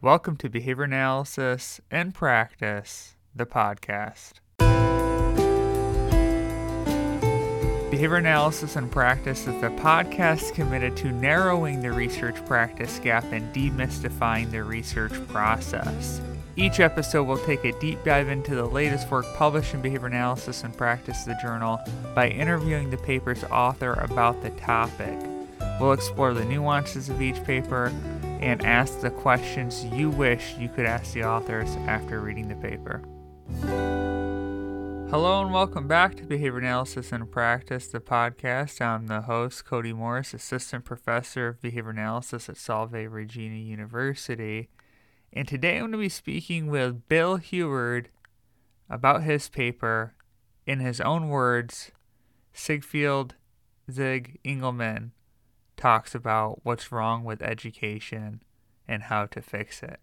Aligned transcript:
Welcome 0.00 0.36
to 0.36 0.48
Behavior 0.48 0.84
Analysis 0.84 1.80
in 1.90 2.12
Practice, 2.12 3.16
the 3.34 3.46
podcast. 3.46 4.34
Behavior 7.90 8.14
Analysis 8.14 8.76
in 8.76 8.88
Practice 8.90 9.48
is 9.48 9.60
the 9.60 9.70
podcast 9.70 10.54
committed 10.54 10.96
to 10.98 11.10
narrowing 11.10 11.82
the 11.82 11.90
research 11.90 12.36
practice 12.46 13.00
gap 13.00 13.24
and 13.32 13.52
demystifying 13.52 14.52
the 14.52 14.62
research 14.62 15.14
process. 15.26 16.20
Each 16.54 16.78
episode 16.78 17.24
will 17.24 17.44
take 17.44 17.64
a 17.64 17.76
deep 17.80 18.04
dive 18.04 18.28
into 18.28 18.54
the 18.54 18.66
latest 18.66 19.10
work 19.10 19.26
published 19.34 19.74
in 19.74 19.82
Behavior 19.82 20.06
Analysis 20.06 20.62
in 20.62 20.70
Practice, 20.70 21.24
the 21.24 21.36
journal, 21.42 21.80
by 22.14 22.28
interviewing 22.28 22.90
the 22.90 22.98
paper's 22.98 23.42
author 23.42 23.94
about 23.94 24.40
the 24.44 24.50
topic. 24.50 25.18
We'll 25.80 25.90
explore 25.90 26.34
the 26.34 26.44
nuances 26.44 27.08
of 27.08 27.20
each 27.20 27.42
paper 27.42 27.92
and 28.40 28.64
ask 28.64 29.00
the 29.00 29.10
questions 29.10 29.84
you 29.86 30.10
wish 30.10 30.54
you 30.58 30.68
could 30.68 30.86
ask 30.86 31.12
the 31.12 31.24
authors 31.24 31.68
after 31.86 32.20
reading 32.20 32.48
the 32.48 32.54
paper. 32.56 33.02
Hello 35.10 35.42
and 35.42 35.52
welcome 35.52 35.88
back 35.88 36.14
to 36.16 36.24
Behavior 36.24 36.58
Analysis 36.58 37.12
in 37.12 37.26
Practice, 37.26 37.88
the 37.88 37.98
podcast. 37.98 38.80
I'm 38.80 39.06
the 39.06 39.22
host, 39.22 39.64
Cody 39.64 39.92
Morris, 39.92 40.34
Assistant 40.34 40.84
Professor 40.84 41.48
of 41.48 41.62
Behavior 41.62 41.90
Analysis 41.90 42.48
at 42.48 42.56
Salve 42.58 42.92
Regina 42.92 43.56
University. 43.56 44.68
And 45.32 45.48
today 45.48 45.76
I'm 45.76 45.82
going 45.82 45.92
to 45.92 45.98
be 45.98 46.08
speaking 46.08 46.68
with 46.68 47.08
Bill 47.08 47.36
Heward 47.36 48.10
about 48.90 49.22
his 49.22 49.48
paper, 49.48 50.14
in 50.66 50.80
his 50.80 51.00
own 51.00 51.28
words, 51.28 51.90
Siegfried 52.52 53.34
Zig 53.90 54.38
Engelmann 54.44 55.12
talks 55.78 56.14
about 56.14 56.60
what's 56.64 56.92
wrong 56.92 57.24
with 57.24 57.40
education 57.40 58.42
and 58.86 59.04
how 59.04 59.24
to 59.26 59.40
fix 59.40 59.82
it. 59.82 60.00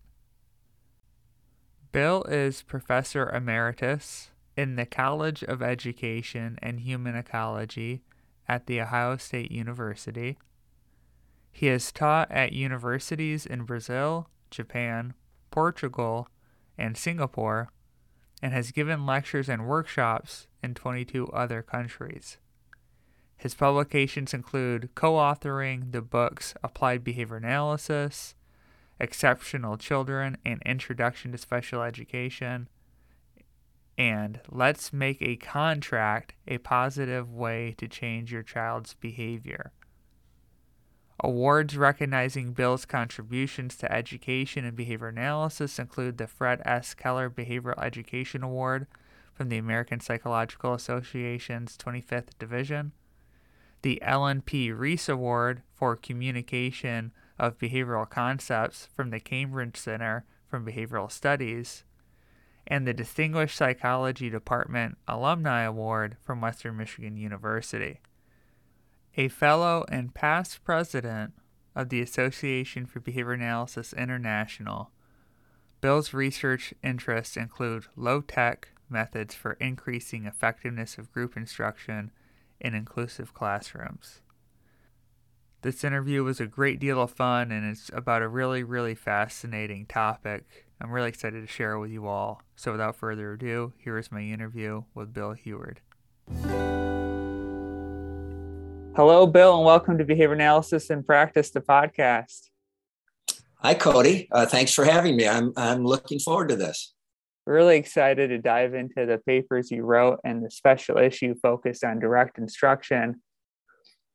Bill 1.92 2.24
is 2.24 2.64
Professor 2.64 3.30
Emeritus 3.30 4.32
in 4.58 4.76
the 4.76 4.86
College 4.86 5.44
of 5.44 5.62
Education 5.62 6.58
and 6.62 6.80
Human 6.80 7.16
Ecology 7.16 8.02
at 8.48 8.66
The 8.66 8.82
Ohio 8.82 9.18
State 9.18 9.52
University. 9.52 10.38
He 11.52 11.68
has 11.68 11.92
taught 11.92 12.32
at 12.32 12.52
universities 12.52 13.46
in 13.46 13.64
Brazil, 13.64 14.30
Japan, 14.52 15.14
Portugal, 15.52 16.28
and 16.78 16.98
Singapore, 16.98 17.70
and 18.42 18.54
has 18.54 18.72
given 18.72 19.06
lectures 19.06 19.48
and 19.48 19.66
workshops 19.66 20.48
in 20.62 20.74
22 20.74 21.28
other 21.28 21.62
countries. 21.62 22.38
His 23.38 23.54
publications 23.54 24.34
include 24.34 24.90
co 24.96 25.14
authoring 25.14 25.92
the 25.92 26.02
books 26.02 26.54
Applied 26.64 27.04
Behavior 27.04 27.38
Analysis, 27.38 28.36
Exceptional 29.00 29.78
Children, 29.78 30.38
and 30.46 30.62
Introduction 30.66 31.32
to 31.32 31.38
Special 31.38 31.82
Education, 31.82 32.70
and 33.98 34.40
Let's 34.50 34.94
Make 34.94 35.22
a 35.22 35.36
Contract 35.36 36.34
a 36.48 36.58
Positive 36.60 37.32
Way 37.32 37.76
to 37.78 37.88
Change 37.88 38.32
Your 38.32 38.44
Child's 38.44 38.94
Behavior. 38.94 39.72
Awards 41.22 41.78
recognizing 41.78 42.52
Bill's 42.52 42.86
contributions 42.86 43.78
to 43.78 43.92
education 43.92 44.66
and 44.66 44.76
behavior 44.76 45.08
analysis 45.08 45.80
include 45.80 46.18
the 46.18 46.28
Fred 46.28 46.62
S. 46.66 46.94
Keller 46.94 47.30
Behavioral 47.30 47.82
Education 47.82 48.44
Award 48.44 48.86
from 49.34 49.48
the 49.48 49.58
American 49.58 50.02
Psychological 50.02 50.74
Association's 50.74 51.78
25th 51.78 52.38
Division 52.38 52.92
the 53.86 54.02
Ellen 54.02 54.42
P. 54.42 54.72
Reese 54.72 55.08
Award 55.08 55.62
for 55.72 55.96
Communication 55.96 57.12
of 57.38 57.60
Behavioral 57.60 58.10
Concepts 58.10 58.88
from 58.96 59.12
the 59.12 59.20
Cambridge 59.20 59.78
Center 59.78 60.26
for 60.48 60.60
Behavioral 60.60 61.12
Studies, 61.12 61.84
and 62.66 62.88
the 62.88 62.96
Distinguished 62.96 63.56
Psychology 63.56 64.28
Department 64.28 64.98
Alumni 65.08 65.62
Award 65.62 66.18
from 66.20 66.42
Western 66.42 66.78
Michigan 66.78 67.16
University. 67.16 68.00
A 69.18 69.28
fellow 69.28 69.86
and 69.88 70.16
past 70.16 70.64
president 70.64 71.34
of 71.76 71.90
the 71.90 72.02
Association 72.02 72.88
for 72.88 73.00
Behavior 73.00 73.34
Analysis 73.34 73.94
International, 73.94 74.90
Bill's 75.82 76.12
research 76.12 76.74
interests 76.82 77.38
include 77.38 77.86
low 77.96 78.22
tech 78.22 78.70
methods 78.90 79.36
for 79.36 79.54
increasing 79.60 80.26
effectiveness 80.26 80.98
of 80.98 81.12
group 81.12 81.38
instruction 81.38 82.10
in 82.60 82.74
inclusive 82.74 83.34
classrooms. 83.34 84.22
This 85.62 85.84
interview 85.84 86.24
was 86.24 86.40
a 86.40 86.46
great 86.46 86.80
deal 86.80 87.02
of 87.02 87.12
fun 87.12 87.52
and 87.52 87.66
it's 87.70 87.90
about 87.94 88.22
a 88.22 88.28
really, 88.28 88.64
really 88.64 88.96
fascinating 88.96 89.86
topic. 89.88 90.66
I'm 90.82 90.92
really 90.92 91.10
excited 91.10 91.42
to 91.42 91.52
share 91.52 91.74
it 91.74 91.80
with 91.80 91.92
you 91.92 92.08
all. 92.08 92.42
So, 92.56 92.72
without 92.72 92.96
further 92.96 93.34
ado, 93.34 93.74
here 93.78 93.98
is 93.98 94.12
my 94.12 94.22
interview 94.22 94.84
with 94.94 95.14
Bill 95.14 95.34
Heward. 95.34 95.82
Hello, 98.96 99.28
Bill, 99.28 99.58
and 99.58 99.66
welcome 99.66 99.98
to 99.98 100.06
Behavior 100.06 100.34
Analysis 100.34 100.90
in 100.90 101.04
Practice, 101.04 101.52
the 101.52 101.62
podcast. 101.62 102.50
Hi, 103.60 103.74
Cody. 103.74 104.28
Uh, 104.32 104.46
thanks 104.46 104.74
for 104.74 104.86
having 104.86 105.16
me. 105.16 105.28
I'm, 105.28 105.52
I'm 105.58 105.84
looking 105.84 106.20
forward 106.20 106.50
to 106.50 106.56
this 106.56 106.95
really 107.46 107.78
excited 107.78 108.30
to 108.30 108.38
dive 108.38 108.74
into 108.74 109.06
the 109.06 109.20
papers 109.26 109.72
you 109.72 109.84
wrote 109.84 110.20
and 110.24 110.44
the 110.44 110.50
special 110.50 110.98
issue 110.98 111.36
focused 111.36 111.84
on 111.84 112.00
direct 112.00 112.38
instruction. 112.38 113.22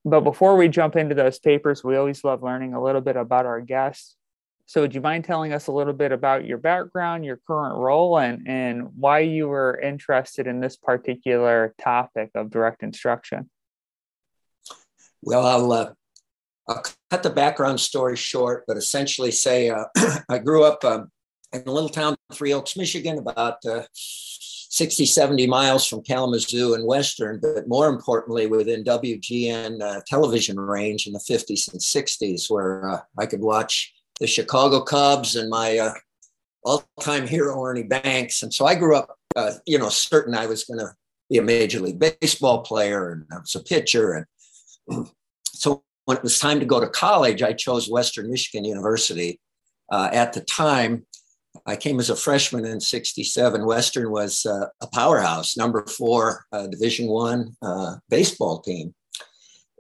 But 0.05 0.21
before 0.23 0.57
we 0.57 0.69
jump 0.69 0.97
into 0.97 1.15
those 1.15 1.39
papers, 1.39 1.85
we 1.85 1.97
always 1.97 2.25
love 2.25 2.43
learning 2.43 2.75
a 2.75 2.83
little 2.83 3.01
bit 3.01 3.17
about 3.17 3.47
our 3.47 3.61
guests. 3.61 4.17
So, 4.67 4.83
would 4.83 4.95
you 4.95 5.01
mind 5.01 5.25
telling 5.25 5.53
us 5.53 5.67
a 5.67 5.73
little 5.73 5.93
bit 5.93 6.13
about 6.13 6.45
your 6.47 6.59
background, 6.59 7.25
your 7.25 7.41
current 7.45 7.77
role, 7.77 8.19
and, 8.19 8.47
and 8.47 8.89
why 8.97 9.19
you 9.21 9.49
were 9.49 9.79
interested 9.81 10.47
in 10.47 10.61
this 10.61 10.77
particular 10.77 11.75
topic 11.81 12.31
of 12.37 12.51
direct 12.51 12.85
instruction? 12.85 13.51
Well, 15.23 15.45
I'll, 15.45 15.73
uh, 15.73 15.93
I'll 16.69 16.85
cut 17.11 17.23
the 17.25 17.31
background 17.31 17.81
story 17.81 18.17
short, 18.17 18.65
but 18.67 18.77
essentially 18.77 19.33
say 19.33 19.71
uh, 19.71 19.87
I 20.29 20.39
grew 20.39 20.63
up 20.65 20.85
um, 20.85 21.11
in 21.53 21.63
a 21.67 21.73
little 21.73 21.89
town, 21.89 22.17
Three 22.33 22.53
Oaks, 22.53 22.77
Michigan, 22.77 23.19
about 23.19 23.65
uh, 23.65 23.83
60, 23.93 25.05
70 25.05 25.47
miles 25.47 25.87
from 25.87 26.03
Kalamazoo 26.03 26.75
and 26.75 26.87
Western, 26.87 27.41
but 27.41 27.67
more 27.67 27.89
importantly, 27.89 28.47
within 28.47 28.85
WGN 28.85 29.83
uh, 29.83 30.01
television 30.07 30.59
range 30.59 31.07
in 31.07 31.13
the 31.13 31.19
50s 31.19 31.73
and 31.73 31.81
60s, 31.81 32.49
where 32.49 32.89
uh, 32.89 33.01
I 33.19 33.27
could 33.27 33.41
watch 33.41 33.93
the 34.21 34.27
Chicago 34.27 34.81
Cubs 34.81 35.35
and 35.35 35.51
my 35.51 35.79
uh, 35.79 35.93
all-time 36.65 37.27
hero, 37.27 37.63
Ernie 37.65 37.83
Banks. 37.83 38.43
And 38.43 38.55
so 38.55 38.67
I 38.67 38.75
grew 38.75 38.97
up, 38.97 39.17
uh, 39.35 39.53
you 39.67 39.79
know, 39.79 39.89
certain 39.89 40.35
I 40.35 40.47
was 40.47 40.65
going 40.65 40.79
to 40.79 40.95
be 41.29 41.39
a 41.39 41.43
Major 41.43 41.81
League 41.81 41.99
Baseball 41.99 42.63
player 42.63 43.13
and 43.13 43.25
I 43.33 43.39
was 43.41 43.55
a 43.55 43.61
pitcher. 43.61 44.27
And 44.89 45.09
so 45.47 45.83
when 46.05 46.17
it 46.17 46.23
was 46.23 46.39
time 46.39 46.61
to 46.61 46.67
go 46.67 46.81
to 46.81 46.89
college, 46.89 47.43
I 47.43 47.55
chose 47.55 47.91
Western 47.91 48.31
Michigan 48.31 48.65
University. 48.65 49.41
Uh, 49.91 50.09
at 50.13 50.33
the 50.33 50.41
time, 50.43 51.05
I 51.67 51.77
came 51.77 51.99
as 51.99 52.11
a 52.11 52.17
freshman 52.17 52.65
in 52.65 52.81
'67. 52.81 53.65
Western 53.67 54.11
was 54.11 54.47
uh, 54.47 54.67
a 54.81 54.87
powerhouse, 54.89 55.57
number 55.57 55.85
four 55.87 56.45
uh, 56.53 56.67
Division 56.67 57.09
One 57.09 57.57
uh, 57.63 57.97
baseball 58.09 58.61
team, 58.61 58.95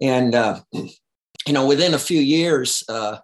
and 0.00 0.34
uh, 0.34 0.60
you 0.72 1.52
know, 1.52 1.66
within 1.66 1.94
a 1.94 1.98
few 1.98 2.20
years, 2.20 2.84
uh, 2.88 3.18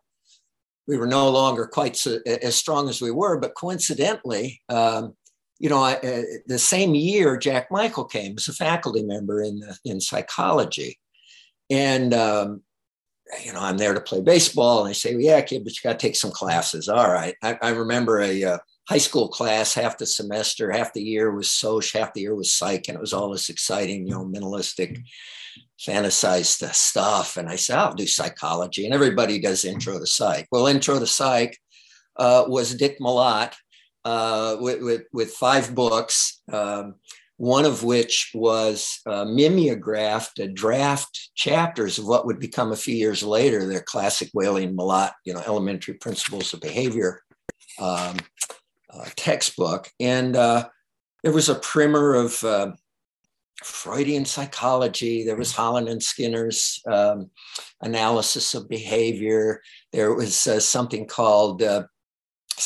we 0.87 0.97
were 0.97 1.07
no 1.07 1.29
longer 1.29 1.67
quite 1.67 1.97
so, 1.97 2.19
as 2.27 2.55
strong 2.55 2.89
as 2.89 3.01
we 3.01 3.11
were. 3.11 3.39
But 3.39 3.55
coincidentally, 3.55 4.63
um, 4.69 5.15
you 5.59 5.69
know, 5.69 5.79
I, 5.79 5.95
uh, 5.95 6.23
the 6.47 6.59
same 6.59 6.95
year, 6.95 7.37
Jack 7.37 7.71
Michael 7.71 8.05
came 8.05 8.35
as 8.37 8.49
a 8.49 8.53
faculty 8.53 9.03
member 9.03 9.43
in 9.43 9.63
in 9.85 10.01
psychology, 10.01 10.99
and 11.71 12.15
um, 12.15 12.63
you 13.45 13.53
know, 13.53 13.61
I'm 13.61 13.77
there 13.77 13.95
to 13.95 14.01
play 14.01 14.21
baseball. 14.21 14.81
And 14.81 14.91
they 14.91 14.95
say, 14.95 15.15
well, 15.15 15.25
yeah, 15.25 15.41
kid, 15.41 15.65
but 15.65 15.73
you 15.73 15.83
got 15.83 15.99
to 15.99 16.07
take 16.07 16.17
some 16.17 16.31
classes. 16.31 16.89
All 16.89 17.11
right. 17.11 17.35
I, 17.43 17.59
I 17.63 17.71
remember 17.71 18.21
a 18.21 18.45
uh, 18.45 18.59
high 18.89 18.99
school 18.99 19.29
class, 19.29 19.75
half 19.75 19.99
the 19.99 20.07
semester, 20.07 20.71
half 20.71 20.93
the 20.93 21.03
year 21.03 21.33
was 21.33 21.51
Soch, 21.51 21.93
half 21.93 22.13
the 22.15 22.21
year 22.21 22.35
was 22.35 22.55
psych. 22.55 22.89
And 22.89 22.97
it 22.97 23.01
was 23.01 23.13
all 23.13 23.31
this 23.31 23.49
exciting, 23.49 24.07
you 24.07 24.15
know, 24.15 24.25
mentalistic, 24.25 25.03
fantasized 25.81 26.73
stuff. 26.75 27.37
And 27.37 27.49
I 27.49 27.57
said, 27.57 27.79
I'll 27.79 27.95
do 27.95 28.07
psychology. 28.07 28.85
And 28.85 28.95
everybody 28.95 29.41
does 29.41 29.65
intro 29.65 29.99
to 29.99 30.07
psych. 30.07 30.47
Well, 30.51 30.67
intro 30.67 30.99
to 30.99 31.07
psych 31.07 31.59
uh, 32.17 32.45
was 32.47 32.75
Dick 32.75 32.99
Malott 33.01 33.55
uh, 34.05 34.57
with, 34.61 34.83
with, 34.83 35.03
with, 35.13 35.33
five 35.33 35.75
books. 35.75 36.41
Um, 36.53 36.95
one 37.37 37.65
of 37.67 37.83
which 37.83 38.31
was 38.35 39.01
uh, 39.07 39.25
mimeographed 39.25 40.39
a 40.39 40.49
draft 40.49 41.31
chapters 41.35 41.99
of 41.99 42.07
what 42.07 42.25
would 42.25 42.41
become 42.41 42.73
a 42.73 42.77
few 42.77 42.95
years 42.95 43.23
later 43.23 43.67
their 43.67 43.83
classic 43.83 44.31
Whaley 44.33 44.67
Malott, 44.69 45.13
you 45.25 45.35
know, 45.35 45.43
elementary 45.47 45.95
principles 45.95 46.55
of 46.55 46.61
behavior 46.61 47.21
um, 47.79 48.17
uh, 48.91 49.05
textbook. 49.17 49.91
And 50.01 50.35
uh, 50.35 50.69
there 51.23 51.33
was 51.33 51.49
a 51.49 51.57
primer 51.57 52.15
of 52.15 52.43
uh, 52.43 52.73
Freudian 53.63 54.25
psychology. 54.25 55.25
There 55.25 55.37
was 55.37 55.53
Holland 55.53 55.89
and 55.89 56.03
Skinner's 56.03 56.81
um, 56.91 57.31
analysis 57.83 58.55
of 58.55 58.69
behavior. 58.69 59.61
There 59.93 60.15
was 60.15 60.47
uh, 60.47 60.61
something 60.61 61.07
called 61.07 61.63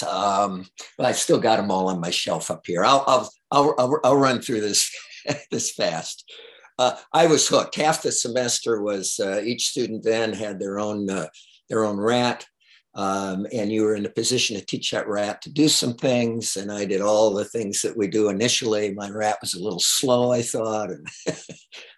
um, 0.08 0.66
I've 0.98 1.16
still 1.16 1.40
got 1.40 1.56
them 1.56 1.70
all 1.70 1.88
on 1.88 2.00
my 2.00 2.10
shelf 2.10 2.50
up 2.50 2.62
here. 2.66 2.84
I'll 2.84 3.04
I'll 3.06 3.30
I'll, 3.50 3.74
I'll, 3.78 4.00
I'll 4.04 4.16
run 4.16 4.40
through 4.40 4.60
this 4.60 4.90
this 5.50 5.72
fast. 5.72 6.30
Uh, 6.78 6.96
I 7.12 7.26
was 7.26 7.46
hooked. 7.46 7.76
Half 7.76 8.02
the 8.02 8.12
semester 8.12 8.80
was 8.80 9.20
uh, 9.20 9.42
each 9.44 9.68
student 9.68 10.02
then 10.02 10.32
had 10.32 10.58
their 10.58 10.78
own 10.78 11.10
uh, 11.10 11.26
their 11.68 11.84
own 11.84 11.98
rat, 11.98 12.46
um, 12.94 13.46
and 13.52 13.70
you 13.70 13.82
were 13.82 13.94
in 13.94 14.06
a 14.06 14.10
position 14.10 14.56
to 14.56 14.64
teach 14.64 14.90
that 14.90 15.06
rat 15.06 15.42
to 15.42 15.52
do 15.52 15.68
some 15.68 15.94
things. 15.94 16.56
And 16.56 16.72
I 16.72 16.86
did 16.86 17.00
all 17.00 17.34
the 17.34 17.44
things 17.44 17.82
that 17.82 17.96
we 17.96 18.08
do 18.08 18.30
initially. 18.30 18.94
My 18.94 19.10
rat 19.10 19.38
was 19.40 19.54
a 19.54 19.62
little 19.62 19.80
slow, 19.80 20.32
I 20.32 20.42
thought, 20.42 20.90
and 20.90 21.06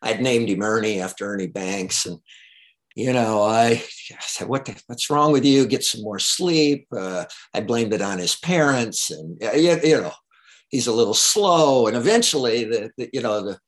I'd 0.02 0.20
named 0.20 0.48
him 0.48 0.62
Ernie 0.62 1.00
after 1.00 1.32
Ernie 1.32 1.46
Banks, 1.46 2.04
and 2.06 2.18
you 2.94 3.12
know, 3.12 3.42
I, 3.42 3.82
said, 4.20 4.48
what 4.48 4.64
the, 4.64 4.80
what's 4.86 5.10
wrong 5.10 5.32
with 5.32 5.44
you? 5.44 5.66
Get 5.66 5.84
some 5.84 6.02
more 6.02 6.18
sleep. 6.18 6.86
Uh, 6.94 7.24
I 7.54 7.60
blamed 7.60 7.94
it 7.94 8.02
on 8.02 8.18
his 8.18 8.36
parents 8.36 9.10
and, 9.10 9.38
you, 9.54 9.78
you 9.82 10.00
know, 10.00 10.12
he's 10.68 10.86
a 10.86 10.92
little 10.92 11.14
slow. 11.14 11.86
And 11.86 11.96
eventually 11.96 12.64
the, 12.64 12.90
the 12.96 13.10
you 13.12 13.22
know, 13.22 13.42
the, 13.42 13.58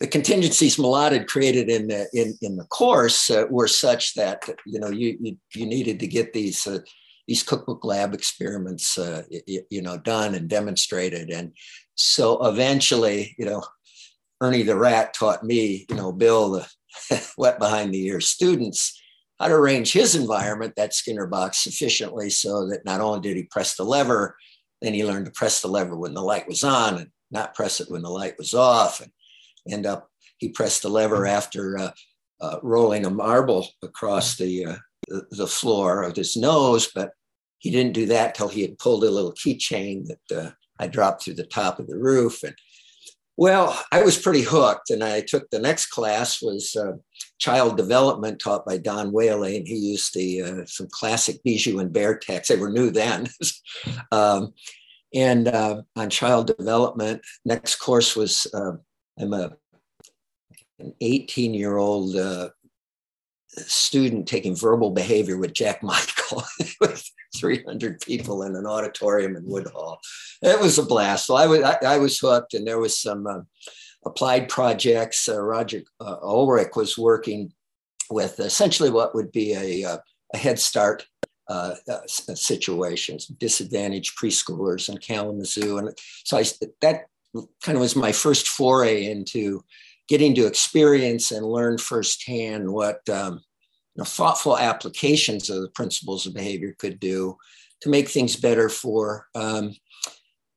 the 0.00 0.06
contingencies 0.06 0.76
Malott 0.76 1.12
had 1.12 1.28
created 1.28 1.68
in 1.68 1.88
the, 1.88 2.08
in, 2.12 2.36
in 2.42 2.56
the 2.56 2.64
course 2.64 3.30
uh, 3.30 3.44
were 3.50 3.68
such 3.68 4.14
that, 4.14 4.48
you 4.66 4.80
know, 4.80 4.90
you, 4.90 5.16
you, 5.20 5.36
you 5.54 5.66
needed 5.66 6.00
to 6.00 6.06
get 6.06 6.32
these, 6.32 6.66
uh, 6.66 6.80
these 7.28 7.42
cookbook 7.42 7.84
lab 7.84 8.14
experiments, 8.14 8.98
uh, 8.98 9.22
you, 9.46 9.62
you 9.70 9.82
know, 9.82 9.96
done 9.96 10.34
and 10.34 10.48
demonstrated. 10.48 11.30
And 11.30 11.52
so 11.94 12.44
eventually, 12.46 13.34
you 13.38 13.44
know, 13.44 13.62
Ernie 14.40 14.62
the 14.62 14.76
rat 14.76 15.14
taught 15.14 15.44
me, 15.44 15.86
you 15.88 15.94
know, 15.94 16.10
Bill, 16.10 16.50
the, 16.50 16.68
wet 17.36 17.58
behind 17.58 17.92
the 17.92 18.06
ears 18.06 18.26
students 18.26 19.00
how 19.42 19.48
to 19.48 19.54
arrange 19.54 19.92
his 19.92 20.14
environment, 20.14 20.74
that 20.76 20.94
Skinner 20.94 21.26
box, 21.26 21.58
sufficiently 21.58 22.30
so 22.30 22.68
that 22.68 22.84
not 22.84 23.00
only 23.00 23.20
did 23.20 23.36
he 23.36 23.42
press 23.42 23.74
the 23.74 23.82
lever, 23.82 24.36
then 24.80 24.94
he 24.94 25.04
learned 25.04 25.26
to 25.26 25.32
press 25.32 25.60
the 25.60 25.66
lever 25.66 25.96
when 25.96 26.14
the 26.14 26.22
light 26.22 26.46
was 26.46 26.62
on 26.62 26.98
and 26.98 27.10
not 27.32 27.52
press 27.52 27.80
it 27.80 27.90
when 27.90 28.02
the 28.02 28.08
light 28.08 28.34
was 28.38 28.54
off. 28.54 29.00
And 29.00 29.10
end 29.68 29.84
up, 29.84 30.08
he 30.38 30.50
pressed 30.50 30.82
the 30.82 30.88
lever 30.88 31.26
after 31.26 31.76
uh, 31.76 31.90
uh, 32.40 32.58
rolling 32.62 33.04
a 33.04 33.10
marble 33.10 33.66
across 33.82 34.36
the, 34.36 34.64
uh, 34.64 34.76
the, 35.08 35.26
the 35.32 35.48
floor 35.48 36.04
of 36.04 36.14
his 36.14 36.36
nose, 36.36 36.92
but 36.94 37.10
he 37.58 37.72
didn't 37.72 37.94
do 37.94 38.06
that 38.06 38.36
till 38.36 38.48
he 38.48 38.62
had 38.62 38.78
pulled 38.78 39.02
a 39.02 39.10
little 39.10 39.32
keychain 39.32 40.06
that 40.06 40.40
uh, 40.40 40.50
I 40.78 40.86
dropped 40.86 41.24
through 41.24 41.34
the 41.34 41.46
top 41.46 41.80
of 41.80 41.88
the 41.88 41.98
roof. 41.98 42.44
And 42.44 42.54
well, 43.36 43.82
I 43.90 44.02
was 44.02 44.18
pretty 44.18 44.42
hooked, 44.42 44.90
and 44.90 45.02
I 45.02 45.22
took 45.22 45.48
the 45.50 45.58
next 45.58 45.86
class 45.86 46.42
was 46.42 46.76
uh, 46.76 46.92
child 47.38 47.76
development 47.76 48.40
taught 48.40 48.66
by 48.66 48.76
Don 48.76 49.12
Whaley, 49.12 49.56
and 49.56 49.66
he 49.66 49.76
used 49.76 50.14
the 50.14 50.42
uh, 50.42 50.66
some 50.66 50.88
classic 50.90 51.42
Bijou 51.42 51.78
and 51.78 51.92
Baer 51.92 52.18
texts. 52.18 52.54
They 52.54 52.60
were 52.60 52.70
new 52.70 52.90
then, 52.90 53.28
um, 54.12 54.52
and 55.14 55.48
uh, 55.48 55.82
on 55.96 56.10
child 56.10 56.54
development. 56.56 57.22
Next 57.44 57.76
course 57.76 58.14
was 58.14 58.46
uh, 58.52 58.72
I'm 59.18 59.32
a 59.32 59.52
an 60.78 60.94
18 61.00 61.54
year 61.54 61.76
old 61.76 62.16
uh, 62.16 62.50
student 63.56 64.26
taking 64.26 64.56
verbal 64.56 64.90
behavior 64.90 65.36
with 65.36 65.52
Jack 65.52 65.82
Michael 65.82 66.44
with 66.80 67.10
300 67.36 68.00
people 68.00 68.42
in 68.42 68.56
an 68.56 68.66
auditorium 68.66 69.36
in 69.36 69.44
Wood 69.46 69.66
Hall. 69.68 70.00
It 70.42 70.60
was 70.60 70.78
a 70.78 70.82
blast. 70.82 71.26
So 71.26 71.34
I 71.34 71.46
was, 71.46 71.62
I, 71.62 71.76
I 71.86 71.98
was 71.98 72.18
hooked, 72.18 72.54
and 72.54 72.66
there 72.66 72.78
was 72.78 72.98
some 72.98 73.26
uh, 73.26 73.40
applied 74.04 74.48
projects. 74.48 75.28
Uh, 75.28 75.40
Roger 75.42 75.82
uh, 76.00 76.16
Ulrich 76.22 76.76
was 76.76 76.98
working 76.98 77.52
with 78.10 78.40
essentially 78.40 78.90
what 78.90 79.14
would 79.14 79.32
be 79.32 79.54
a, 79.54 79.84
uh, 79.84 79.98
a 80.34 80.38
Head 80.38 80.58
Start 80.58 81.06
uh, 81.48 81.74
uh, 81.88 82.00
situations, 82.06 83.26
disadvantaged 83.26 84.18
preschoolers 84.18 84.88
in 84.88 84.98
Kalamazoo. 84.98 85.78
And 85.78 85.98
so 86.24 86.38
I, 86.38 86.44
that 86.80 87.06
kind 87.62 87.76
of 87.76 87.80
was 87.80 87.96
my 87.96 88.12
first 88.12 88.48
foray 88.48 89.06
into 89.06 89.62
getting 90.08 90.34
to 90.34 90.46
experience 90.46 91.30
and 91.30 91.46
learn 91.46 91.78
firsthand 91.78 92.70
what 92.70 93.06
um, 93.08 93.34
you 93.94 94.00
know, 94.00 94.04
thoughtful 94.04 94.58
applications 94.58 95.50
of 95.50 95.62
the 95.62 95.70
principles 95.70 96.26
of 96.26 96.34
behavior 96.34 96.74
could 96.78 96.98
do 96.98 97.36
to 97.82 97.90
make 97.90 98.08
things 98.08 98.36
better 98.36 98.68
for 98.68 99.26
um, 99.34 99.74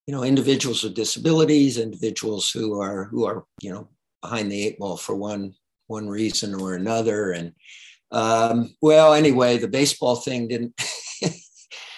you 0.08 0.14
know 0.14 0.24
individuals 0.24 0.84
with 0.84 0.94
disabilities, 0.94 1.78
individuals 1.78 2.50
who 2.52 2.80
are 2.80 3.06
who 3.06 3.26
are 3.26 3.46
you 3.62 3.72
know 3.72 3.88
behind 4.22 4.52
the 4.52 4.66
eight 4.66 4.80
ball 4.80 4.98
for 4.98 5.16
one 5.16 5.54
one 5.88 6.08
reason 6.08 6.54
or 6.56 6.76
another. 6.76 7.32
And 7.32 7.54
um, 8.12 8.76
well, 8.82 9.14
anyway, 9.14 9.58
the 9.58 9.68
baseball 9.68 10.16
thing 10.18 10.48
didn't. 10.48 10.74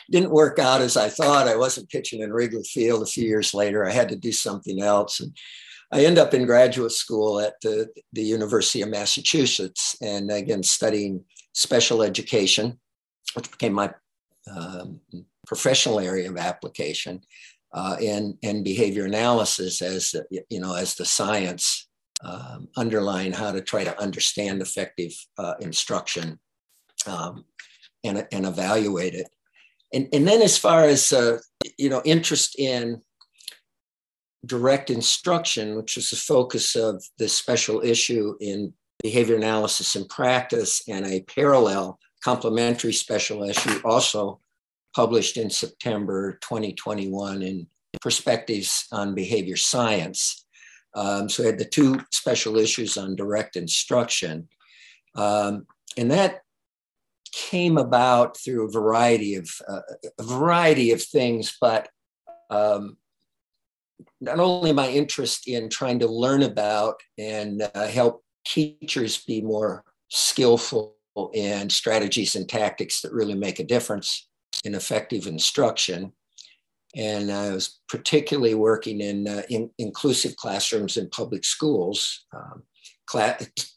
didn't 0.10 0.32
work 0.32 0.58
out 0.58 0.80
as 0.80 0.96
I 0.96 1.10
thought. 1.10 1.50
I 1.50 1.58
wasn't 1.58 1.90
pitching 1.90 2.22
in 2.22 2.32
Wrigley 2.32 2.64
Field 2.64 3.04
a 3.04 3.06
few 3.06 3.26
years 3.26 3.54
later. 3.54 3.86
I 3.86 3.92
had 3.92 4.08
to 4.08 4.16
do 4.16 4.32
something 4.32 4.82
else. 4.82 5.20
And 5.20 5.36
I 5.92 6.04
end 6.04 6.18
up 6.18 6.34
in 6.34 6.46
graduate 6.46 6.92
school 6.92 7.40
at 7.40 7.60
the, 7.62 7.90
the 8.12 8.24
University 8.24 8.82
of 8.82 8.90
Massachusetts, 8.90 9.96
and 10.02 10.30
again 10.32 10.64
studying 10.64 11.24
special 11.54 12.04
education, 12.04 12.80
which 13.34 13.50
became 13.50 13.74
my 13.74 13.94
um, 14.54 15.00
professional 15.46 16.00
area 16.00 16.30
of 16.30 16.38
application, 16.38 17.22
uh, 17.74 17.96
and 18.02 18.38
and 18.44 18.64
behavior 18.64 19.06
analysis 19.06 19.82
as 19.82 20.14
you 20.50 20.60
know 20.60 20.76
as 20.76 20.96
the 20.96 21.06
science 21.06 21.88
um, 22.24 22.68
underlying 22.76 23.32
how 23.32 23.52
to 23.52 23.62
try 23.62 23.84
to 23.84 24.02
understand 24.02 24.62
effective 24.62 25.14
uh, 25.38 25.54
instruction 25.62 26.40
um, 27.06 27.46
and 28.04 28.28
and 28.32 28.46
evaluate 28.46 29.14
it, 29.14 29.30
and 29.94 30.10
and 30.12 30.28
then 30.28 30.42
as 30.42 30.58
far 30.58 30.84
as 30.84 31.14
uh, 31.14 31.38
you 31.78 31.90
know 31.90 32.02
interest 32.04 32.60
in 32.60 33.02
direct 34.48 34.90
instruction, 34.90 35.76
which 35.76 35.98
is 35.98 36.10
the 36.10 36.16
focus 36.16 36.76
of 36.76 37.04
this 37.20 37.34
special 37.34 37.82
issue 37.82 38.36
in 38.40 38.74
behavior 39.04 39.36
analysis 39.36 39.96
in 39.96 40.06
practice, 40.08 40.82
and 40.88 41.06
a 41.06 41.22
parallel 41.22 42.00
complementary 42.24 42.94
special 42.94 43.44
issue 43.44 43.80
also 43.86 44.40
published 44.96 45.38
in 45.38 45.50
September 45.50 46.40
2021 46.42 47.44
in 47.44 47.68
Perspectives 48.02 48.88
on 48.92 49.16
Behavior 49.16 49.56
Science. 49.56 50.46
Um, 50.96 51.30
so 51.30 51.44
I 51.44 51.48
had 51.48 51.60
the 51.60 51.66
two 51.66 52.00
special 52.12 52.58
issues 52.58 52.98
on 52.98 53.16
direct 53.16 53.56
instruction. 53.56 54.48
Um, 55.16 55.68
and 55.98 56.12
that 56.12 56.42
came 57.32 57.78
about 57.78 58.38
through 58.38 58.68
a 58.68 58.72
variety 58.72 59.36
of 59.36 59.50
uh, 59.68 59.82
a 60.20 60.24
variety 60.24 60.92
of 60.92 61.02
things, 61.02 61.56
but 61.60 61.90
um, 62.50 62.98
not 64.22 64.40
only 64.40 64.72
my 64.72 64.90
interest 64.90 65.48
in 65.48 65.70
trying 65.70 66.00
to 66.00 66.08
learn 66.08 66.44
about 66.44 66.96
and 67.18 67.70
uh, 67.76 67.88
help 67.88 68.24
teachers 68.46 69.24
be 69.26 69.42
more 69.42 69.84
skillful 70.10 70.96
in 71.34 71.70
strategies 71.70 72.36
and 72.36 72.48
tactics 72.48 73.02
that 73.02 73.14
really 73.14 73.34
make 73.34 73.60
a 73.60 73.64
difference 73.64 74.30
in 74.64 74.76
effective 74.76 75.28
instruction. 75.28 76.12
And 76.96 77.32
I 77.32 77.52
was 77.52 77.80
particularly 77.90 78.56
working 78.56 79.02
in, 79.02 79.28
uh, 79.28 79.44
in 79.50 79.70
inclusive 79.78 80.36
classrooms 80.36 80.98
in 80.98 81.10
public 81.10 81.44
schools, 81.44 82.26
um, 82.36 82.64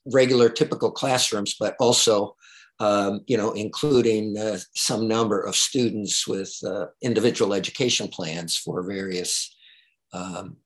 regular 0.07 0.49
typical 0.49 0.91
classrooms, 0.91 1.57
but 1.59 1.77
also 1.81 2.37
um, 2.81 3.21
you 3.27 3.37
know, 3.37 3.53
including 3.53 4.39
uh, 4.39 4.59
some 4.75 5.07
number 5.07 5.43
of 5.43 5.55
students 5.55 6.27
with 6.27 6.57
uh, 6.67 6.87
individual 7.03 7.53
education 7.53 8.09
plans 8.09 8.57
for 8.57 8.83
various 8.83 9.55
um, 10.13 10.57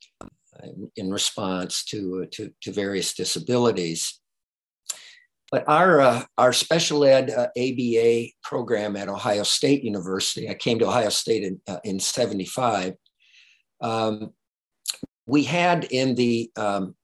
in 0.96 1.10
response 1.10 1.84
to, 1.84 2.26
to, 2.32 2.50
to, 2.62 2.72
various 2.72 3.14
disabilities. 3.14 4.20
But 5.50 5.68
our, 5.68 6.00
uh, 6.00 6.24
our 6.38 6.52
special 6.52 7.04
ed 7.04 7.30
uh, 7.30 7.48
ABA 7.56 8.28
program 8.42 8.96
at 8.96 9.08
Ohio 9.08 9.42
State 9.42 9.84
University, 9.84 10.48
I 10.48 10.54
came 10.54 10.78
to 10.78 10.88
Ohio 10.88 11.10
State 11.10 11.44
in, 11.44 11.60
uh, 11.68 11.78
in 11.84 12.00
75. 12.00 12.94
Um, 13.80 14.30
we 15.26 15.44
had 15.44 15.84
in 15.84 16.14
the 16.14 16.50
um, 16.56 16.94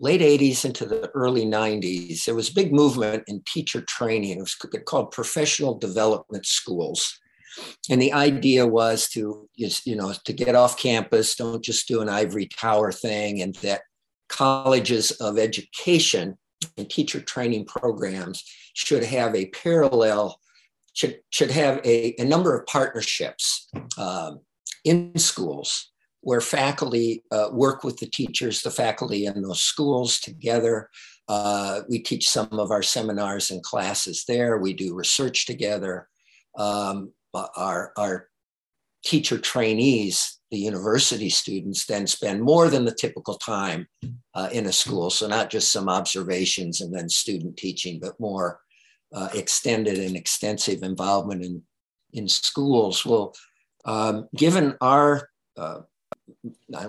late 0.00 0.20
80s 0.20 0.64
into 0.64 0.84
the 0.84 1.10
early 1.10 1.44
90s, 1.44 2.24
there 2.24 2.34
was 2.34 2.50
a 2.50 2.54
big 2.54 2.72
movement 2.72 3.24
in 3.28 3.42
teacher 3.46 3.82
training. 3.82 4.38
It 4.38 4.40
was 4.40 4.56
called 4.84 5.12
professional 5.12 5.78
development 5.78 6.44
schools. 6.44 7.18
And 7.90 8.00
the 8.00 8.12
idea 8.12 8.66
was 8.66 9.08
to, 9.10 9.48
you 9.54 9.96
know, 9.96 10.14
to 10.24 10.32
get 10.32 10.54
off 10.54 10.78
campus, 10.78 11.34
don't 11.36 11.62
just 11.62 11.88
do 11.88 12.00
an 12.00 12.08
ivory 12.08 12.46
tower 12.46 12.92
thing, 12.92 13.42
and 13.42 13.54
that 13.56 13.82
colleges 14.28 15.10
of 15.12 15.38
education 15.38 16.38
and 16.76 16.88
teacher 16.88 17.20
training 17.20 17.66
programs 17.66 18.44
should 18.74 19.04
have 19.04 19.34
a 19.34 19.46
parallel, 19.50 20.38
should, 20.94 21.20
should 21.30 21.50
have 21.50 21.80
a, 21.84 22.14
a 22.18 22.24
number 22.24 22.56
of 22.56 22.66
partnerships 22.66 23.68
um, 23.98 24.40
in 24.84 25.16
schools 25.18 25.92
where 26.22 26.40
faculty 26.40 27.24
uh, 27.32 27.48
work 27.52 27.82
with 27.82 27.98
the 27.98 28.06
teachers, 28.06 28.62
the 28.62 28.70
faculty 28.70 29.26
in 29.26 29.42
those 29.42 29.60
schools 29.60 30.20
together. 30.20 30.88
Uh, 31.28 31.80
we 31.88 31.98
teach 31.98 32.28
some 32.28 32.48
of 32.52 32.70
our 32.70 32.82
seminars 32.82 33.50
and 33.50 33.62
classes 33.62 34.24
there. 34.26 34.58
We 34.58 34.72
do 34.72 34.94
research 34.94 35.46
together. 35.46 36.08
Um, 36.56 37.12
our, 37.34 37.92
our 37.96 38.28
teacher 39.04 39.38
trainees, 39.38 40.38
the 40.50 40.58
university 40.58 41.28
students, 41.28 41.86
then 41.86 42.06
spend 42.06 42.42
more 42.42 42.68
than 42.68 42.84
the 42.84 42.94
typical 42.94 43.34
time 43.34 43.86
uh, 44.34 44.48
in 44.52 44.66
a 44.66 44.72
school. 44.72 45.10
So, 45.10 45.26
not 45.26 45.50
just 45.50 45.72
some 45.72 45.88
observations 45.88 46.80
and 46.80 46.94
then 46.94 47.08
student 47.08 47.56
teaching, 47.56 47.98
but 48.00 48.18
more 48.20 48.60
uh, 49.14 49.28
extended 49.34 49.98
and 49.98 50.16
extensive 50.16 50.82
involvement 50.82 51.44
in, 51.44 51.62
in 52.12 52.28
schools. 52.28 53.04
Well, 53.04 53.34
um, 53.84 54.28
given 54.36 54.76
our, 54.80 55.28
uh, 55.56 55.80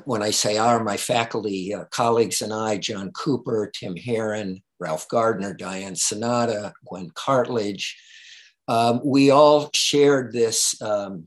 when 0.06 0.22
I 0.22 0.32
say 0.32 0.58
our, 0.58 0.84
my 0.84 0.98
faculty 0.98 1.74
uh, 1.74 1.86
colleagues 1.86 2.42
and 2.42 2.54
I, 2.54 2.78
John 2.78 3.12
Cooper, 3.12 3.72
Tim 3.74 3.96
Heron, 3.96 4.62
Ralph 4.80 5.08
Gardner, 5.10 5.54
Diane 5.54 5.94
Sainato, 5.94 6.72
Gwen 6.86 7.10
Cartledge, 7.12 7.96
um, 8.67 9.01
we 9.03 9.29
all 9.29 9.70
shared 9.74 10.32
this 10.32 10.82
um, 10.82 11.25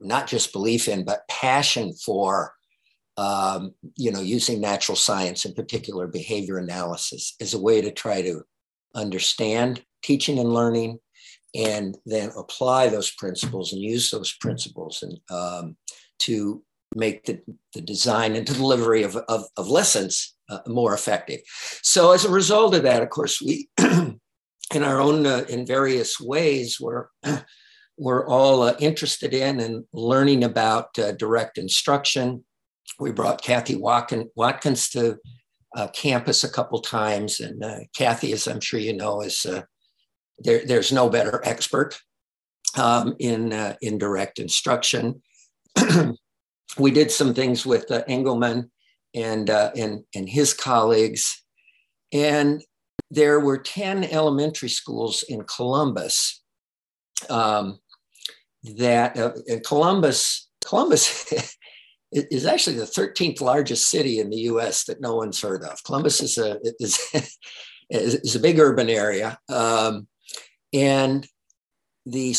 not 0.00 0.26
just 0.26 0.52
belief 0.52 0.88
in, 0.88 1.04
but 1.04 1.26
passion 1.28 1.92
for, 1.94 2.54
um, 3.16 3.74
you 3.96 4.10
know, 4.10 4.20
using 4.20 4.60
natural 4.60 4.96
science, 4.96 5.44
in 5.44 5.54
particular 5.54 6.06
behavior 6.06 6.58
analysis, 6.58 7.34
as 7.40 7.54
a 7.54 7.60
way 7.60 7.80
to 7.80 7.90
try 7.90 8.22
to 8.22 8.42
understand 8.94 9.82
teaching 10.02 10.38
and 10.38 10.52
learning, 10.52 10.98
and 11.54 11.96
then 12.06 12.30
apply 12.36 12.88
those 12.88 13.10
principles 13.10 13.72
and 13.72 13.82
use 13.82 14.10
those 14.10 14.32
principles 14.32 15.02
and 15.02 15.18
um, 15.30 15.76
to 16.18 16.62
make 16.94 17.24
the, 17.24 17.40
the 17.74 17.80
design 17.80 18.36
and 18.36 18.46
delivery 18.46 19.02
of, 19.02 19.16
of, 19.28 19.44
of 19.56 19.68
lessons 19.68 20.34
uh, 20.50 20.58
more 20.66 20.94
effective. 20.94 21.40
So 21.82 22.12
as 22.12 22.24
a 22.24 22.30
result 22.30 22.74
of 22.74 22.82
that, 22.82 23.02
of 23.02 23.10
course, 23.10 23.40
we 23.40 23.68
in 24.74 24.82
our 24.82 25.00
own 25.00 25.26
uh, 25.26 25.44
in 25.48 25.66
various 25.66 26.20
ways 26.20 26.78
we're 26.80 27.06
we're 27.98 28.26
all 28.26 28.62
uh, 28.62 28.74
interested 28.78 29.34
in 29.34 29.60
and 29.60 29.84
learning 29.92 30.42
about 30.44 30.98
uh, 30.98 31.12
direct 31.12 31.58
instruction. 31.58 32.44
We 32.98 33.12
brought 33.12 33.42
cathy 33.42 33.76
watkins 33.76 34.88
to 34.90 35.18
uh, 35.76 35.88
campus 35.88 36.42
a 36.42 36.50
couple 36.50 36.80
times 36.80 37.40
and 37.40 37.64
uh, 37.64 37.78
cathy 37.96 38.32
as 38.32 38.46
i'm 38.46 38.60
sure 38.60 38.78
you 38.78 38.92
know 38.94 39.22
is 39.22 39.46
uh, 39.46 39.62
there, 40.38 40.64
there's 40.66 40.92
no 40.92 41.08
better 41.08 41.40
expert 41.44 41.98
um, 42.76 43.14
in 43.18 43.52
in 43.80 43.98
direct 43.98 44.38
instruction. 44.38 45.22
We 46.78 46.90
did 46.90 47.10
some 47.10 47.34
things 47.34 47.66
with 47.66 47.86
engelmann 48.08 48.70
and 49.14 49.50
and 49.50 50.04
and 50.14 50.26
his 50.26 50.54
colleagues. 50.54 51.44
And 52.14 52.62
there 53.12 53.38
were 53.40 53.58
10 53.58 54.04
elementary 54.04 54.70
schools 54.70 55.22
in 55.28 55.44
Columbus 55.44 56.42
um, 57.28 57.78
that 58.64 59.18
uh, 59.18 59.32
Columbus, 59.66 60.48
Columbus 60.64 61.30
is 62.12 62.46
actually 62.46 62.76
the 62.76 62.86
13th 62.86 63.42
largest 63.42 63.90
city 63.90 64.18
in 64.18 64.30
the 64.30 64.40
US 64.52 64.84
that 64.84 65.02
no 65.02 65.14
one's 65.14 65.42
heard 65.42 65.62
of. 65.62 65.84
Columbus 65.84 66.22
is 66.22 66.38
a, 66.38 66.58
is, 66.80 66.98
is 67.90 68.34
a 68.34 68.40
big 68.40 68.58
urban 68.58 68.88
area. 68.88 69.38
Um, 69.50 70.08
and 70.72 71.26
the 72.06 72.34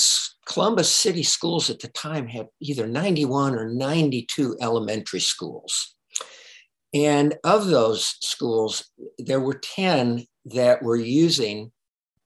Columbus 0.48 0.92
City 0.92 1.22
schools 1.22 1.70
at 1.70 1.82
the 1.82 1.88
time 1.90 2.28
had 2.28 2.48
either 2.60 2.88
91 2.88 3.54
or 3.54 3.70
92 3.70 4.58
elementary 4.60 5.20
schools. 5.20 5.96
And 6.96 7.36
of 7.44 7.68
those 7.68 8.16
schools, 8.22 8.90
there 9.20 9.40
were 9.40 9.60
10 9.60 10.26
that 10.46 10.82
we're 10.82 10.98
using 10.98 11.72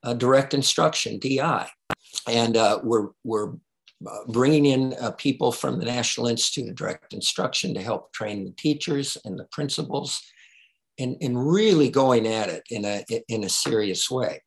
uh, 0.03 0.13
direct 0.13 0.53
instruction, 0.53 1.19
DI. 1.19 1.67
And 2.27 2.57
uh, 2.57 2.79
we're, 2.83 3.09
we're 3.23 3.53
uh, 4.05 4.19
bringing 4.27 4.65
in 4.65 4.93
uh, 5.01 5.11
people 5.11 5.51
from 5.51 5.79
the 5.79 5.85
National 5.85 6.27
Institute 6.27 6.69
of 6.69 6.75
Direct 6.75 7.13
Instruction 7.13 7.73
to 7.73 7.81
help 7.81 8.13
train 8.13 8.45
the 8.45 8.51
teachers 8.51 9.17
and 9.25 9.39
the 9.39 9.45
principals 9.51 10.21
and, 10.99 11.15
and 11.21 11.51
really 11.51 11.89
going 11.89 12.27
at 12.27 12.49
it 12.49 12.63
in 12.69 12.85
a, 12.85 13.03
in 13.27 13.43
a 13.43 13.49
serious 13.49 14.09
way. 14.09 14.41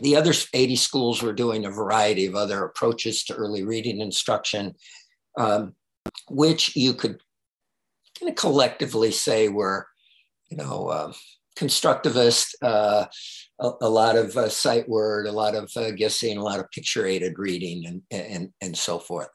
The 0.00 0.16
other 0.16 0.32
80 0.52 0.76
schools 0.76 1.22
were 1.22 1.32
doing 1.32 1.64
a 1.64 1.70
variety 1.70 2.26
of 2.26 2.34
other 2.34 2.64
approaches 2.64 3.24
to 3.24 3.34
early 3.34 3.62
reading 3.62 4.00
instruction, 4.00 4.74
um, 5.36 5.74
which 6.28 6.74
you 6.76 6.94
could 6.94 7.20
kind 8.18 8.30
of 8.30 8.36
collectively 8.36 9.10
say 9.10 9.48
were, 9.48 9.86
you 10.50 10.56
know, 10.56 10.88
uh, 10.88 11.12
constructivist, 11.58 12.54
uh, 12.62 13.06
a, 13.60 13.70
a, 13.82 13.88
lot 13.88 14.16
of 14.16 14.36
uh, 14.36 14.48
sight 14.48 14.88
word, 14.88 15.26
a 15.26 15.32
lot 15.32 15.54
of 15.54 15.70
uh, 15.76 15.90
guessing, 15.90 16.36
a 16.36 16.42
lot 16.42 16.60
of 16.60 16.70
picture 16.70 17.06
aided 17.06 17.38
reading, 17.38 17.86
and, 17.86 18.02
and, 18.10 18.48
and 18.60 18.76
so 18.76 18.98
forth. 18.98 19.28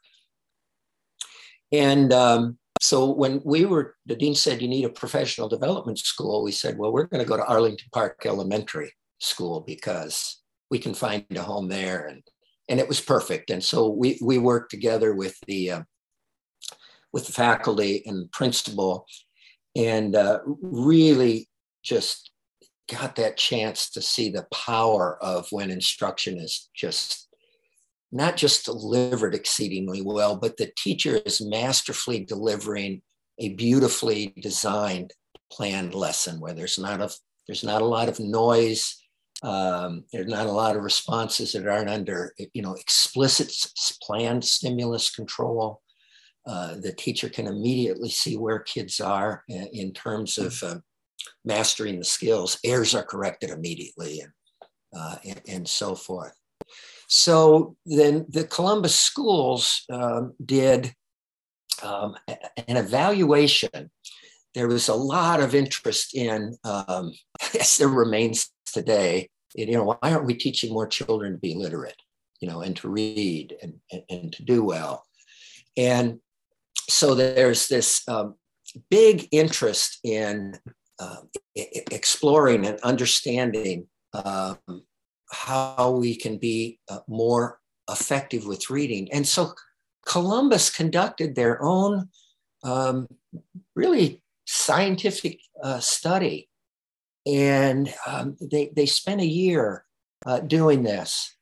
And 1.72 2.14
um, 2.14 2.58
so 2.82 3.12
when 3.12 3.42
we 3.44 3.66
were, 3.66 3.96
the 4.06 4.16
dean 4.16 4.36
said, 4.36 4.62
you 4.62 4.68
need 4.68 4.86
a 4.86 4.90
professional 4.90 5.50
development 5.50 6.00
school, 6.00 6.44
we 6.44 6.52
said, 6.52 6.78
well, 6.78 6.92
we're 6.92 7.08
going 7.08 7.24
to 7.24 7.30
go 7.30 7.38
to 7.38 7.46
Arlington 7.46 7.88
Park 7.94 8.24
Elementary 8.26 8.92
School 9.20 9.62
because 9.62 10.42
we 10.70 10.80
can 10.80 10.94
find 10.94 11.26
a 11.36 11.42
home 11.42 11.68
there. 11.68 12.06
And, 12.06 12.24
and 12.70 12.80
it 12.80 12.88
was 12.88 13.02
perfect. 13.02 13.50
And 13.50 13.64
so 13.64 13.90
we, 13.90 14.20
we 14.22 14.38
worked 14.38 14.72
together 14.72 15.14
with 15.14 15.36
the, 15.48 15.72
uh, 15.72 15.82
with 17.14 17.26
the 17.26 17.34
faculty 17.34 18.04
and 18.06 18.32
principal 18.32 19.08
and 19.76 20.16
uh, 20.16 20.40
really 20.46 21.48
just 21.88 22.32
got 22.90 23.16
that 23.16 23.38
chance 23.38 23.90
to 23.92 24.02
see 24.02 24.30
the 24.30 24.48
power 24.54 25.18
of 25.22 25.48
when 25.52 25.70
instruction 25.70 26.38
is 26.38 26.70
just 26.76 27.28
not 28.12 28.38
just 28.38 28.66
delivered 28.66 29.36
exceedingly 29.36 30.02
well, 30.02 30.38
but 30.38 30.56
the 30.58 30.72
teacher 30.78 31.20
is 31.26 31.42
masterfully 31.42 32.24
delivering 32.24 33.02
a 33.40 33.54
beautifully 33.56 34.34
designed 34.42 35.12
planned 35.52 35.94
lesson 35.94 36.40
where 36.40 36.54
there's 36.54 36.80
not 36.80 37.02
a 37.02 37.10
there's 37.48 37.64
not 37.64 37.82
a 37.82 37.86
lot 37.86 38.10
of 38.10 38.20
noise 38.20 38.98
um, 39.44 40.04
there's 40.12 40.30
not 40.30 40.48
a 40.48 40.52
lot 40.52 40.76
of 40.76 40.84
responses 40.84 41.54
that 41.54 41.68
aren't 41.68 41.90
under 41.90 42.34
you 42.54 42.62
know 42.62 42.74
explicit 42.74 43.54
planned 44.02 44.44
stimulus 44.44 45.10
control. 45.10 45.82
Uh, 46.46 46.76
the 46.76 46.94
teacher 46.94 47.30
can 47.30 47.46
immediately 47.46 48.10
see 48.10 48.38
where 48.38 48.60
kids 48.60 49.02
are 49.02 49.44
in, 49.50 49.68
in 49.74 49.94
terms 49.94 50.38
of 50.38 50.58
uh, 50.64 50.76
mastering 51.46 52.00
the 52.00 52.06
skills, 52.06 52.60
errors 52.64 52.96
are 52.96 53.04
corrected 53.04 53.50
immediately 53.50 54.22
and, 54.22 54.32
uh, 54.96 55.16
and, 55.26 55.42
and, 55.48 55.68
so 55.68 55.96
forth. 55.96 56.34
So 57.08 57.76
then 57.86 58.26
the 58.30 58.44
Columbus 58.44 58.98
schools 58.98 59.84
um, 59.92 60.34
did 60.44 60.94
um, 61.82 62.16
an 62.68 62.78
evaluation. 62.78 63.92
There 64.54 64.68
was 64.68 64.90
a 64.90 64.96
lot 64.96 65.40
of 65.40 65.56
interest 65.56 66.16
in, 66.16 66.56
um, 66.64 67.14
as 67.60 67.78
there 67.78 67.88
remains 67.88 68.52
today, 68.66 69.30
you 69.56 69.72
know, 69.72 69.84
why 69.84 69.98
aren't 70.02 70.26
we 70.26 70.34
teaching 70.34 70.74
more 70.74 70.88
children 70.88 71.34
to 71.34 71.38
be 71.38 71.56
literate, 71.56 72.00
you 72.42 72.48
know, 72.48 72.62
and 72.62 72.76
to 72.78 72.90
read 72.90 73.56
and, 73.62 73.76
and, 73.92 74.04
and 74.10 74.34
to 74.34 74.44
do 74.44 74.64
well? 74.64 75.06
And 75.78 76.20
so 76.90 77.16
there's 77.16 77.68
this 77.68 78.02
um, 78.08 78.36
big 78.90 79.28
interest 79.32 80.00
in 80.04 80.58
uh, 81.00 81.22
exploring 81.56 82.66
and 82.66 82.80
understanding 82.82 83.88
um, 84.14 84.58
how 85.32 85.92
we 85.92 86.16
can 86.16 86.38
be 86.38 86.80
uh, 86.90 87.00
more 87.08 87.60
effective 87.90 88.46
with 88.46 88.70
reading. 88.70 89.12
And 89.12 89.28
so 89.28 89.54
Columbus 90.06 90.70
conducted 90.70 91.36
their 91.36 91.62
own 91.62 92.10
um, 92.64 93.08
really 93.76 94.24
scientific 94.46 95.40
uh, 95.62 95.80
study. 95.80 96.50
And 97.26 97.94
um, 98.06 98.38
they, 98.40 98.72
they 98.76 98.86
spent 98.86 99.22
a 99.22 99.26
year 99.26 99.84
uh, 100.26 100.40
doing 100.40 100.84
this. 100.84 101.36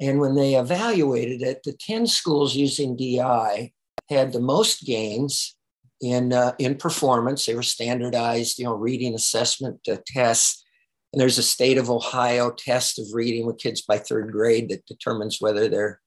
And 0.00 0.20
when 0.20 0.34
they 0.34 0.54
evaluated 0.54 1.42
it, 1.42 1.62
the 1.62 1.72
10 1.72 2.06
schools 2.06 2.54
using 2.54 2.96
DI 2.96 3.72
had 4.08 4.32
the 4.32 4.40
most 4.40 4.84
gains 4.84 5.55
in 6.00 6.32
uh, 6.32 6.52
in 6.58 6.76
performance. 6.76 7.46
They 7.46 7.54
were 7.54 7.62
standardized, 7.62 8.58
you 8.58 8.64
know, 8.64 8.74
reading 8.74 9.14
assessment 9.14 9.80
uh, 9.90 9.96
tests. 10.06 10.64
And 11.12 11.20
there's 11.20 11.38
a 11.38 11.42
state 11.42 11.78
of 11.78 11.90
Ohio 11.90 12.50
test 12.50 12.98
of 12.98 13.06
reading 13.12 13.46
with 13.46 13.58
kids 13.58 13.82
by 13.82 13.98
third 13.98 14.32
grade 14.32 14.68
that 14.68 14.86
determines 14.86 15.40
whether 15.40 15.68
they're 15.68 16.00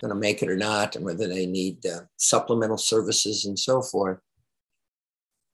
going 0.00 0.12
to 0.12 0.18
make 0.18 0.42
it 0.42 0.48
or 0.48 0.56
not, 0.56 0.96
and 0.96 1.04
whether 1.04 1.26
they 1.28 1.46
need 1.46 1.84
uh, 1.86 2.00
supplemental 2.16 2.78
services 2.78 3.44
and 3.44 3.58
so 3.58 3.80
forth. 3.80 4.18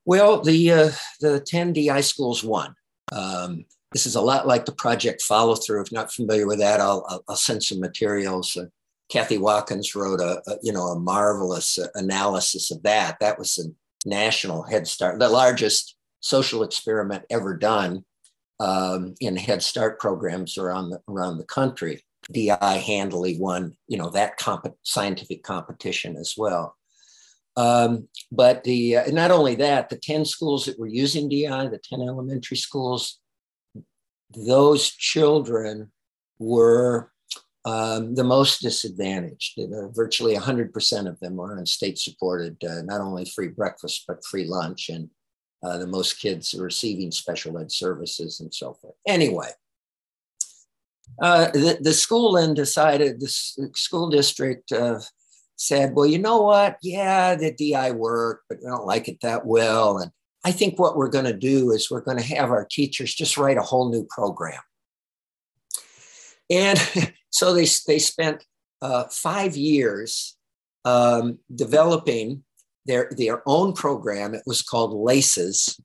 Well, 0.04 0.40
the 0.40 0.72
uh, 0.72 0.90
the 1.20 1.40
10 1.40 1.74
DI 1.74 2.00
schools 2.00 2.42
won. 2.42 2.74
Um, 3.12 3.64
this 3.92 4.06
is 4.06 4.14
a 4.14 4.20
lot 4.20 4.46
like 4.46 4.64
the 4.64 4.72
project 4.72 5.22
follow 5.22 5.54
through. 5.54 5.82
If 5.82 5.92
not 5.92 6.12
familiar 6.12 6.46
with 6.46 6.58
that, 6.58 6.80
I'll, 6.80 7.04
I'll, 7.08 7.24
I'll 7.28 7.36
send 7.36 7.62
some 7.62 7.80
materials. 7.80 8.56
Uh, 8.56 8.66
Cathy 9.10 9.36
Watkins 9.36 9.94
wrote 9.94 10.20
a, 10.20 10.42
a, 10.46 10.56
you 10.62 10.72
know 10.72 10.86
a 10.86 10.98
marvelous 10.98 11.78
uh, 11.78 11.88
analysis 11.94 12.70
of 12.70 12.82
that. 12.82 13.18
That 13.20 13.38
was 13.38 13.58
an 13.58 13.76
national 14.04 14.62
Head 14.62 14.86
Start, 14.86 15.18
the 15.18 15.28
largest 15.28 15.96
social 16.20 16.62
experiment 16.62 17.24
ever 17.30 17.56
done 17.56 18.04
um, 18.60 19.14
in 19.20 19.36
Head 19.36 19.62
Start 19.62 19.98
programs 19.98 20.56
around 20.58 20.90
the, 20.90 21.00
around 21.08 21.38
the 21.38 21.44
country. 21.44 22.02
DI 22.30 22.82
handily 22.86 23.36
won, 23.38 23.76
you 23.88 23.98
know, 23.98 24.10
that 24.10 24.36
comp- 24.36 24.76
scientific 24.82 25.42
competition 25.42 26.16
as 26.16 26.34
well. 26.36 26.76
Um, 27.56 28.08
but 28.30 28.64
the 28.64 28.96
uh, 28.96 29.10
not 29.10 29.30
only 29.30 29.56
that, 29.56 29.88
the 29.88 29.98
10 29.98 30.24
schools 30.24 30.64
that 30.64 30.78
were 30.78 30.86
using 30.86 31.28
DI, 31.28 31.66
the 31.68 31.80
10 31.82 32.00
elementary 32.00 32.56
schools, 32.56 33.20
those 34.34 34.90
children 34.90 35.92
were 36.38 37.11
um, 37.64 38.14
the 38.14 38.24
most 38.24 38.60
disadvantaged. 38.60 39.58
Uh, 39.58 39.88
virtually 39.88 40.36
100% 40.36 41.08
of 41.08 41.18
them 41.20 41.40
are 41.40 41.58
on 41.58 41.66
state 41.66 41.98
supported, 41.98 42.56
uh, 42.64 42.82
not 42.82 43.00
only 43.00 43.24
free 43.24 43.48
breakfast, 43.48 44.04
but 44.06 44.24
free 44.24 44.44
lunch. 44.44 44.88
And 44.88 45.10
uh, 45.62 45.78
the 45.78 45.86
most 45.86 46.14
kids 46.20 46.54
are 46.54 46.62
receiving 46.62 47.12
special 47.12 47.58
ed 47.58 47.70
services 47.70 48.40
and 48.40 48.52
so 48.52 48.74
forth. 48.74 48.94
Anyway, 49.06 49.50
uh, 51.20 51.50
the, 51.52 51.78
the 51.80 51.92
school 51.92 52.32
then 52.32 52.54
decided, 52.54 53.20
the 53.20 53.28
school 53.28 54.10
district 54.10 54.72
uh, 54.72 54.98
said, 55.56 55.94
well, 55.94 56.06
you 56.06 56.18
know 56.18 56.42
what? 56.42 56.78
Yeah, 56.82 57.36
the 57.36 57.52
DI 57.52 57.92
worked, 57.92 58.44
but 58.48 58.58
we 58.58 58.68
don't 58.68 58.86
like 58.86 59.08
it 59.08 59.20
that 59.22 59.46
well. 59.46 59.98
And 59.98 60.10
I 60.44 60.50
think 60.50 60.78
what 60.78 60.96
we're 60.96 61.08
going 61.08 61.26
to 61.26 61.32
do 61.32 61.70
is 61.70 61.90
we're 61.90 62.00
going 62.00 62.18
to 62.18 62.34
have 62.34 62.50
our 62.50 62.66
teachers 62.68 63.14
just 63.14 63.36
write 63.36 63.58
a 63.58 63.62
whole 63.62 63.90
new 63.90 64.04
program. 64.10 64.60
And 66.50 66.78
so 67.32 67.52
they, 67.52 67.66
they 67.86 67.98
spent 67.98 68.44
uh, 68.80 69.04
five 69.04 69.56
years 69.56 70.36
um, 70.84 71.38
developing 71.54 72.44
their, 72.86 73.10
their 73.16 73.42
own 73.46 73.72
program. 73.72 74.34
It 74.34 74.42
was 74.46 74.62
called 74.62 74.92
LACES. 74.92 75.80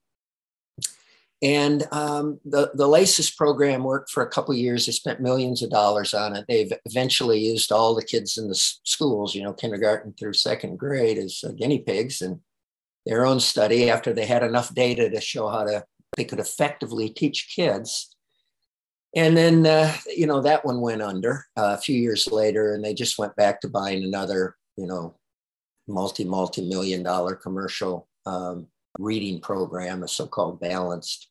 And 1.44 1.88
um, 1.92 2.40
the, 2.46 2.72
the 2.74 2.88
LACES 2.88 3.30
program 3.32 3.84
worked 3.84 4.10
for 4.10 4.24
a 4.24 4.30
couple 4.30 4.56
years. 4.56 4.86
They 4.86 4.92
spent 4.92 5.22
millions 5.22 5.62
of 5.62 5.70
dollars 5.70 6.16
on 6.16 6.36
it. 6.36 6.46
They've 6.48 6.74
eventually 6.86 7.40
used 7.40 7.72
all 7.72 7.94
the 7.94 8.04
kids 8.04 8.38
in 8.38 8.48
the 8.48 8.56
schools, 8.56 9.36
you 9.36 9.44
know, 9.44 9.54
kindergarten 9.54 10.14
through 10.14 10.34
second 10.34 10.80
grade 10.80 11.20
as 11.20 11.44
uh, 11.48 11.52
guinea 11.52 11.80
pigs 11.80 12.22
and 12.22 12.40
their 13.06 13.26
own 13.26 13.40
study 13.40 13.90
after 13.90 14.14
they 14.14 14.26
had 14.26 14.44
enough 14.44 14.74
data 14.74 15.10
to 15.10 15.22
show 15.22 15.48
how 15.48 15.64
to 15.64 15.86
they 16.16 16.26
could 16.26 16.40
effectively 16.40 17.10
teach 17.10 17.54
kids. 17.56 18.16
And 19.18 19.36
then, 19.36 19.66
uh, 19.66 19.92
you 20.16 20.28
know, 20.28 20.42
that 20.42 20.64
one 20.64 20.80
went 20.80 21.02
under 21.02 21.44
uh, 21.58 21.76
a 21.76 21.82
few 21.82 22.00
years 22.00 22.32
later, 22.32 22.76
and 22.76 22.86
they 22.86 22.94
just 22.94 23.18
went 23.18 23.36
back 23.36 23.60
to 23.62 23.68
buying 23.68 24.04
another, 24.04 24.56
you 24.78 24.86
know, 24.86 25.16
multi 25.88 26.24
multi 26.24 26.70
million 26.70 27.02
dollar 27.02 27.34
commercial 27.34 28.08
um, 28.28 28.68
reading 29.00 29.42
program, 29.42 30.04
a 30.04 30.08
so-called 30.08 30.60
balanced 30.60 31.30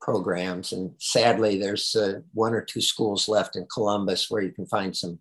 programs. 0.00 0.72
And 0.72 0.94
sadly, 0.96 1.58
there's 1.58 1.94
uh, 1.94 2.20
one 2.32 2.54
or 2.54 2.62
two 2.62 2.80
schools 2.80 3.28
left 3.28 3.56
in 3.56 3.66
Columbus 3.70 4.30
where 4.30 4.40
you 4.40 4.52
can 4.52 4.64
find 4.64 4.96
some 4.96 5.18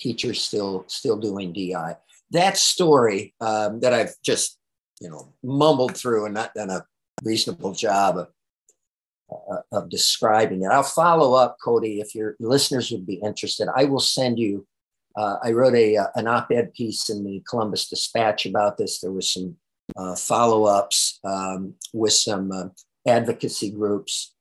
teachers 0.00 0.40
still 0.40 0.84
still 0.86 1.16
doing 1.16 1.52
DI. 1.52 1.96
That 2.30 2.56
story 2.56 3.34
um, 3.40 3.80
that 3.80 3.92
I've 3.92 4.14
just 4.24 4.60
you 5.00 5.10
know 5.10 5.32
mumbled 5.42 5.96
through 5.96 6.26
and 6.26 6.34
not 6.34 6.54
done 6.54 6.70
a 6.70 6.86
reasonable 7.24 7.72
job 7.72 8.16
of 8.16 8.28
of 9.70 9.88
describing 9.88 10.62
it. 10.62 10.68
I'll 10.68 10.82
follow 10.82 11.34
up, 11.34 11.56
Cody, 11.62 12.00
if 12.00 12.14
your 12.14 12.36
listeners 12.40 12.90
would 12.90 13.06
be 13.06 13.14
interested. 13.14 13.68
I 13.74 13.84
will 13.84 14.00
send 14.00 14.38
you. 14.38 14.66
Uh, 15.14 15.36
I 15.42 15.52
wrote 15.52 15.74
a 15.74 15.96
uh, 15.96 16.06
an 16.14 16.26
op-ed 16.26 16.72
piece 16.72 17.10
in 17.10 17.24
the 17.24 17.42
Columbus 17.48 17.88
Dispatch 17.88 18.46
about 18.46 18.78
this. 18.78 19.00
There 19.00 19.12
was 19.12 19.32
some 19.32 19.56
uh, 19.96 20.16
follow-ups 20.16 21.20
um, 21.24 21.74
with 21.92 22.14
some 22.14 22.50
uh, 22.50 22.68
advocacy 23.06 23.70
groups 23.70 24.34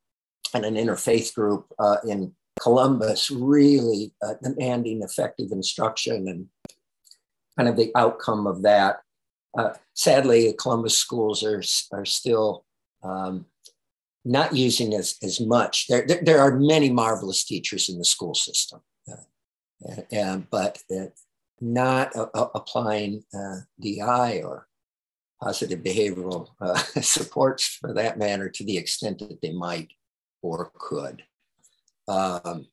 and 0.54 0.66
an 0.66 0.76
interfaith 0.76 1.34
group 1.34 1.66
uh, 1.80 1.98
in 2.08 2.34
Columbus, 2.62 3.32
really 3.32 4.14
uh, 4.26 4.34
demanding 4.44 5.02
effective 5.02 5.52
instruction 5.52 6.28
and 6.28 6.48
kind 7.58 7.68
of 7.68 7.76
the 7.76 7.92
outcome 7.96 8.48
of 8.48 8.62
that. 8.64 9.02
Uh, 9.58 9.74
sadly, 9.94 10.54
Columbus 10.54 10.98
schools 10.98 11.44
are, 11.44 11.64
are 11.92 12.06
still 12.06 12.66
um, 13.04 13.46
not 14.24 14.56
using 14.56 14.94
as, 14.94 15.16
as 15.24 15.40
much. 15.40 15.88
There, 15.88 16.06
there, 16.06 16.22
there, 16.24 16.40
are 16.40 16.60
many 16.60 16.92
marvelous 16.92 17.44
teachers 17.44 17.90
in 17.90 17.98
the 17.98 18.06
school 18.06 18.36
system, 18.36 18.82
uh, 19.10 20.38
but 20.52 20.84
not 21.60 22.12
applying 22.34 23.24
DI 23.80 24.42
or 24.44 24.68
positive 25.42 25.80
behavioral 25.80 26.50
uh, 26.62 26.78
supports 27.02 27.66
for 27.66 27.94
that 27.94 28.18
matter 28.18 28.50
to 28.50 28.64
the 28.64 28.78
extent 28.78 29.20
that 29.20 29.42
they 29.42 29.52
might 29.52 29.92
or 30.42 30.72
could. 30.78 31.24
Um, 32.08 32.68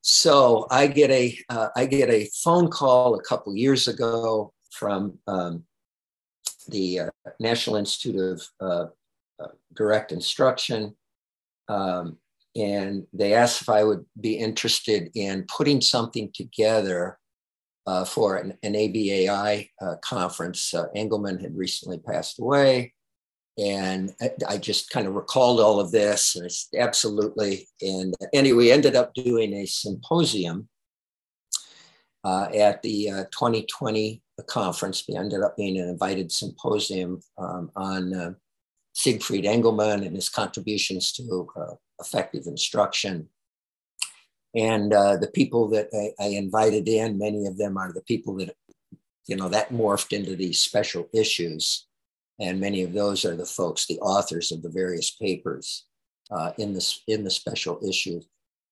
so 0.00 0.66
I 0.70 0.88
get 0.88 1.10
a 1.10 1.38
uh, 1.48 1.68
I 1.76 1.86
get 1.86 2.10
a 2.10 2.28
phone 2.42 2.68
call 2.68 3.14
a 3.14 3.22
couple 3.22 3.56
years 3.56 3.86
ago 3.86 4.52
from 4.70 5.18
um, 5.28 5.64
the 6.68 7.00
uh, 7.00 7.10
National 7.38 7.76
Institute 7.76 8.20
of 8.20 8.42
uh, 8.60 8.64
uh, 8.64 8.88
Direct 9.74 10.12
Instruction, 10.12 10.94
um, 11.68 12.18
and 12.54 13.06
they 13.12 13.34
asked 13.34 13.62
if 13.62 13.68
I 13.68 13.84
would 13.84 14.04
be 14.20 14.34
interested 14.34 15.10
in 15.14 15.46
putting 15.54 15.80
something 15.80 16.30
together 16.34 17.18
uh, 17.86 18.04
for 18.04 18.36
an, 18.36 18.56
an 18.62 18.74
ABAI 18.74 19.68
uh, 19.80 19.96
conference. 20.02 20.72
Uh, 20.72 20.86
Engelmann 20.94 21.40
had 21.40 21.56
recently 21.56 21.98
passed 21.98 22.38
away. 22.38 22.94
And 23.58 24.14
I, 24.48 24.56
just 24.56 24.88
kind 24.88 25.06
of 25.06 25.14
recalled 25.14 25.60
all 25.60 25.78
of 25.78 25.90
this, 25.90 26.36
and 26.36 26.46
it's 26.46 26.68
absolutely. 26.74 27.68
And 27.82 28.14
anyway, 28.32 28.70
ended 28.70 28.96
up 28.96 29.12
doing 29.12 29.52
a 29.52 29.66
symposium 29.66 30.70
uh, 32.24 32.48
at 32.54 32.82
the 32.82 33.08
2020 33.30 34.22
uh, 34.38 34.42
conference. 34.44 35.04
We 35.06 35.16
ended 35.16 35.42
up 35.42 35.56
being 35.56 35.78
an 35.78 35.88
invited 35.88 36.32
symposium 36.32 37.20
um, 37.36 37.70
on 37.76 38.14
uh, 38.14 38.32
Siegfried 38.94 39.44
Engelmann 39.44 40.04
and 40.06 40.14
his 40.14 40.28
contributions 40.28 41.12
to 41.12 41.46
effective 41.98 42.46
instruction 42.46 43.28
and 44.54 44.92
uh, 44.92 45.16
the 45.16 45.28
people 45.28 45.68
that 45.68 45.88
I, 45.94 46.22
I, 46.22 46.28
invited 46.28 46.88
in, 46.88 47.18
many 47.18 47.46
of 47.46 47.56
them 47.56 47.78
are 47.78 47.92
the 47.92 48.02
people 48.02 48.36
that, 48.36 48.54
you 49.26 49.36
know, 49.36 49.48
that 49.48 49.72
morphed 49.72 50.16
into 50.16 50.36
these 50.36 50.60
special 50.60 51.08
issues. 51.14 51.86
And 52.38 52.60
many 52.60 52.82
of 52.82 52.92
those 52.92 53.24
are 53.24 53.36
the 53.36 53.46
folks, 53.46 53.86
the 53.86 54.00
authors 54.00 54.52
of 54.52 54.62
the 54.62 54.68
various 54.68 55.10
papers 55.10 55.86
uh, 56.30 56.52
in, 56.58 56.74
this, 56.74 57.02
in 57.08 57.24
the 57.24 57.30
special 57.30 57.78
issues. 57.86 58.26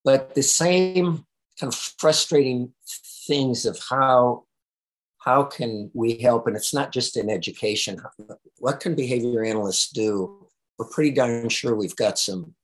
But 0.04 0.34
the 0.34 0.42
same 0.42 1.24
kind 1.58 1.72
of 1.72 1.74
frustrating 1.74 2.72
things 3.26 3.64
of 3.64 3.80
how 3.88 4.44
how 5.20 5.44
can 5.44 5.90
we 5.94 6.18
help? 6.18 6.46
And 6.46 6.56
it's 6.56 6.74
not 6.74 6.92
just 6.92 7.16
in 7.16 7.30
education. 7.30 8.00
What 8.58 8.80
can 8.80 8.94
behavior 8.94 9.44
analysts 9.44 9.90
do? 9.90 10.46
We're 10.78 10.86
pretty 10.86 11.12
darn 11.12 11.48
sure 11.48 11.74
we've 11.74 11.96
got 11.96 12.18
some 12.18 12.54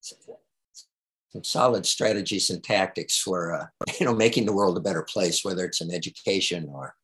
some 0.00 1.44
solid 1.44 1.86
strategies 1.86 2.50
and 2.50 2.62
tactics 2.62 3.18
for 3.18 3.54
uh, 3.54 3.66
you 4.00 4.06
know 4.06 4.14
making 4.14 4.46
the 4.46 4.52
world 4.52 4.76
a 4.76 4.80
better 4.80 5.02
place, 5.02 5.44
whether 5.44 5.64
it's 5.64 5.80
in 5.80 5.92
education 5.92 6.68
or 6.68 6.94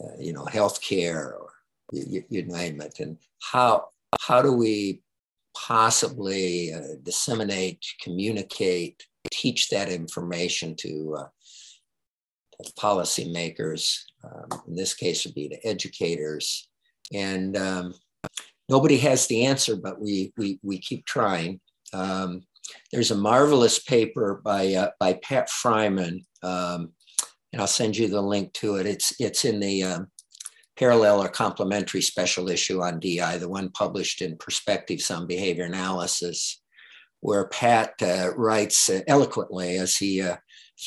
uh, 0.00 0.16
you 0.18 0.32
know 0.32 0.44
healthcare 0.46 1.32
or 1.32 1.50
you, 1.92 2.24
you, 2.28 2.42
name 2.44 2.80
it. 2.80 2.98
And 3.00 3.18
how 3.42 3.88
how 4.20 4.40
do 4.42 4.52
we 4.52 5.02
possibly 5.56 6.72
uh, 6.72 6.96
disseminate, 7.02 7.84
communicate, 8.00 9.04
teach 9.30 9.68
that 9.68 9.88
information 9.88 10.74
to, 10.76 11.16
uh, 11.18 11.28
policymakers? 12.78 13.98
Um, 14.24 14.62
in 14.68 14.74
this 14.74 14.94
case, 14.94 15.24
would 15.24 15.34
be 15.34 15.48
to 15.48 15.66
educators. 15.66 16.68
And 17.12 17.56
um, 17.56 17.94
nobody 18.68 18.98
has 18.98 19.26
the 19.26 19.44
answer, 19.44 19.76
but 19.76 20.00
we 20.00 20.32
we 20.36 20.58
we 20.62 20.78
keep 20.78 21.04
trying. 21.04 21.60
Um, 21.92 22.42
there's 22.92 23.10
a 23.10 23.16
marvelous 23.16 23.78
paper 23.78 24.40
by, 24.44 24.74
uh, 24.74 24.90
by 24.98 25.14
Pat 25.14 25.50
Friman, 25.50 26.24
um, 26.42 26.92
and 27.52 27.60
I'll 27.60 27.66
send 27.66 27.96
you 27.96 28.08
the 28.08 28.20
link 28.20 28.52
to 28.54 28.76
it. 28.76 28.86
It's, 28.86 29.12
it's 29.20 29.44
in 29.44 29.60
the 29.60 29.82
um, 29.84 30.08
parallel 30.76 31.22
or 31.22 31.28
complementary 31.28 32.02
special 32.02 32.48
issue 32.48 32.82
on 32.82 33.00
DI, 33.00 33.38
the 33.38 33.48
one 33.48 33.70
published 33.70 34.22
in 34.22 34.36
Perspectives 34.38 35.10
on 35.10 35.26
Behavior 35.26 35.64
Analysis, 35.64 36.62
where 37.20 37.48
Pat 37.48 37.94
uh, 38.02 38.32
writes 38.36 38.90
eloquently, 39.06 39.76
as 39.76 39.96
he 39.96 40.20
uh, 40.20 40.36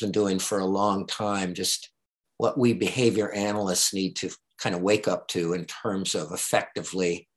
been 0.00 0.12
doing 0.12 0.38
for 0.38 0.58
a 0.58 0.66
long 0.66 1.06
time, 1.06 1.54
just 1.54 1.90
what 2.38 2.58
we 2.58 2.72
behavior 2.72 3.32
analysts 3.32 3.92
need 3.92 4.16
to 4.16 4.30
kind 4.58 4.74
of 4.74 4.82
wake 4.82 5.08
up 5.08 5.28
to 5.28 5.52
in 5.52 5.64
terms 5.64 6.14
of 6.14 6.32
effectively 6.32 7.28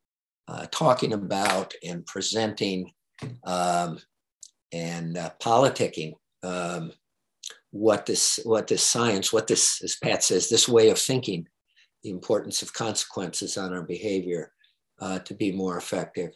uh, 0.48 0.66
talking 0.72 1.14
about 1.14 1.74
and 1.84 2.06
presenting 2.06 2.92
um, 3.46 4.00
and 4.72 5.18
uh, 5.18 5.30
politicking 5.40 6.14
um, 6.44 6.92
what 7.72 8.06
this 8.06 8.40
what 8.44 8.68
this 8.68 8.84
science 8.84 9.32
what 9.32 9.48
this 9.48 9.82
as 9.84 9.96
pat 9.96 10.24
says 10.24 10.50
this 10.50 10.68
way 10.68 10.90
of 10.90 11.00
thinking 11.00 11.48
the 12.04 12.10
importance 12.10 12.62
of 12.62 12.74
consequences 12.74 13.58
on 13.58 13.74
our 13.74 13.84
behavior 13.84 14.52
uh, 15.00 15.20
to 15.20 15.34
be 15.34 15.52
more 15.52 15.78
effective. 15.78 16.32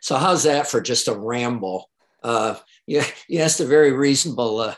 So 0.00 0.16
how's 0.16 0.42
that 0.44 0.66
for 0.68 0.80
just 0.80 1.08
a 1.08 1.14
ramble 1.14 1.88
Uh, 2.24 2.56
you, 2.86 3.02
you 3.28 3.40
asked 3.40 3.60
a 3.60 3.66
very 3.66 3.92
reasonable 3.92 4.58
uh, 4.58 4.74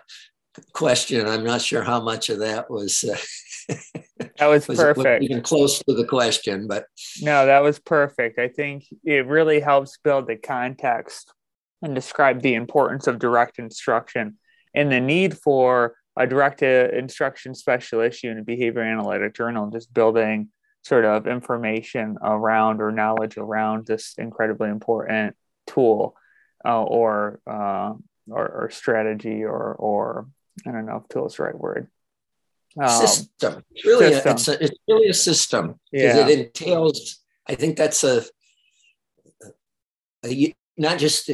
question. 0.72 1.26
I'm 1.26 1.44
not 1.44 1.62
sure 1.62 1.82
how 1.82 2.00
much 2.00 2.28
of 2.28 2.40
that 2.40 2.68
was. 2.68 3.04
Uh, 3.04 3.74
that 4.38 4.46
was, 4.46 4.66
was 4.66 4.78
perfect. 4.78 5.22
Even 5.22 5.42
close 5.42 5.78
to 5.78 5.94
the 5.94 6.04
question, 6.04 6.66
but 6.66 6.86
no, 7.22 7.46
that 7.46 7.62
was 7.62 7.78
perfect. 7.78 8.38
I 8.38 8.48
think 8.48 8.84
it 9.04 9.26
really 9.26 9.60
helps 9.60 9.96
build 10.02 10.26
the 10.26 10.36
context 10.36 11.32
and 11.82 11.94
describe 11.94 12.42
the 12.42 12.54
importance 12.54 13.06
of 13.06 13.18
direct 13.18 13.58
instruction 13.58 14.38
and 14.74 14.90
the 14.90 15.00
need 15.00 15.38
for 15.38 15.94
a 16.16 16.26
direct 16.26 16.62
instruction 16.62 17.54
special 17.54 18.00
issue 18.00 18.28
in 18.28 18.38
a 18.38 18.42
behavior 18.42 18.82
analytic 18.82 19.34
journal, 19.34 19.70
just 19.70 19.92
building 19.92 20.48
sort 20.82 21.04
of 21.04 21.26
information 21.26 22.16
around 22.22 22.80
or 22.80 22.90
knowledge 22.90 23.36
around 23.36 23.86
this 23.86 24.14
incredibly 24.18 24.70
important 24.70 25.36
tool 25.66 26.16
uh, 26.66 26.82
or, 26.82 27.40
uh, 27.46 27.94
or, 28.28 28.48
or 28.48 28.70
strategy 28.70 29.44
or 29.44 29.74
or 29.74 30.26
I 30.66 30.72
don't 30.72 30.86
know 30.86 30.96
if 30.96 31.08
tool 31.08 31.26
is 31.26 31.36
the 31.36 31.44
right 31.44 31.58
word. 31.58 31.88
Um, 32.78 32.88
system. 32.88 33.64
It's 33.70 33.86
really 33.86 34.12
system. 34.12 34.30
A, 34.30 34.34
it's 34.34 34.48
a, 34.48 34.64
it's 34.64 34.78
really 34.88 35.08
a 35.08 35.14
system 35.14 35.80
because 35.90 36.16
yeah. 36.16 36.28
it 36.28 36.38
entails. 36.38 37.18
I 37.48 37.54
think 37.54 37.76
that's 37.76 38.04
a, 38.04 38.24
a 40.24 40.54
not 40.76 40.98
just 40.98 41.30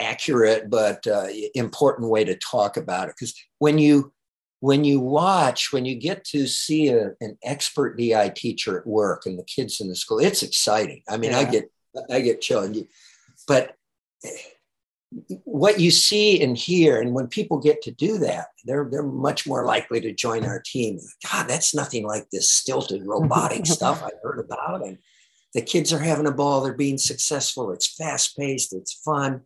accurate 0.00 0.70
but 0.70 1.06
uh, 1.06 1.26
important 1.54 2.08
way 2.08 2.24
to 2.24 2.36
talk 2.36 2.76
about 2.76 3.08
it 3.08 3.14
because 3.18 3.34
when 3.58 3.78
you 3.78 4.12
when 4.60 4.82
you 4.84 4.98
watch 4.98 5.72
when 5.72 5.84
you 5.84 5.94
get 5.94 6.24
to 6.24 6.46
see 6.46 6.88
a, 6.88 7.12
an 7.20 7.36
expert 7.44 7.96
di 7.98 8.28
teacher 8.30 8.78
at 8.78 8.86
work 8.86 9.26
and 9.26 9.38
the 9.38 9.44
kids 9.44 9.80
in 9.80 9.88
the 9.88 9.94
school 9.94 10.18
it's 10.18 10.42
exciting 10.42 11.02
i 11.08 11.16
mean 11.16 11.32
yeah. 11.32 11.38
i 11.38 11.44
get 11.44 11.70
i 12.10 12.20
get 12.20 12.40
chilled 12.40 12.76
but 13.46 13.74
what 15.44 15.80
you 15.80 15.90
see 15.90 16.42
and 16.42 16.56
hear 16.56 17.00
and 17.00 17.14
when 17.14 17.26
people 17.26 17.58
get 17.58 17.80
to 17.80 17.90
do 17.90 18.18
that 18.18 18.48
they're 18.64 18.88
they're 18.90 19.02
much 19.02 19.46
more 19.46 19.64
likely 19.64 20.00
to 20.00 20.12
join 20.12 20.44
our 20.44 20.60
team. 20.64 20.98
God 21.30 21.48
that's 21.48 21.74
nothing 21.74 22.06
like 22.06 22.28
this 22.30 22.50
stilted 22.50 23.06
robotic 23.06 23.64
stuff 23.66 24.02
i 24.02 24.10
heard 24.22 24.38
about 24.38 24.86
and 24.86 24.98
the 25.54 25.62
kids 25.62 25.94
are 25.94 25.98
having 25.98 26.26
a 26.26 26.32
ball 26.32 26.60
they're 26.60 26.74
being 26.74 26.98
successful 26.98 27.72
it's 27.72 27.94
fast 27.94 28.36
paced 28.36 28.74
it's 28.74 28.92
fun. 28.92 29.42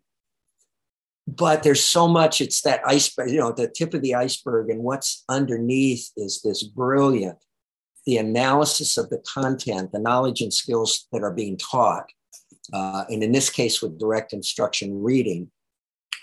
But 1.29 1.63
there's 1.63 1.85
so 1.85 2.09
much 2.09 2.41
it's 2.41 2.63
that 2.63 2.83
iceberg 2.85 3.31
you 3.31 3.39
know 3.39 3.53
the 3.53 3.69
tip 3.69 3.95
of 3.95 4.03
the 4.03 4.17
iceberg 4.17 4.69
and 4.69 4.83
what's 4.83 5.23
underneath 5.29 6.11
is 6.17 6.43
this 6.43 6.65
brilliant 6.65 7.39
the 8.05 8.19
analysis 8.19 8.99
of 8.99 9.11
the 9.11 9.23
content 9.33 9.93
the 9.93 10.01
knowledge 10.01 10.41
and 10.41 10.53
skills 10.53 11.07
that 11.13 11.23
are 11.23 11.33
being 11.33 11.57
taught 11.57 12.11
uh, 12.73 13.05
and 13.09 13.23
in 13.23 13.33
this 13.33 13.51
case 13.51 13.83
with 13.83 13.99
direct 13.99 14.33
instruction 14.33 15.03
reading 15.03 15.51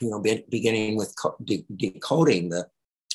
you 0.02 0.10
know 0.10 0.20
be, 0.20 0.44
beginning 0.50 0.98
with 0.98 1.14
de- 1.44 1.66
decoding 1.76 2.50
the 2.50 2.68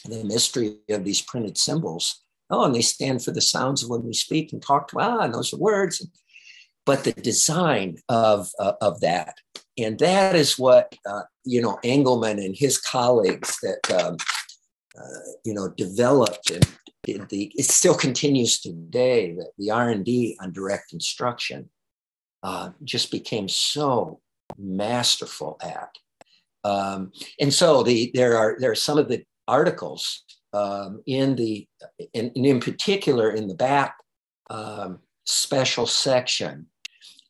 the 0.07 0.23
mystery 0.25 0.77
of 0.91 1.05
these 1.05 1.23
printed 1.23 1.57
symbols. 1.57 2.23
Oh 2.51 2.65
and 2.65 2.75
they 2.75 2.83
stand 2.83 3.25
for 3.25 3.31
the 3.31 3.41
sounds 3.41 3.83
of 3.83 3.89
when 3.89 4.05
we 4.05 4.13
speak 4.13 4.53
and 4.53 4.61
talk 4.61 4.89
to 4.89 5.01
ah 5.01 5.21
and 5.21 5.35
those 5.35 5.53
are 5.55 5.59
words. 5.59 6.07
But 6.87 7.05
the 7.05 7.13
design 7.13 7.97
of 8.11 8.51
uh, 8.59 8.75
of 8.83 9.01
that 9.01 9.37
and 9.79 9.99
that 9.99 10.37
is 10.37 10.59
what 10.59 10.95
uh, 11.07 11.23
you 11.45 11.61
know 11.61 11.79
Engelmann 11.85 12.45
and 12.45 12.55
his 12.57 12.79
colleagues 12.79 13.57
that 13.63 14.03
um, 14.03 14.17
uh, 14.99 15.31
you 15.45 15.55
know 15.55 15.69
developed 15.69 16.51
and 16.51 16.67
the, 17.29 17.53
it 17.55 17.67
still 17.67 17.95
continues 17.95 18.61
today 18.61 19.35
that 19.35 19.51
the 19.59 19.71
r&d 19.71 20.39
on 20.41 20.53
direct 20.53 20.95
instruction 20.95 21.69
uh, 22.45 22.71
just 22.85 23.11
became 23.11 23.49
so 23.49 24.21
masterful 24.59 25.59
at. 25.63 25.91
Um, 26.63 27.11
and 27.41 27.53
so 27.53 27.83
the, 27.83 28.11
there 28.15 28.37
are 28.37 28.57
there 28.61 28.71
are 28.71 28.77
some 28.77 28.99
of 28.99 29.09
the 29.09 29.25
articles 29.49 30.25
um, 30.53 31.03
in 31.07 31.35
the 31.37 31.67
and 32.15 32.31
in 32.35 32.61
particular 32.61 33.31
in 33.31 33.49
the 33.49 33.55
back 33.55 33.97
um, 34.51 35.01
special 35.25 35.87
section 35.87 36.67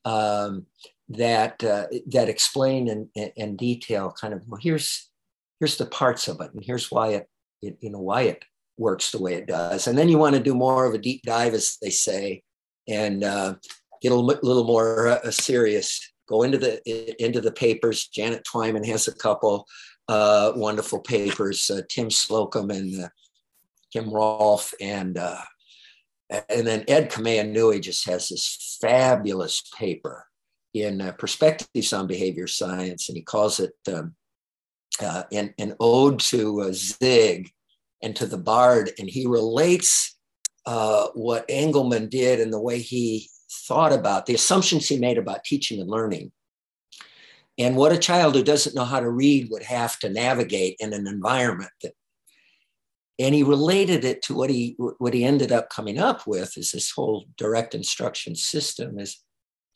um, 0.04 0.66
that 1.08 1.62
uh, 1.64 1.86
that 2.06 2.28
explain 2.28 2.88
and, 2.88 3.32
and 3.36 3.56
detail 3.56 4.14
kind 4.20 4.34
of 4.34 4.42
well 4.48 4.60
here's 4.60 5.10
here's 5.58 5.76
the 5.76 5.86
parts 5.86 6.28
of 6.28 6.40
it 6.40 6.52
and 6.52 6.64
here's 6.64 6.90
why 6.90 7.08
it, 7.08 7.28
it 7.62 7.76
you 7.80 7.90
know 7.90 8.00
why 8.00 8.22
it 8.22 8.44
works 8.78 9.10
the 9.10 9.22
way 9.22 9.34
it 9.34 9.46
does. 9.46 9.86
And 9.86 9.96
then 9.96 10.08
you 10.08 10.18
want 10.18 10.34
to 10.34 10.42
do 10.42 10.54
more 10.54 10.84
of 10.84 10.94
a 10.94 10.98
deep 10.98 11.22
dive 11.22 11.54
as 11.54 11.78
they 11.80 11.90
say 11.90 12.42
and 12.88 13.24
uh, 13.24 13.54
get 14.04 14.12
a 14.12 14.16
little, 14.16 14.64
more 14.64 15.08
uh, 15.08 15.30
serious 15.30 16.12
go 16.28 16.42
into 16.42 16.58
the 16.58 17.24
into 17.24 17.40
the 17.40 17.52
papers 17.52 18.08
janet 18.08 18.44
twyman 18.44 18.86
has 18.86 19.08
a 19.08 19.14
couple 19.14 19.66
uh, 20.08 20.52
wonderful 20.54 21.00
papers 21.00 21.70
uh, 21.70 21.80
tim 21.88 22.10
slocum 22.10 22.70
and 22.70 23.04
uh, 23.04 23.08
kim 23.92 24.10
rolfe 24.10 24.72
and 24.80 25.18
and 26.30 26.66
then 26.66 26.84
ed 26.88 27.10
Kame'enui 27.10 27.80
just 27.80 28.06
has 28.06 28.28
this 28.28 28.78
fabulous 28.80 29.62
paper 29.76 30.26
in 30.74 31.00
uh, 31.00 31.12
Perspectives 31.12 31.92
on 31.92 32.06
Behavior 32.06 32.48
Science, 32.48 33.08
and 33.08 33.16
he 33.16 33.22
calls 33.22 33.60
it 33.60 33.72
um, 33.92 34.14
uh, 35.00 35.22
an, 35.32 35.54
an, 35.58 35.74
ode 35.80 36.18
to 36.18 36.62
uh, 36.62 36.72
Zig 36.72 37.50
and 38.02 38.14
to 38.16 38.26
the 38.26 38.38
Bard. 38.38 38.90
And 38.98 39.08
he 39.08 39.26
relates 39.26 40.18
uh, 40.66 41.08
what 41.14 41.48
Engelmann 41.48 42.10
did 42.10 42.40
and 42.40 42.52
the 42.52 42.60
way 42.60 42.80
he 42.80 43.28
thought 43.66 43.92
about 43.92 44.26
the 44.26 44.34
assumptions 44.34 44.88
he 44.88 44.98
made 44.98 45.18
about 45.18 45.44
teaching 45.44 45.80
and 45.80 45.90
learning. 45.90 46.32
And 47.56 47.76
what 47.76 47.92
a 47.92 47.98
child 47.98 48.34
who 48.34 48.42
doesn't 48.42 48.74
know 48.74 48.84
how 48.84 49.00
to 49.00 49.08
read 49.08 49.48
would 49.50 49.62
have 49.62 49.98
to 50.00 50.08
navigate 50.08 50.76
in 50.80 50.92
an 50.92 51.06
environment 51.06 51.70
that 51.82 51.92
and 53.18 53.32
he 53.32 53.44
related 53.44 54.04
it 54.04 54.22
to 54.22 54.34
what 54.34 54.50
he 54.50 54.74
what 54.98 55.14
he 55.14 55.24
ended 55.24 55.52
up 55.52 55.70
coming 55.70 56.00
up 56.00 56.26
with 56.26 56.56
is 56.56 56.72
this 56.72 56.90
whole 56.90 57.26
direct 57.38 57.72
instruction 57.72 58.34
system 58.34 58.98
is 58.98 59.22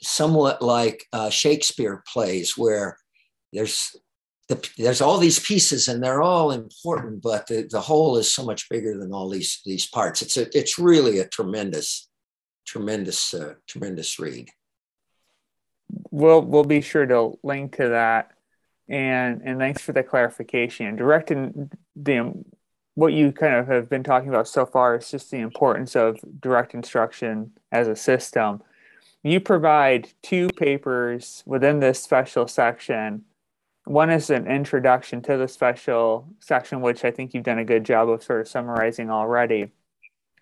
somewhat 0.02 0.62
like 0.62 1.06
uh, 1.12 1.30
Shakespeare 1.30 2.02
plays, 2.06 2.56
where 2.56 2.98
there's 3.52 3.96
the, 4.48 4.68
there's 4.78 5.00
all 5.00 5.18
these 5.18 5.38
pieces 5.38 5.88
and 5.88 6.02
they're 6.02 6.22
all 6.22 6.50
important, 6.50 7.20
but 7.22 7.46
the, 7.48 7.68
the 7.70 7.82
whole 7.82 8.16
is 8.16 8.32
so 8.32 8.44
much 8.44 8.68
bigger 8.70 8.98
than 8.98 9.12
all 9.12 9.28
these 9.28 9.60
these 9.64 9.86
parts. 9.86 10.22
It's 10.22 10.36
a, 10.36 10.56
it's 10.56 10.78
really 10.78 11.18
a 11.18 11.28
tremendous, 11.28 12.07
tremendous, 12.68 13.34
uh, 13.34 13.54
tremendous 13.66 14.18
read. 14.18 14.50
We'll 16.10 16.42
we'll 16.42 16.64
be 16.64 16.80
sure 16.80 17.06
to 17.06 17.38
link 17.42 17.76
to 17.76 17.88
that, 17.88 18.32
and 18.88 19.40
and 19.42 19.58
thanks 19.58 19.82
for 19.82 19.92
the 19.92 20.02
clarification. 20.02 20.96
Directing 20.96 21.70
the 21.96 22.34
what 22.94 23.12
you 23.12 23.32
kind 23.32 23.54
of 23.54 23.68
have 23.68 23.88
been 23.88 24.02
talking 24.02 24.28
about 24.28 24.48
so 24.48 24.66
far 24.66 24.96
is 24.96 25.10
just 25.10 25.30
the 25.30 25.38
importance 25.38 25.96
of 25.96 26.18
direct 26.40 26.74
instruction 26.74 27.52
as 27.72 27.88
a 27.88 27.96
system 27.96 28.62
you 29.22 29.40
provide 29.40 30.12
two 30.22 30.48
papers 30.48 31.42
within 31.46 31.80
this 31.80 32.02
special 32.02 32.46
section. 32.46 33.24
One 33.84 34.10
is 34.10 34.30
an 34.30 34.46
introduction 34.46 35.22
to 35.22 35.36
the 35.36 35.48
special 35.48 36.28
section, 36.40 36.80
which 36.80 37.04
I 37.04 37.10
think 37.10 37.34
you've 37.34 37.44
done 37.44 37.58
a 37.58 37.64
good 37.64 37.84
job 37.84 38.08
of 38.08 38.22
sort 38.22 38.40
of 38.40 38.48
summarizing 38.48 39.10
already. 39.10 39.70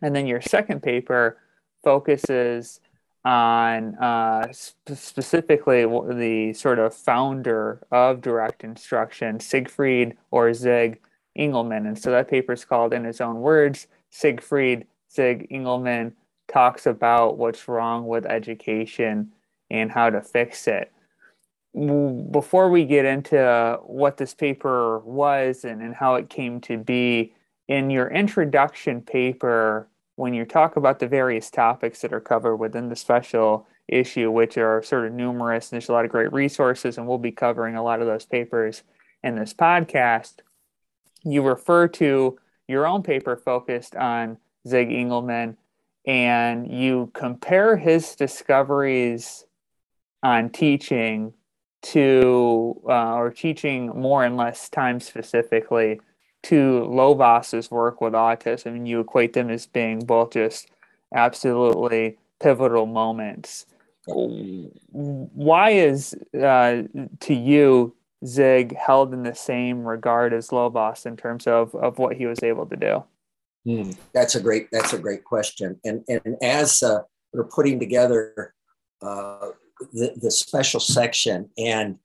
And 0.02 0.14
then 0.14 0.26
your 0.26 0.40
second 0.40 0.82
paper 0.82 1.38
focuses 1.86 2.80
on 3.24 3.94
uh, 3.94 4.50
sp- 4.50 4.90
specifically 4.96 5.82
the 5.84 6.52
sort 6.52 6.80
of 6.80 6.92
founder 6.92 7.78
of 7.92 8.20
direct 8.20 8.64
instruction, 8.64 9.38
Siegfried 9.38 10.16
or 10.32 10.52
Zig 10.52 11.00
Engelmann. 11.38 11.86
And 11.86 11.96
so 11.96 12.10
that 12.10 12.26
paper 12.26 12.54
is 12.54 12.64
called, 12.64 12.92
in 12.92 13.04
his 13.04 13.20
own 13.20 13.36
words, 13.40 13.86
Siegfried 14.10 14.88
Zig 15.12 15.46
Engelmann 15.48 16.12
talks 16.48 16.86
about 16.86 17.38
what's 17.38 17.68
wrong 17.68 18.08
with 18.08 18.26
education 18.26 19.30
and 19.70 19.92
how 19.92 20.10
to 20.10 20.20
fix 20.20 20.66
it. 20.66 20.90
Before 21.72 22.68
we 22.68 22.84
get 22.84 23.04
into 23.04 23.78
what 23.84 24.16
this 24.16 24.34
paper 24.34 24.98
was 25.00 25.64
and, 25.64 25.80
and 25.80 25.94
how 25.94 26.16
it 26.16 26.28
came 26.30 26.60
to 26.62 26.78
be, 26.78 27.32
in 27.68 27.90
your 27.90 28.08
introduction 28.08 29.02
paper, 29.02 29.88
when 30.16 30.34
you 30.34 30.44
talk 30.44 30.76
about 30.76 30.98
the 30.98 31.06
various 31.06 31.50
topics 31.50 32.00
that 32.00 32.12
are 32.12 32.20
covered 32.20 32.56
within 32.56 32.88
the 32.88 32.96
special 32.96 33.66
issue, 33.88 34.30
which 34.30 34.58
are 34.58 34.82
sort 34.82 35.06
of 35.06 35.12
numerous, 35.12 35.70
and 35.70 35.76
there's 35.76 35.88
a 35.88 35.92
lot 35.92 36.04
of 36.04 36.10
great 36.10 36.32
resources, 36.32 36.98
and 36.98 37.06
we'll 37.06 37.18
be 37.18 37.30
covering 37.30 37.76
a 37.76 37.82
lot 37.82 38.00
of 38.00 38.06
those 38.06 38.26
papers 38.26 38.82
in 39.22 39.36
this 39.36 39.52
podcast, 39.52 40.34
you 41.24 41.42
refer 41.42 41.88
to 41.88 42.38
your 42.68 42.86
own 42.86 43.02
paper 43.02 43.36
focused 43.36 43.94
on 43.96 44.38
Zig 44.66 44.88
Engelmann 44.88 45.56
and 46.06 46.70
you 46.70 47.10
compare 47.14 47.76
his 47.76 48.14
discoveries 48.14 49.44
on 50.22 50.50
teaching 50.50 51.32
to 51.82 52.80
uh, 52.88 53.14
or 53.14 53.30
teaching 53.30 53.88
more 53.88 54.24
and 54.24 54.36
less 54.36 54.68
time 54.68 55.00
specifically 55.00 56.00
to 56.48 56.86
Lovaas's 56.88 57.70
work 57.70 58.00
with 58.00 58.12
autism 58.12 58.66
and 58.66 58.88
you 58.88 59.00
equate 59.00 59.32
them 59.32 59.50
as 59.50 59.66
being 59.66 60.00
both 60.00 60.32
just 60.32 60.68
absolutely 61.14 62.18
pivotal 62.40 62.86
moments 62.86 63.66
why 64.06 65.70
is 65.70 66.14
uh, 66.40 66.82
to 67.20 67.34
you 67.34 67.94
Zig 68.24 68.76
held 68.76 69.12
in 69.12 69.22
the 69.24 69.34
same 69.34 69.84
regard 69.84 70.32
as 70.32 70.48
Lovaas 70.48 71.06
in 71.06 71.16
terms 71.16 71.46
of, 71.46 71.74
of 71.74 71.98
what 71.98 72.16
he 72.16 72.26
was 72.26 72.42
able 72.42 72.66
to 72.66 72.76
do? 72.76 73.04
Mm, 73.66 73.96
that's 74.12 74.36
a 74.36 74.40
great 74.40 74.68
that's 74.70 74.92
a 74.92 74.98
great 74.98 75.24
question. 75.24 75.80
And 75.84 76.04
and 76.08 76.36
as 76.40 76.82
uh, 76.82 77.00
we're 77.32 77.44
putting 77.44 77.80
together 77.80 78.54
uh, 79.02 79.48
the, 79.92 80.14
the 80.16 80.30
special 80.30 80.78
section 80.78 81.50
and 81.58 81.98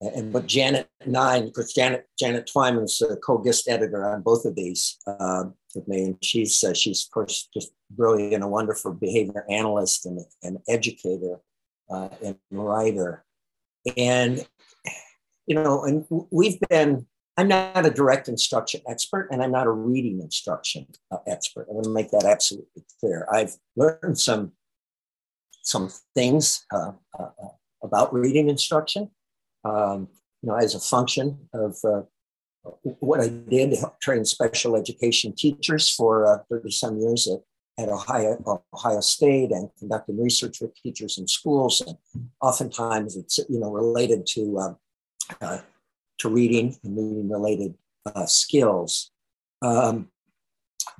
and 0.00 0.32
but 0.32 0.46
Janet 0.46 0.88
Nine, 1.06 1.46
because 1.46 1.72
Janet 1.72 2.08
Janet 2.18 2.50
Twyman's 2.54 3.00
a 3.02 3.16
co-guest 3.16 3.68
editor 3.68 4.08
on 4.08 4.22
both 4.22 4.44
of 4.44 4.54
these 4.54 4.98
uh, 5.06 5.44
with 5.74 5.86
me, 5.88 6.04
and 6.04 6.16
she's 6.22 6.62
uh, 6.62 6.74
she's 6.74 7.06
of 7.06 7.10
course 7.12 7.48
just 7.54 7.72
brilliant, 7.90 8.44
a 8.44 8.48
wonderful 8.48 8.92
behavior 8.92 9.44
analyst 9.48 10.06
and 10.06 10.20
an 10.42 10.58
educator 10.68 11.38
uh, 11.90 12.08
and 12.24 12.36
writer, 12.50 13.24
and 13.96 14.46
you 15.46 15.54
know, 15.54 15.84
and 15.84 16.06
we've 16.30 16.60
been. 16.68 17.06
I'm 17.36 17.48
not 17.48 17.84
a 17.84 17.90
direct 17.90 18.28
instruction 18.28 18.80
expert, 18.88 19.26
and 19.32 19.42
I'm 19.42 19.50
not 19.50 19.66
a 19.66 19.70
reading 19.70 20.20
instruction 20.20 20.86
uh, 21.10 21.16
expert. 21.26 21.66
I 21.68 21.72
want 21.72 21.82
to 21.82 21.90
make 21.90 22.12
that 22.12 22.24
absolutely 22.24 22.84
clear. 23.00 23.26
I've 23.28 23.56
learned 23.74 24.20
some 24.20 24.52
some 25.62 25.90
things 26.14 26.64
uh, 26.72 26.92
uh, 27.18 27.30
about 27.82 28.14
reading 28.14 28.48
instruction 28.48 29.10
um, 29.64 30.08
you 30.42 30.50
know, 30.50 30.56
as 30.56 30.74
a 30.74 30.80
function 30.80 31.48
of 31.54 31.76
uh, 31.84 32.02
what 33.00 33.20
I 33.20 33.28
did 33.28 33.70
to 33.70 33.76
help 33.76 34.00
train 34.00 34.24
special 34.24 34.76
education 34.76 35.34
teachers 35.34 35.90
for 35.90 36.26
uh, 36.26 36.38
30 36.50 36.70
some 36.70 36.98
years 36.98 37.28
at, 37.28 37.82
at 37.82 37.88
Ohio, 37.88 38.62
Ohio 38.72 39.00
State 39.00 39.50
and 39.50 39.70
conducting 39.78 40.22
research 40.22 40.60
with 40.60 40.74
teachers 40.74 41.18
in 41.18 41.26
schools. 41.26 41.80
And 41.80 41.96
oftentimes 42.40 43.16
it's, 43.16 43.38
you 43.48 43.58
know, 43.58 43.70
related 43.70 44.26
to, 44.28 44.58
uh, 44.58 44.74
uh 45.40 45.58
to 46.18 46.28
reading 46.28 46.76
and 46.84 46.96
reading 46.96 47.28
related 47.28 47.74
uh, 48.06 48.26
skills. 48.26 49.10
Um, 49.62 50.08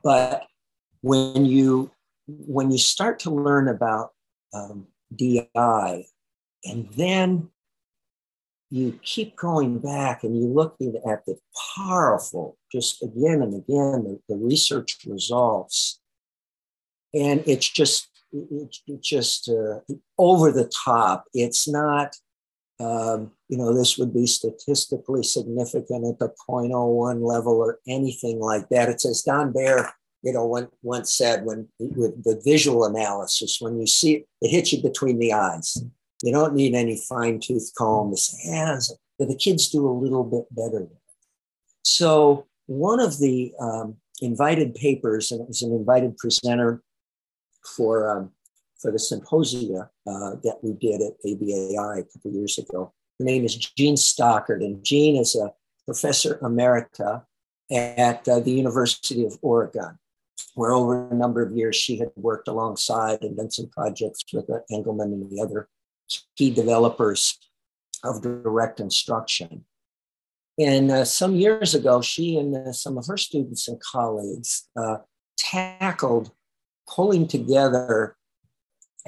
but 0.03 0.47
when 1.03 1.45
you, 1.45 1.91
when 2.27 2.71
you 2.71 2.79
start 2.79 3.21
to 3.21 3.31
learn 3.31 3.69
about 3.69 4.11
um, 4.53 4.87
DI 5.15 6.07
and 6.65 6.89
then 6.97 7.51
you 8.75 8.99
keep 9.05 9.37
going 9.37 9.79
back 9.79 10.25
and 10.25 10.37
you 10.37 10.49
look 10.49 10.77
at 11.09 11.25
the 11.27 11.39
powerful, 11.77 12.59
just 12.73 13.05
again 13.05 13.41
and 13.41 13.55
again, 13.55 14.03
the, 14.03 14.21
the 14.29 14.35
research 14.35 14.99
results. 15.07 16.01
And 17.15 17.45
it's 17.47 17.69
just, 17.69 18.09
it's 18.33 18.83
just 19.01 19.49
uh, 19.49 19.79
over 20.19 20.51
the 20.51 20.69
top. 20.85 21.27
It's 21.33 21.69
not, 21.69 22.17
um, 22.81 23.31
you 23.49 23.59
know, 23.59 23.73
this 23.73 23.97
would 23.97 24.13
be 24.13 24.27
statistically 24.27 25.23
significant 25.23 26.05
at 26.07 26.19
the 26.19 26.35
0.01 26.51 27.25
level 27.25 27.59
or 27.61 27.79
anything 27.87 28.41
like 28.41 28.69
that. 28.71 28.89
It 28.89 29.01
says 29.01 29.23
Don 29.23 29.53
Baer, 29.53 29.93
you 30.23 30.33
know, 30.33 30.69
once 30.83 31.15
said 31.15 31.45
when 31.45 31.69
with 31.79 32.25
the 32.25 32.43
visual 32.45 32.87
analysis, 32.87 33.59
when 33.61 33.79
you 33.79 33.87
see 33.87 34.15
it, 34.15 34.27
it 34.43 34.49
hits 34.49 34.73
you 34.73 34.83
between 34.83 35.21
the 35.21 35.33
eyes 35.33 35.81
you 36.25 36.33
don't 36.33 36.55
need 36.55 36.75
any 36.75 36.97
fine 36.97 37.39
tooth 37.39 37.71
comb 37.77 38.15
yeah, 38.45 38.79
but 39.19 39.29
the 39.29 39.37
kids 39.37 39.69
do 39.69 39.87
a 39.87 39.91
little 39.91 40.25
bit 40.25 40.47
better. 40.51 40.89
So 41.83 42.47
one 42.67 42.99
of 42.99 43.19
the 43.19 43.53
um, 43.61 43.97
invited 44.23 44.75
papers, 44.75 45.31
and 45.31 45.43
it 45.43 45.49
was 45.49 45.61
an 45.61 45.73
invited 45.73 46.17
presenter 46.17 46.83
for 47.77 48.11
um, 48.11 48.31
for 48.79 48.91
the 48.91 48.99
symposia 48.99 49.91
uh, 50.07 50.31
that 50.43 50.59
we 50.63 50.73
did 50.73 51.03
at 51.03 51.13
ABAI 51.27 52.01
a 52.01 52.05
couple 52.05 52.33
years 52.33 52.57
ago. 52.57 52.93
Her 53.19 53.25
name 53.27 53.45
is 53.45 53.57
Jean 53.57 53.97
Stockard, 53.97 54.63
and 54.63 54.83
Jean 54.83 55.17
is 55.17 55.35
a 55.35 55.53
professor 55.85 56.39
emerita 56.43 57.25
at 57.71 58.27
uh, 58.27 58.41
the 58.41 58.51
University 58.51 59.27
of 59.27 59.39
Oregon, 59.43 59.99
where 60.55 60.73
over 60.73 61.07
a 61.11 61.15
number 61.15 61.43
of 61.43 61.55
years 61.55 61.77
she 61.77 61.99
had 61.99 62.11
worked 62.17 62.49
alongside 62.49 63.23
and 63.23 63.37
done 63.37 63.51
some 63.51 63.69
projects 63.69 64.25
with 64.33 64.49
uh, 64.49 64.61
Engelmann 64.71 65.13
and 65.13 65.31
the 65.31 65.43
other 65.43 65.69
key 66.37 66.51
developers 66.51 67.39
of 68.03 68.23
direct 68.23 68.81
instruction. 68.81 69.65
And 70.59 70.91
uh, 70.91 71.05
some 71.05 71.35
years 71.35 71.75
ago, 71.75 72.01
she 72.01 72.39
and 72.39 72.55
uh, 72.57 72.73
some 72.73 72.97
of 72.97 73.07
her 73.07 73.17
students 73.17 73.67
and 73.67 73.81
colleagues 73.81 74.69
uh, 74.77 74.99
tackled 75.37 76.31
pulling 76.89 77.27
together. 77.27 78.17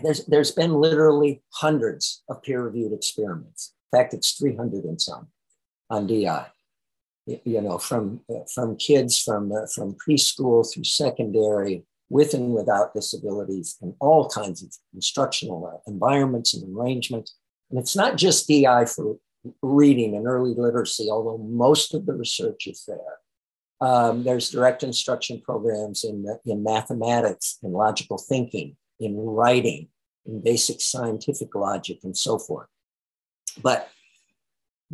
There's, 0.03 0.27
there's 0.27 0.51
been 0.51 0.75
literally 0.75 1.43
hundreds 1.53 2.23
of 2.29 2.43
peer 2.43 2.63
reviewed 2.63 2.93
experiments. 2.93 3.75
In 3.93 3.99
fact, 3.99 4.15
it's 4.15 4.33
300 4.33 4.85
and 4.85 5.01
some 5.01 5.29
on 5.89 6.07
DI. 6.07 6.47
You 7.27 7.61
know, 7.61 7.79
from, 7.79 8.21
from 8.55 8.77
kids 8.77 9.21
from, 9.21 9.51
uh, 9.51 9.67
from 9.75 9.97
preschool 9.97 10.73
through 10.73 10.85
secondary, 10.85 11.85
with 12.09 12.35
and 12.35 12.53
without 12.53 12.95
disabilities 12.95 13.77
in 13.83 13.95
all 14.01 14.29
kinds 14.29 14.62
of 14.62 14.73
instructional 14.95 15.66
uh, 15.66 15.90
environments 15.90 16.55
and 16.55 16.77
arrangements. 16.77 17.37
And 17.71 17.79
it's 17.79 17.97
not 17.97 18.16
just 18.16 18.49
DI 18.49 18.85
for 18.87 19.16
reading 19.62 20.14
and 20.16 20.27
early 20.27 20.55
literacy, 20.55 21.09
although 21.11 21.38
most 21.38 21.95
of 21.95 22.07
the 22.07 22.14
research 22.14 22.66
is 22.66 22.85
there. 22.87 23.19
Um, 23.81 24.25
there's 24.25 24.51
direct 24.51 24.83
instruction 24.83 25.40
programs 25.40 26.05
in, 26.05 26.27
in 26.47 26.62
mathematics 26.62 27.59
in 27.62 27.73
logical 27.73 28.19
thinking, 28.19 28.77
in 28.99 29.16
writing, 29.16 29.88
in 30.25 30.42
basic 30.42 30.81
scientific 30.81 31.55
logic, 31.55 31.99
and 32.03 32.16
so 32.16 32.38
forth. 32.38 32.69
But 33.62 33.90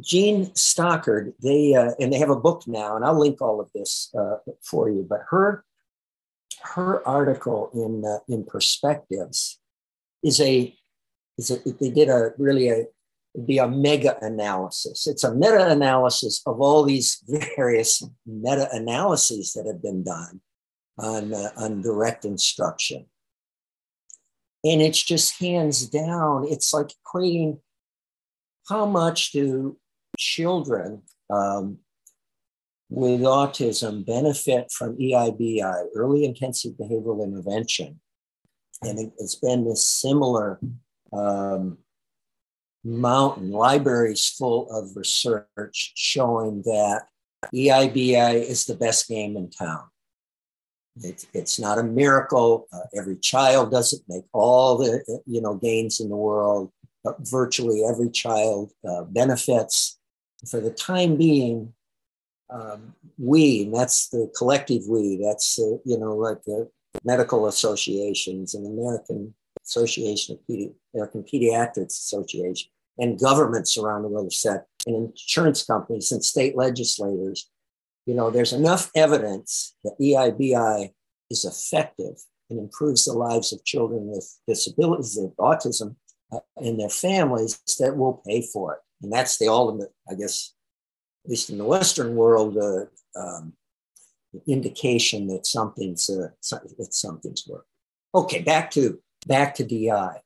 Jean 0.01 0.53
Stockard, 0.55 1.35
they 1.43 1.75
uh, 1.75 1.93
and 2.01 2.13
they 2.13 2.19
have 2.19 2.31
a 2.31 2.37
book 2.37 2.65
now, 2.67 2.97
and 2.97 3.05
I'll 3.05 3.19
link 3.19 3.41
all 3.41 3.61
of 3.61 3.71
this 3.75 4.13
uh, 4.19 4.37
for 4.63 4.89
you. 4.89 5.07
But 5.09 5.21
her 5.31 5.65
her 6.63 7.07
article 7.07 7.71
in 7.75 8.05
uh, 8.05 8.19
in 8.29 8.45
Perspectives 8.45 9.59
is 10.23 10.41
a 10.41 10.75
is 11.39 11.51
a, 11.51 11.59
they 11.81 11.91
did 11.91 12.09
a 12.09 12.33
really 12.39 12.69
a 12.69 12.85
be 13.47 13.59
a 13.59 13.69
mega 13.69 14.19
analysis. 14.25 15.07
It's 15.07 15.25
a 15.25 15.35
meta 15.35 15.71
analysis 15.71 16.43
of 16.47 16.61
all 16.61 16.85
these 16.85 17.23
various 17.57 18.03
meta 18.27 18.69
analyses 18.73 19.53
that 19.55 19.67
have 19.67 19.83
been 19.83 20.05
done 20.05 20.41
on 20.99 21.33
uh, 21.33 21.51
on 21.57 21.83
direct 21.83 22.25
instruction, 22.25 23.07
and 24.65 24.83
it's 24.83 25.03
just 25.03 25.41
hands 25.41 25.87
down. 25.87 26.47
It's 26.49 26.73
like 26.73 26.89
equating 27.07 27.59
how 28.69 28.87
much 28.87 29.33
do 29.33 29.79
children 30.19 31.03
um, 31.31 31.79
with 32.93 33.23
autism 33.23 34.05
benefit 34.05 34.71
from 34.71 34.99
EIBI, 34.99 35.87
early 35.95 36.27
intensive 36.27 36.73
behavioral 36.73 37.25
intervention. 37.25 37.99
And 38.83 38.99
it, 38.99 39.13
has 39.19 39.35
been 39.37 39.65
this 39.65 39.87
similar 39.87 40.61
um, 41.11 41.79
mountain, 42.85 43.51
libraries 43.51 44.29
full 44.29 44.71
of 44.71 44.95
research 44.95 45.93
showing 45.95 46.63
that 46.67 47.05
EIBI 47.55 48.35
is 48.35 48.67
the 48.67 48.75
best 48.75 49.09
game 49.09 49.39
in 49.39 49.49
town. 49.49 49.85
It, 50.97 51.25
it's 51.33 51.59
not 51.59 51.79
a 51.79 51.83
miracle. 51.83 52.67
Uh, 52.71 52.81
every 52.95 53.17
child 53.17 53.71
doesn't 53.71 54.03
make 54.07 54.25
all 54.35 54.77
the 54.77 55.23
you 55.25 55.41
know 55.41 55.55
gains 55.55 55.99
in 55.99 56.11
the 56.11 56.17
world, 56.17 56.71
but 57.03 57.17
virtually 57.21 57.85
every 57.89 58.11
child 58.11 58.73
uh, 58.87 59.05
benefits. 59.05 59.99
For 60.51 60.61
the 60.61 60.73
time 60.73 61.17
being, 61.17 61.73
um, 62.53 62.95
we, 63.19 63.65
and 63.65 63.75
that's 63.75 64.09
the 64.09 64.31
collective 64.37 64.83
we, 64.89 65.21
that's, 65.23 65.59
uh, 65.59 65.77
you 65.85 65.99
know, 65.99 66.15
like 66.15 66.43
the 66.45 66.69
medical 67.05 67.47
associations 67.47 68.55
and 68.55 68.67
American 68.67 69.35
Association 69.65 70.35
of 70.35 70.41
Pedi- 70.49 70.75
American 70.95 71.25
Pediatrics 71.25 71.87
Association 71.87 72.71
and 72.99 73.19
governments 73.19 73.79
around 73.79 74.03
the 74.03 74.09
world 74.09 74.33
said, 74.33 74.65
and 74.87 75.11
insurance 75.11 75.65
companies 75.65 76.13
and 76.13 76.25
state 76.25 76.57
legislators, 76.57 77.49
you 78.07 78.15
know, 78.15 78.31
there's 78.31 78.53
enough 78.53 78.91
evidence 78.95 79.75
that 79.85 79.97
EIBI 80.01 80.93
is 81.31 81.45
effective 81.45 82.17
and 82.51 82.59
improves 82.59 83.05
the 83.05 83.13
lives 83.13 83.53
of 83.53 83.65
children 83.65 84.09
with 84.09 84.39
disabilities, 84.47 85.19
autism, 85.39 85.97
uh, 86.33 86.41
and 86.57 86.79
their 86.79 86.91
families 86.91 87.61
that 87.79 87.97
will 87.97 88.23
pay 88.27 88.43
for 88.43 88.75
it. 88.75 88.81
And 89.03 89.13
that's 89.13 89.39
the 89.39 89.49
ultimate, 89.49 89.93
I 90.11 90.15
guess, 90.15 90.53
at 91.25 91.31
least 91.31 91.51
in 91.51 91.59
the 91.59 91.65
Western 91.65 92.15
world, 92.15 92.57
uh, 92.57 92.85
um, 93.19 93.53
indication 94.47 95.27
that 95.29 95.47
something's 95.47 96.09
uh, 96.09 96.29
that 96.79 96.95
something's 96.95 97.47
working. 97.47 97.67
Okay, 98.15 98.43
back 98.43 98.71
to 98.73 99.01
back 99.27 99.55
to 99.57 99.65
DI. 99.65 100.21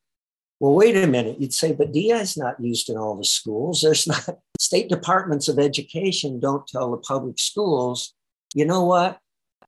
Well, 0.58 0.74
wait 0.74 0.96
a 0.96 1.06
minute. 1.06 1.38
You'd 1.38 1.52
say, 1.52 1.72
but 1.72 1.92
DI 1.92 2.12
is 2.12 2.36
not 2.36 2.58
used 2.58 2.88
in 2.88 2.96
all 2.96 3.16
the 3.16 3.24
schools. 3.24 3.82
There's 3.82 4.06
not 4.06 4.38
state 4.58 4.88
departments 4.88 5.48
of 5.48 5.58
education 5.58 6.40
don't 6.40 6.66
tell 6.66 6.90
the 6.90 6.96
public 6.98 7.38
schools, 7.38 8.14
you 8.54 8.64
know 8.64 8.84
what? 8.84 9.18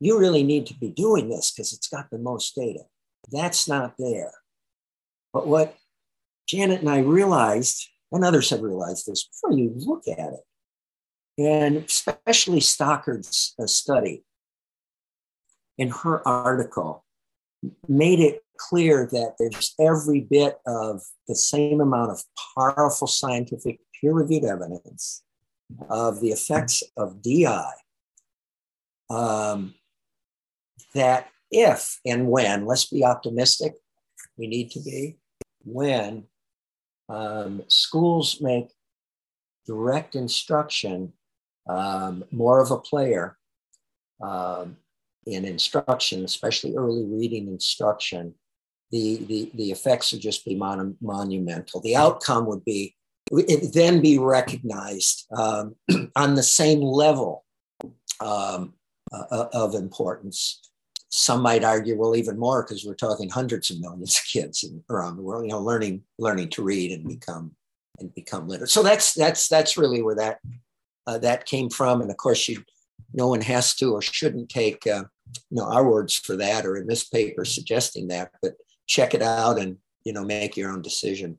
You 0.01 0.19
really 0.19 0.43
need 0.43 0.67
to 0.69 0.75
be 0.75 0.91
doing 0.91 1.29
this 1.29 1.51
because 1.51 1.73
it's 1.73 1.89
got 1.89 2.11
the 2.11 2.19
most 2.19 2.55
data. 2.55 2.85
That's 3.31 3.69
not 3.69 3.95
there. 3.99 4.33
But 5.33 5.47
what 5.47 5.77
Janet 6.49 6.81
and 6.81 6.89
I 6.89 7.01
realized, 7.01 7.87
and 8.11 8.25
others 8.25 8.51
have 8.51 8.63
realized 8.63 9.07
this 9.07 9.25
before 9.25 9.59
you 9.59 9.73
look 9.77 10.09
at 10.09 10.33
it, 10.33 10.41
and 11.39 11.77
especially 11.77 12.61
Stockard's 12.61 13.55
uh, 13.63 13.67
study 13.67 14.25
in 15.79 15.91
her 15.91 16.27
article 16.27 17.05
made 17.89 18.19
it 18.19 18.43
clear 18.57 19.09
that 19.13 19.35
there's 19.39 19.75
every 19.81 20.21
bit 20.21 20.59
of 20.67 21.01
the 21.29 21.37
same 21.37 21.81
amount 21.81 22.11
of 22.11 22.23
powerful 22.57 23.07
scientific 23.07 23.79
peer-reviewed 24.01 24.45
evidence 24.45 25.23
of 25.89 26.21
the 26.21 26.29
effects 26.29 26.83
of 26.97 27.23
DI 27.23 27.71
um, 29.11 29.75
that 30.95 31.29
if 31.51 32.01
and 32.05 32.29
when, 32.29 32.67
let's 32.67 32.87
be 32.87 33.05
optimistic, 33.05 33.75
we 34.37 34.47
need 34.47 34.71
to 34.73 34.81
be, 34.81 35.19
when 35.65 36.25
um, 37.09 37.63
schools 37.69 38.41
make 38.41 38.71
direct 39.67 40.15
instruction 40.15 41.13
um, 41.69 42.25
more 42.31 42.61
of 42.61 42.71
a 42.71 42.79
player 42.79 43.37
um, 44.23 44.77
in 45.27 45.45
instruction, 45.45 46.25
especially 46.25 46.77
early 46.77 47.05
reading 47.05 47.49
instruction, 47.49 48.35
the, 48.91 49.19
the, 49.27 49.51
the 49.55 49.71
effects 49.71 50.13
would 50.13 50.23
just 50.23 50.45
be 50.45 50.55
mon- 50.55 50.97
monumental. 51.01 51.81
The 51.81 51.97
outcome 51.97 52.47
would 52.47 52.65
be, 52.65 52.95
it 53.31 53.75
then 53.75 54.01
be 54.01 54.19
recognized 54.19 55.27
um, 55.37 55.77
on 56.17 56.35
the 56.35 56.43
same 56.43 56.81
level 56.81 57.45
um, 58.21 58.75
uh, 59.13 59.47
of 59.53 59.75
importance. 59.75 60.61
Some 61.11 61.43
might 61.43 61.65
argue, 61.65 61.97
well, 61.97 62.17
even 62.17 62.39
more 62.39 62.63
because 62.63 62.85
we're 62.85 62.95
talking 62.95 63.29
hundreds 63.29 63.71
of 63.71 63.81
millions 63.81 64.17
of 64.17 64.25
kids 64.31 64.65
around 64.91 65.17
the 65.17 65.23
world, 65.23 65.45
you 65.45 65.51
know, 65.51 65.61
learning 65.61 66.03
learning 66.19 66.51
to 66.51 66.63
read 66.63 66.93
and 66.93 67.09
become 67.09 67.53
and 67.99 68.15
become 68.15 68.47
literate. 68.47 68.71
So 68.71 68.83
that's 68.83 69.15
that's 69.15 69.49
that's 69.49 69.79
really 69.79 70.03
where 70.03 70.17
that 70.17 70.41
uh, 71.09 71.17
that 71.19 71.47
came 71.47 71.71
from. 71.71 72.03
And 72.03 72.11
of 72.11 72.19
course, 72.19 72.49
you 72.49 72.63
no 73.15 73.29
one 73.29 73.41
has 73.41 73.75
to 73.77 73.93
or 73.93 74.03
shouldn't 74.03 74.51
take 74.51 74.87
uh, 74.87 75.05
you 75.51 75.57
know 75.57 75.65
our 75.65 75.89
words 75.89 76.15
for 76.17 76.37
that 76.37 76.67
or 76.67 76.77
in 76.77 76.87
this 76.87 77.05
paper 77.05 77.45
suggesting 77.45 78.09
that, 78.09 78.31
but 78.43 78.53
check 78.87 79.15
it 79.15 79.23
out 79.23 79.59
and 79.59 79.79
you 80.05 80.13
know 80.13 80.23
make 80.23 80.57
your 80.57 80.71
own 80.71 80.83
decision. 80.83 81.39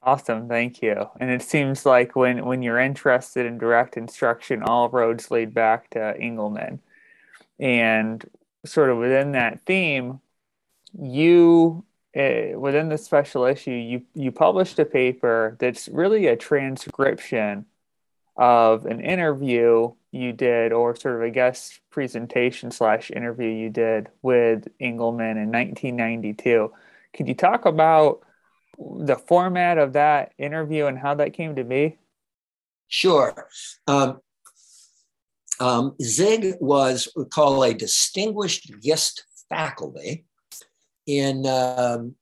Awesome, 0.00 0.48
thank 0.48 0.80
you. 0.80 1.06
And 1.18 1.30
it 1.30 1.42
seems 1.42 1.84
like 1.84 2.14
when 2.14 2.46
when 2.46 2.62
you're 2.62 2.78
interested 2.78 3.44
in 3.44 3.58
direct 3.58 3.96
instruction, 3.96 4.62
all 4.62 4.88
roads 4.88 5.32
lead 5.32 5.52
back 5.52 5.90
to 5.90 5.98
Engelmann. 5.98 6.78
And 7.58 8.24
sort 8.64 8.90
of 8.90 8.98
within 8.98 9.32
that 9.32 9.62
theme, 9.66 10.20
you 10.96 11.84
uh, 12.16 12.56
within 12.56 12.88
the 12.88 12.98
special 12.98 13.44
issue, 13.46 13.72
you 13.72 14.02
you 14.14 14.30
published 14.30 14.78
a 14.78 14.84
paper 14.84 15.56
that's 15.58 15.88
really 15.88 16.28
a 16.28 16.36
transcription 16.36 17.66
of 18.38 18.86
an 18.86 19.00
interview 19.00 19.92
you 20.12 20.32
did, 20.32 20.72
or 20.72 20.96
sort 20.96 21.16
of 21.16 21.22
a 21.22 21.30
guest 21.30 21.80
presentation 21.90 22.70
slash 22.70 23.10
interview 23.10 23.48
you 23.48 23.68
did 23.68 24.08
with 24.22 24.68
Engelmann 24.80 25.36
in 25.36 25.50
1992. 25.50 26.72
Could 27.12 27.28
you 27.28 27.34
talk 27.34 27.66
about 27.66 28.20
the 28.78 29.16
format 29.16 29.76
of 29.76 29.94
that 29.94 30.32
interview 30.38 30.86
and 30.86 30.98
how 30.98 31.16
that 31.16 31.34
came 31.34 31.56
to 31.56 31.64
be? 31.64 31.98
Sure. 32.86 33.48
Um, 33.86 34.20
um, 35.60 35.96
Zig 36.00 36.54
was 36.60 37.08
we 37.16 37.24
call 37.24 37.64
a 37.64 37.74
distinguished 37.74 38.70
guest 38.80 39.24
faculty 39.48 40.24
in 41.06 41.44
um, 41.46 42.14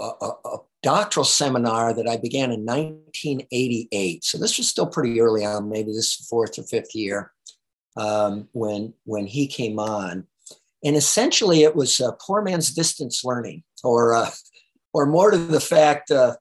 a, 0.00 0.04
a, 0.04 0.58
doctoral 0.84 1.24
seminar 1.24 1.94
that 1.94 2.06
I 2.06 2.18
began 2.18 2.52
in 2.52 2.64
1988. 2.64 4.22
So 4.22 4.36
this 4.36 4.58
was 4.58 4.68
still 4.68 4.86
pretty 4.86 5.18
early 5.18 5.44
on, 5.44 5.70
maybe 5.70 5.92
this 5.92 6.14
fourth 6.28 6.58
or 6.58 6.62
fifth 6.62 6.94
year 6.94 7.32
um, 7.96 8.48
when 8.52 8.92
when 9.04 9.26
he 9.26 9.46
came 9.46 9.78
on, 9.78 10.26
and 10.84 10.94
essentially 10.94 11.62
it 11.62 11.74
was 11.74 11.98
a 12.00 12.16
poor 12.20 12.42
man's 12.42 12.72
distance 12.72 13.24
learning, 13.24 13.64
or 13.82 14.14
uh, 14.14 14.30
or 14.92 15.06
more 15.06 15.30
to 15.30 15.38
the 15.38 15.60
fact, 15.60 16.10
uh, 16.10 16.36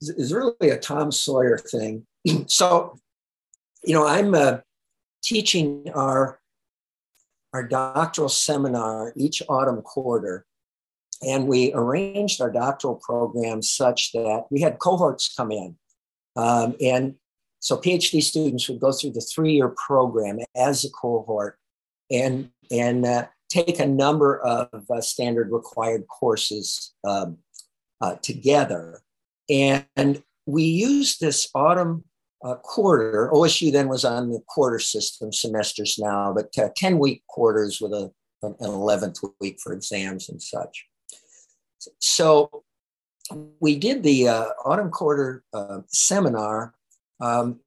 is 0.00 0.32
really 0.32 0.70
a 0.70 0.78
Tom 0.78 1.12
Sawyer 1.12 1.58
thing. 1.58 2.06
so, 2.46 2.98
you 3.84 3.94
know, 3.94 4.06
I'm 4.06 4.34
uh, 4.34 4.58
teaching 5.22 5.86
our 5.94 6.40
our 7.52 7.62
doctoral 7.62 8.28
seminar 8.28 9.12
each 9.16 9.42
autumn 9.48 9.80
quarter. 9.82 10.44
And 11.22 11.46
we 11.46 11.72
arranged 11.72 12.40
our 12.40 12.50
doctoral 12.50 12.96
program 12.96 13.62
such 13.62 14.12
that 14.12 14.44
we 14.50 14.60
had 14.60 14.78
cohorts 14.78 15.32
come 15.34 15.50
in. 15.50 15.76
Um, 16.36 16.76
and 16.80 17.14
so 17.60 17.76
PhD 17.78 18.22
students 18.22 18.68
would 18.68 18.80
go 18.80 18.92
through 18.92 19.12
the 19.12 19.20
three 19.20 19.54
year 19.54 19.74
program 19.86 20.38
as 20.54 20.84
a 20.84 20.90
cohort 20.90 21.58
and, 22.10 22.50
and 22.70 23.06
uh, 23.06 23.26
take 23.48 23.80
a 23.80 23.86
number 23.86 24.40
of 24.40 24.68
uh, 24.90 25.00
standard 25.00 25.50
required 25.50 26.06
courses 26.08 26.94
um, 27.06 27.38
uh, 28.00 28.16
together. 28.16 29.00
And 29.48 30.22
we 30.46 30.64
used 30.64 31.20
this 31.20 31.48
autumn 31.54 32.04
uh, 32.44 32.56
quarter. 32.56 33.30
OSU 33.32 33.72
then 33.72 33.88
was 33.88 34.04
on 34.04 34.30
the 34.30 34.40
quarter 34.46 34.78
system, 34.78 35.32
semesters 35.32 35.98
now, 35.98 36.32
but 36.32 36.56
uh, 36.58 36.68
10 36.76 36.98
week 36.98 37.22
quarters 37.26 37.80
with 37.80 37.92
a, 37.92 38.12
an 38.42 38.54
11th 38.60 39.18
week 39.40 39.58
for 39.60 39.72
exams 39.72 40.28
and 40.28 40.40
such. 40.40 40.86
So 42.00 42.64
we 43.60 43.78
did 43.78 44.02
the 44.02 44.28
uh, 44.28 44.46
autumn 44.64 44.90
quarter 44.90 45.42
uh, 45.52 45.80
seminar. 45.88 46.74
Um, 47.20 47.60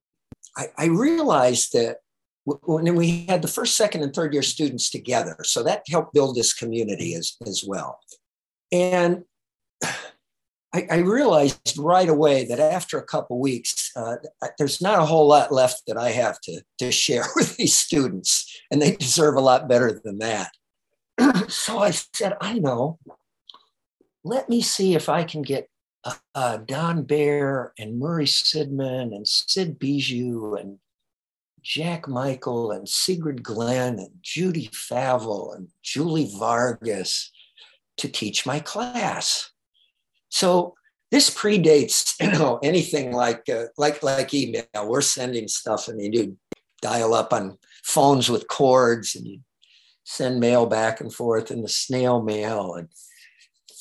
I, 0.57 0.67
I, 0.77 0.85
realized 0.85 1.73
that 1.73 1.97
when 2.45 2.95
we 2.95 3.25
had 3.25 3.41
the 3.41 3.47
first, 3.47 3.75
second, 3.75 4.03
and 4.03 4.13
third 4.13 4.33
year 4.33 4.41
students 4.41 4.89
together, 4.89 5.37
so 5.43 5.63
that 5.63 5.83
helped 5.89 6.13
build 6.13 6.35
this 6.35 6.53
community 6.53 7.15
as, 7.15 7.35
as 7.45 7.63
well. 7.65 7.99
And 8.71 9.23
I, 10.73 10.87
I, 10.91 10.97
realized 10.97 11.77
right 11.77 12.07
away 12.07 12.45
that 12.45 12.59
after 12.59 12.99
a 12.99 13.03
couple 13.05 13.39
weeks, 13.39 13.91
uh, 13.95 14.17
there's 14.59 14.81
not 14.81 14.99
a 14.99 15.05
whole 15.05 15.27
lot 15.27 15.51
left 15.51 15.83
that 15.87 15.97
I 15.97 16.11
have 16.11 16.39
to, 16.41 16.61
to 16.77 16.91
share 16.91 17.25
with 17.35 17.57
these 17.57 17.77
students, 17.77 18.61
and 18.71 18.81
they 18.81 18.95
deserve 18.95 19.35
a 19.35 19.41
lot 19.41 19.67
better 19.67 19.99
than 20.03 20.19
that. 20.19 20.51
so 21.49 21.79
I 21.79 21.91
said, 21.91 22.37
I 22.39 22.59
know. 22.59 22.99
Let 24.23 24.49
me 24.49 24.61
see 24.61 24.95
if 24.95 25.09
I 25.09 25.23
can 25.23 25.41
get 25.41 25.69
uh, 26.03 26.15
uh, 26.35 26.57
Don 26.57 27.03
Baer 27.03 27.73
and 27.77 27.99
Murray 27.99 28.25
Sidman 28.25 29.15
and 29.15 29.27
Sid 29.27 29.79
Bijou 29.79 30.55
and 30.55 30.79
Jack 31.61 32.07
Michael 32.07 32.71
and 32.71 32.87
Sigrid 32.87 33.43
Glenn 33.43 33.99
and 33.99 34.11
Judy 34.21 34.69
Favell 34.69 35.55
and 35.55 35.69
Julie 35.83 36.31
Vargas 36.37 37.31
to 37.97 38.07
teach 38.07 38.45
my 38.45 38.59
class. 38.59 39.51
So 40.29 40.75
this 41.11 41.29
predates 41.29 42.15
you 42.21 42.31
know 42.31 42.59
anything 42.63 43.11
like 43.11 43.47
uh, 43.49 43.65
like 43.77 44.03
like 44.03 44.33
email. 44.33 44.65
We're 44.83 45.01
sending 45.01 45.47
stuff, 45.47 45.87
and 45.87 46.01
you 46.01 46.11
do 46.11 46.37
dial 46.81 47.13
up 47.13 47.33
on 47.33 47.57
phones 47.83 48.29
with 48.29 48.47
cords, 48.47 49.15
and 49.15 49.27
you 49.27 49.39
send 50.03 50.39
mail 50.39 50.65
back 50.65 51.01
and 51.01 51.13
forth 51.13 51.51
in 51.51 51.61
the 51.61 51.69
snail 51.69 52.21
mail. 52.21 52.75
And 52.75 52.89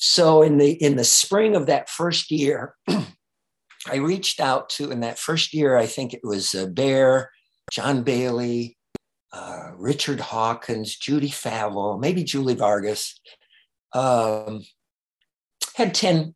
so 0.00 0.42
in 0.42 0.58
the 0.58 0.70
in 0.72 0.94
the 0.94 1.04
spring 1.04 1.56
of 1.56 1.66
that 1.66 1.90
first 1.90 2.30
year, 2.30 2.74
I 2.88 3.96
reached 3.96 4.38
out 4.38 4.68
to 4.70 4.92
in 4.92 5.00
that 5.00 5.18
first 5.18 5.52
year. 5.52 5.76
I 5.76 5.86
think 5.86 6.14
it 6.14 6.20
was 6.22 6.54
uh, 6.54 6.66
Baer, 6.66 7.30
John 7.70 8.02
Bailey. 8.02 8.76
Uh, 9.30 9.72
Richard 9.76 10.20
Hawkins, 10.20 10.96
Judy 10.96 11.28
Favell, 11.28 12.00
maybe 12.00 12.24
Julie 12.24 12.54
Vargas, 12.54 13.20
um, 13.92 14.64
had 15.74 15.94
10 15.94 16.34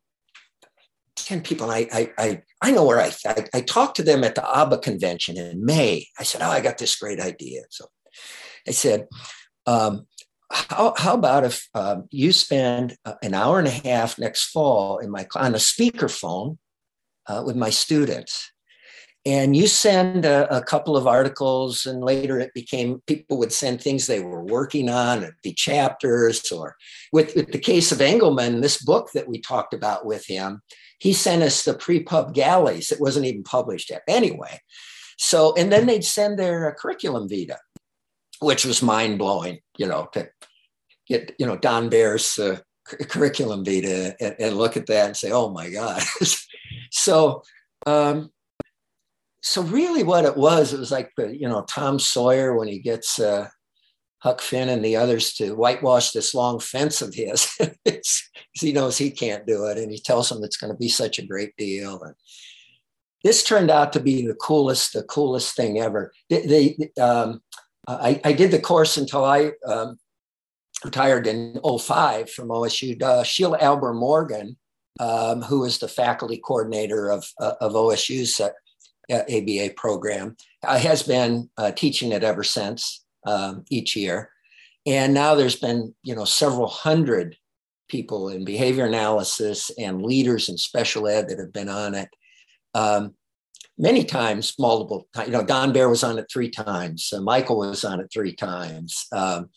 10 1.15 1.41
people. 1.41 1.71
I, 1.71 1.87
I, 1.91 2.11
I, 2.19 2.41
I 2.61 2.71
know 2.71 2.85
where 2.85 3.01
I, 3.01 3.11
I, 3.25 3.45
I 3.53 3.61
talked 3.61 3.95
to 3.97 4.03
them 4.03 4.23
at 4.23 4.35
the 4.35 4.47
ABA 4.47 4.77
convention 4.79 5.37
in 5.37 5.65
May. 5.65 6.05
I 6.19 6.23
said, 6.23 6.41
Oh, 6.43 6.49
I 6.49 6.61
got 6.61 6.77
this 6.77 6.95
great 6.95 7.19
idea. 7.19 7.61
So 7.71 7.85
I 8.67 8.71
said, 8.71 9.07
um, 9.65 10.05
how, 10.53 10.93
how 10.97 11.13
about 11.15 11.43
if 11.43 11.67
um, 11.73 12.07
you 12.11 12.31
spend 12.31 12.95
uh, 13.05 13.15
an 13.23 13.33
hour 13.33 13.59
and 13.59 13.67
a 13.67 13.71
half 13.71 14.19
next 14.19 14.51
fall 14.51 14.99
in 14.99 15.09
my 15.09 15.25
on 15.35 15.55
a 15.55 15.57
speakerphone 15.57 16.57
uh, 17.27 17.43
with 17.45 17.55
my 17.55 17.69
students? 17.69 18.51
And 19.25 19.55
you 19.55 19.67
send 19.67 20.25
a, 20.25 20.53
a, 20.57 20.61
couple 20.61 20.97
of 20.97 21.07
articles 21.07 21.85
and 21.85 22.03
later 22.03 22.39
it 22.39 22.53
became 22.53 23.01
people 23.07 23.37
would 23.37 23.53
send 23.53 23.81
things 23.81 24.05
they 24.05 24.19
were 24.19 24.43
working 24.43 24.89
on 24.89 25.19
it'd 25.19 25.35
be 25.41 25.53
chapters 25.53 26.51
or 26.51 26.75
with, 27.13 27.33
with 27.33 27.53
the 27.53 27.57
case 27.57 27.93
of 27.93 27.99
engelmann 27.99 28.61
this 28.61 28.83
book 28.83 29.11
that 29.13 29.29
we 29.29 29.39
talked 29.39 29.73
about 29.73 30.05
with 30.05 30.25
him 30.25 30.61
he 30.99 31.13
sent 31.13 31.41
us 31.41 31.63
the 31.63 31.73
pre-pub 31.73 32.33
galleys 32.33 32.91
it 32.91 32.99
wasn't 32.99 33.25
even 33.25 33.43
published 33.43 33.89
yet. 33.89 34.01
Anyway 34.09 34.59
so 35.17 35.53
and 35.55 35.71
then 35.71 35.85
they'd 35.85 36.03
send 36.03 36.37
their 36.37 36.69
uh, 36.69 36.73
curriculum 36.73 37.29
vitae 37.29 37.55
which 38.43 38.65
was 38.65 38.81
mind-blowing 38.81 39.59
you 39.77 39.87
know 39.87 40.07
to 40.13 40.29
get 41.07 41.33
you 41.39 41.45
know 41.45 41.57
don 41.57 41.89
baer's 41.89 42.37
uh, 42.39 42.57
curriculum 42.85 43.63
vitae 43.63 44.13
and, 44.19 44.35
and, 44.39 44.57
look 44.57 44.75
at 44.75 44.87
that 44.87 45.07
and 45.07 45.17
say 45.17 45.31
oh 45.31 45.49
my 45.49 45.69
god 45.69 46.01
so 46.91 47.41
um, 47.85 48.29
so 49.43 49.61
really 49.61 50.03
what 50.03 50.23
it 50.23 50.37
was, 50.37 50.73
it 50.73 50.79
was 50.79 50.91
like, 50.91 51.11
you 51.17 51.47
know, 51.47 51.63
Tom 51.63 51.99
Sawyer 51.99 52.57
when 52.57 52.69
he 52.69 52.79
gets 52.79 53.19
uh, 53.19 53.49
Huck 54.19 54.39
Finn 54.39 54.69
and 54.69 54.83
the 54.83 54.95
others 54.95 55.33
to 55.33 55.53
whitewash 55.53 56.11
this 56.11 56.33
long 56.33 56.59
fence 56.59 57.01
of 57.01 57.13
his. 57.13 57.51
he 58.53 58.71
knows 58.71 58.97
he 58.97 59.11
can't 59.11 59.45
do 59.45 59.65
it. 59.65 59.77
And 59.77 59.91
he 59.91 59.99
tells 59.99 60.29
them 60.29 60.43
it's 60.43 60.55
going 60.55 60.71
to 60.71 60.79
be 60.79 60.87
such 60.87 61.19
a 61.19 61.25
great 61.25 61.55
deal. 61.57 62.01
And 62.01 62.15
this 63.25 63.43
turned 63.43 63.69
out 63.69 63.91
to 63.93 63.99
be 63.99 64.25
the 64.25 64.33
coolest, 64.35 64.93
the 64.93 65.03
coolest 65.03 65.57
thing 65.57 65.77
ever. 65.77 66.13
They, 66.29 66.77
they 66.85 67.01
um, 67.01 67.41
I, 67.87 68.21
I, 68.23 68.33
did 68.33 68.51
the 68.51 68.59
course 68.59 68.97
until 68.97 69.25
I 69.25 69.51
um, 69.67 69.97
retired 70.83 71.27
in 71.27 71.59
05 71.63 72.29
from 72.29 72.49
OSU. 72.49 73.01
Uh, 73.01 73.23
Sheila 73.23 73.57
Alber-Morgan, 73.59 74.57
um, 74.99 75.41
who 75.41 75.61
was 75.61 75.79
the 75.79 75.87
faculty 75.87 76.37
coordinator 76.37 77.09
of, 77.09 77.25
uh, 77.39 77.53
of 77.61 77.73
OSU's 77.73 78.39
uh, 78.39 78.49
ABA 79.11 79.73
program, 79.75 80.35
uh, 80.65 80.77
has 80.77 81.03
been 81.03 81.49
uh, 81.57 81.71
teaching 81.71 82.11
it 82.11 82.23
ever 82.23 82.43
since 82.43 83.03
um, 83.25 83.63
each 83.69 83.95
year. 83.95 84.29
And 84.85 85.13
now 85.13 85.35
there's 85.35 85.55
been, 85.55 85.93
you 86.03 86.15
know, 86.15 86.25
several 86.25 86.67
hundred 86.67 87.37
people 87.89 88.29
in 88.29 88.43
behavior 88.43 88.85
analysis 88.85 89.71
and 89.77 90.03
leaders 90.03 90.49
in 90.49 90.57
special 90.57 91.07
ed 91.07 91.29
that 91.29 91.39
have 91.39 91.53
been 91.53 91.69
on 91.69 91.95
it. 91.95 92.09
Um, 92.73 93.13
many 93.77 94.03
times, 94.03 94.53
multiple 94.59 95.07
times. 95.13 95.27
You 95.27 95.33
know, 95.33 95.43
Don 95.43 95.73
Baer 95.73 95.89
was 95.89 96.03
on 96.03 96.17
it 96.19 96.27
three 96.31 96.49
times. 96.49 97.11
Uh, 97.15 97.21
Michael 97.21 97.59
was 97.59 97.83
on 97.83 97.99
it 97.99 98.09
three 98.11 98.33
times. 98.33 99.07
Um, 99.11 99.49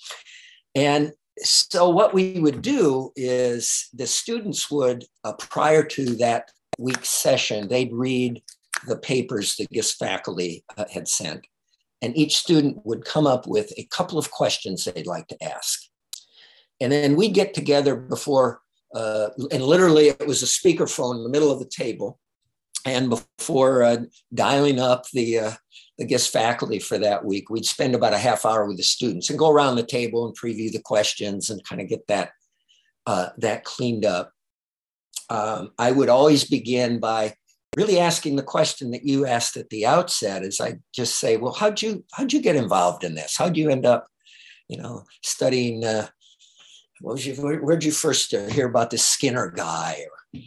and 0.75 1.13
so 1.39 1.91
what 1.91 2.15
we 2.15 2.41
would 2.41 2.63
do 2.63 3.13
is 3.15 3.89
the 3.93 4.07
students 4.07 4.71
would, 4.71 5.05
uh, 5.25 5.35
prior 5.35 5.83
to 5.83 6.17
that 6.17 6.51
week's 6.79 7.11
session, 7.11 7.69
they'd 7.69 7.93
read 7.93 8.43
the 8.87 8.97
papers 8.97 9.57
the 9.57 9.67
GIST 9.73 9.99
faculty 9.99 10.65
uh, 10.77 10.85
had 10.91 11.09
sent. 11.09 11.47
And 12.03 12.17
each 12.17 12.37
student 12.37 12.85
would 12.85 13.05
come 13.05 13.27
up 13.27 13.47
with 13.47 13.73
a 13.77 13.87
couple 13.87 14.19
of 14.19 14.31
questions 14.31 14.85
they'd 14.85 15.07
like 15.07 15.29
to 15.29 15.43
ask. 15.43 15.83
And 16.81 16.93
then 16.93 17.17
we'd 17.17 17.35
get 17.35 17.55
together 17.55 17.97
before, 17.97 18.61
uh, 18.95 19.29
and 19.51 19.63
literally 19.63 20.09
it 20.09 20.27
was 20.27 20.43
a 20.43 20.47
speakerphone 20.47 21.17
in 21.17 21.23
the 21.23 21.31
middle 21.31 21.51
of 21.51 21.59
the 21.59 21.71
table. 21.71 22.19
And 22.87 23.11
before 23.11 23.83
uh, 23.83 24.05
dialing 24.33 24.79
up 24.79 25.07
the, 25.13 25.41
uh, 25.41 25.53
the 25.99 26.07
GIST 26.07 26.33
faculty 26.33 26.79
for 26.79 26.97
that 26.99 27.25
week, 27.25 27.51
we'd 27.51 27.67
spend 27.67 27.95
about 27.97 28.15
a 28.15 28.19
half 28.19 28.47
hour 28.47 28.65
with 28.65 28.77
the 28.77 28.85
students 28.85 29.29
and 29.29 29.39
go 29.39 29.51
around 29.51 29.75
the 29.75 29.83
table 29.83 30.25
and 30.25 30.39
preview 30.39 30.71
the 30.71 30.81
questions 30.81 31.51
and 31.51 31.65
kind 31.65 31.83
of 31.83 31.89
get 31.89 32.07
that, 32.07 32.31
uh, 33.07 33.31
that 33.39 33.65
cleaned 33.65 34.05
up. 34.05 34.31
Um, 35.29 35.73
I 35.79 35.91
would 35.91 36.09
always 36.09 36.45
begin 36.45 37.01
by 37.01 37.35
really 37.77 37.99
asking 37.99 38.37
the 38.37 38.43
question 38.43 38.93
that 38.93 39.05
you 39.05 39.27
asked 39.27 39.57
at 39.57 39.69
the 39.71 39.85
outset 39.85 40.45
is 40.45 40.61
I 40.61 40.79
just 40.95 41.17
say, 41.17 41.37
well, 41.37 41.53
how'd 41.53 41.83
you 41.83 42.05
how'd 42.13 42.33
you 42.33 42.41
get 42.41 42.57
involved 42.57 43.03
in 43.03 43.17
this? 43.17 43.37
How'd 43.37 43.57
you 43.57 43.69
end 43.69 43.85
up, 43.85 44.07
you 44.69 44.79
know, 44.79 45.05
studying? 45.25 45.85
Uh, 45.85 46.07
what 47.01 47.15
was? 47.15 47.27
Where, 47.39 47.59
where'd 47.59 47.85
you 47.85 47.93
first 47.93 48.33
uh, 48.33 48.47
hear 48.47 48.67
about 48.67 48.91
this 48.91 49.05
Skinner 49.05 49.51
guy? 49.51 50.07
Or 50.35 50.41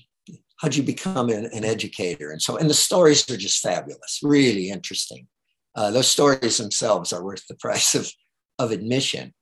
how'd 0.60 0.76
you 0.76 0.84
become 0.84 1.30
an, 1.30 1.46
an, 1.54 1.66
educator? 1.66 2.32
And 2.32 2.42
so, 2.42 2.58
and 2.58 2.70
the 2.70 2.74
stories 2.74 3.30
are 3.30 3.38
just 3.38 3.62
fabulous, 3.62 4.20
really 4.22 4.70
interesting. 4.70 5.28
Uh, 5.76 5.92
those 5.92 6.08
stories 6.08 6.58
themselves 6.58 7.14
are 7.14 7.24
worth 7.24 7.46
the 7.48 7.56
price 7.56 7.96
of 7.96 8.12
of 8.60 8.72
admission. 8.72 9.34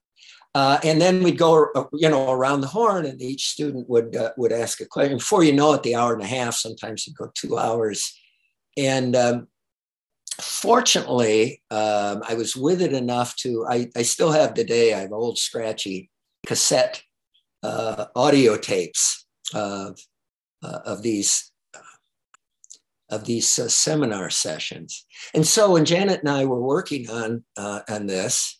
Uh, 0.54 0.78
and 0.82 1.00
then 1.00 1.22
we'd 1.22 1.36
go, 1.36 1.66
uh, 1.74 1.84
you 1.92 2.08
know, 2.08 2.32
around 2.32 2.62
the 2.62 2.66
horn, 2.66 3.04
and 3.04 3.20
each 3.20 3.48
student 3.48 3.88
would 3.88 4.16
uh, 4.16 4.30
would 4.36 4.52
ask 4.52 4.80
a 4.80 4.86
question. 4.86 5.18
Before 5.18 5.44
you 5.44 5.52
know 5.52 5.74
it, 5.74 5.82
the 5.82 5.94
hour 5.94 6.14
and 6.14 6.22
a 6.22 6.26
half, 6.26 6.54
sometimes 6.54 7.06
you 7.06 7.12
go 7.14 7.30
two 7.34 7.58
hours. 7.58 8.18
And 8.76 9.14
um, 9.14 9.48
fortunately, 10.40 11.62
um, 11.70 12.22
I 12.28 12.34
was 12.34 12.56
with 12.56 12.80
it 12.80 12.92
enough 12.92 13.36
to. 13.36 13.66
I, 13.68 13.90
I 13.94 14.02
still 14.02 14.32
have 14.32 14.54
today. 14.54 14.94
I 14.94 15.00
have 15.00 15.12
old 15.12 15.38
scratchy 15.38 16.10
cassette 16.46 17.02
uh, 17.62 18.06
audio 18.16 18.56
tapes 18.56 19.26
of 19.54 19.98
uh, 20.62 20.80
of 20.84 21.02
these 21.02 21.52
of 23.10 23.24
these 23.24 23.58
uh, 23.58 23.68
seminar 23.68 24.28
sessions. 24.28 25.06
And 25.32 25.46
so 25.46 25.72
when 25.72 25.86
Janet 25.86 26.20
and 26.20 26.28
I 26.28 26.44
were 26.44 26.60
working 26.60 27.08
on 27.08 27.44
on 27.56 28.06
this, 28.06 28.58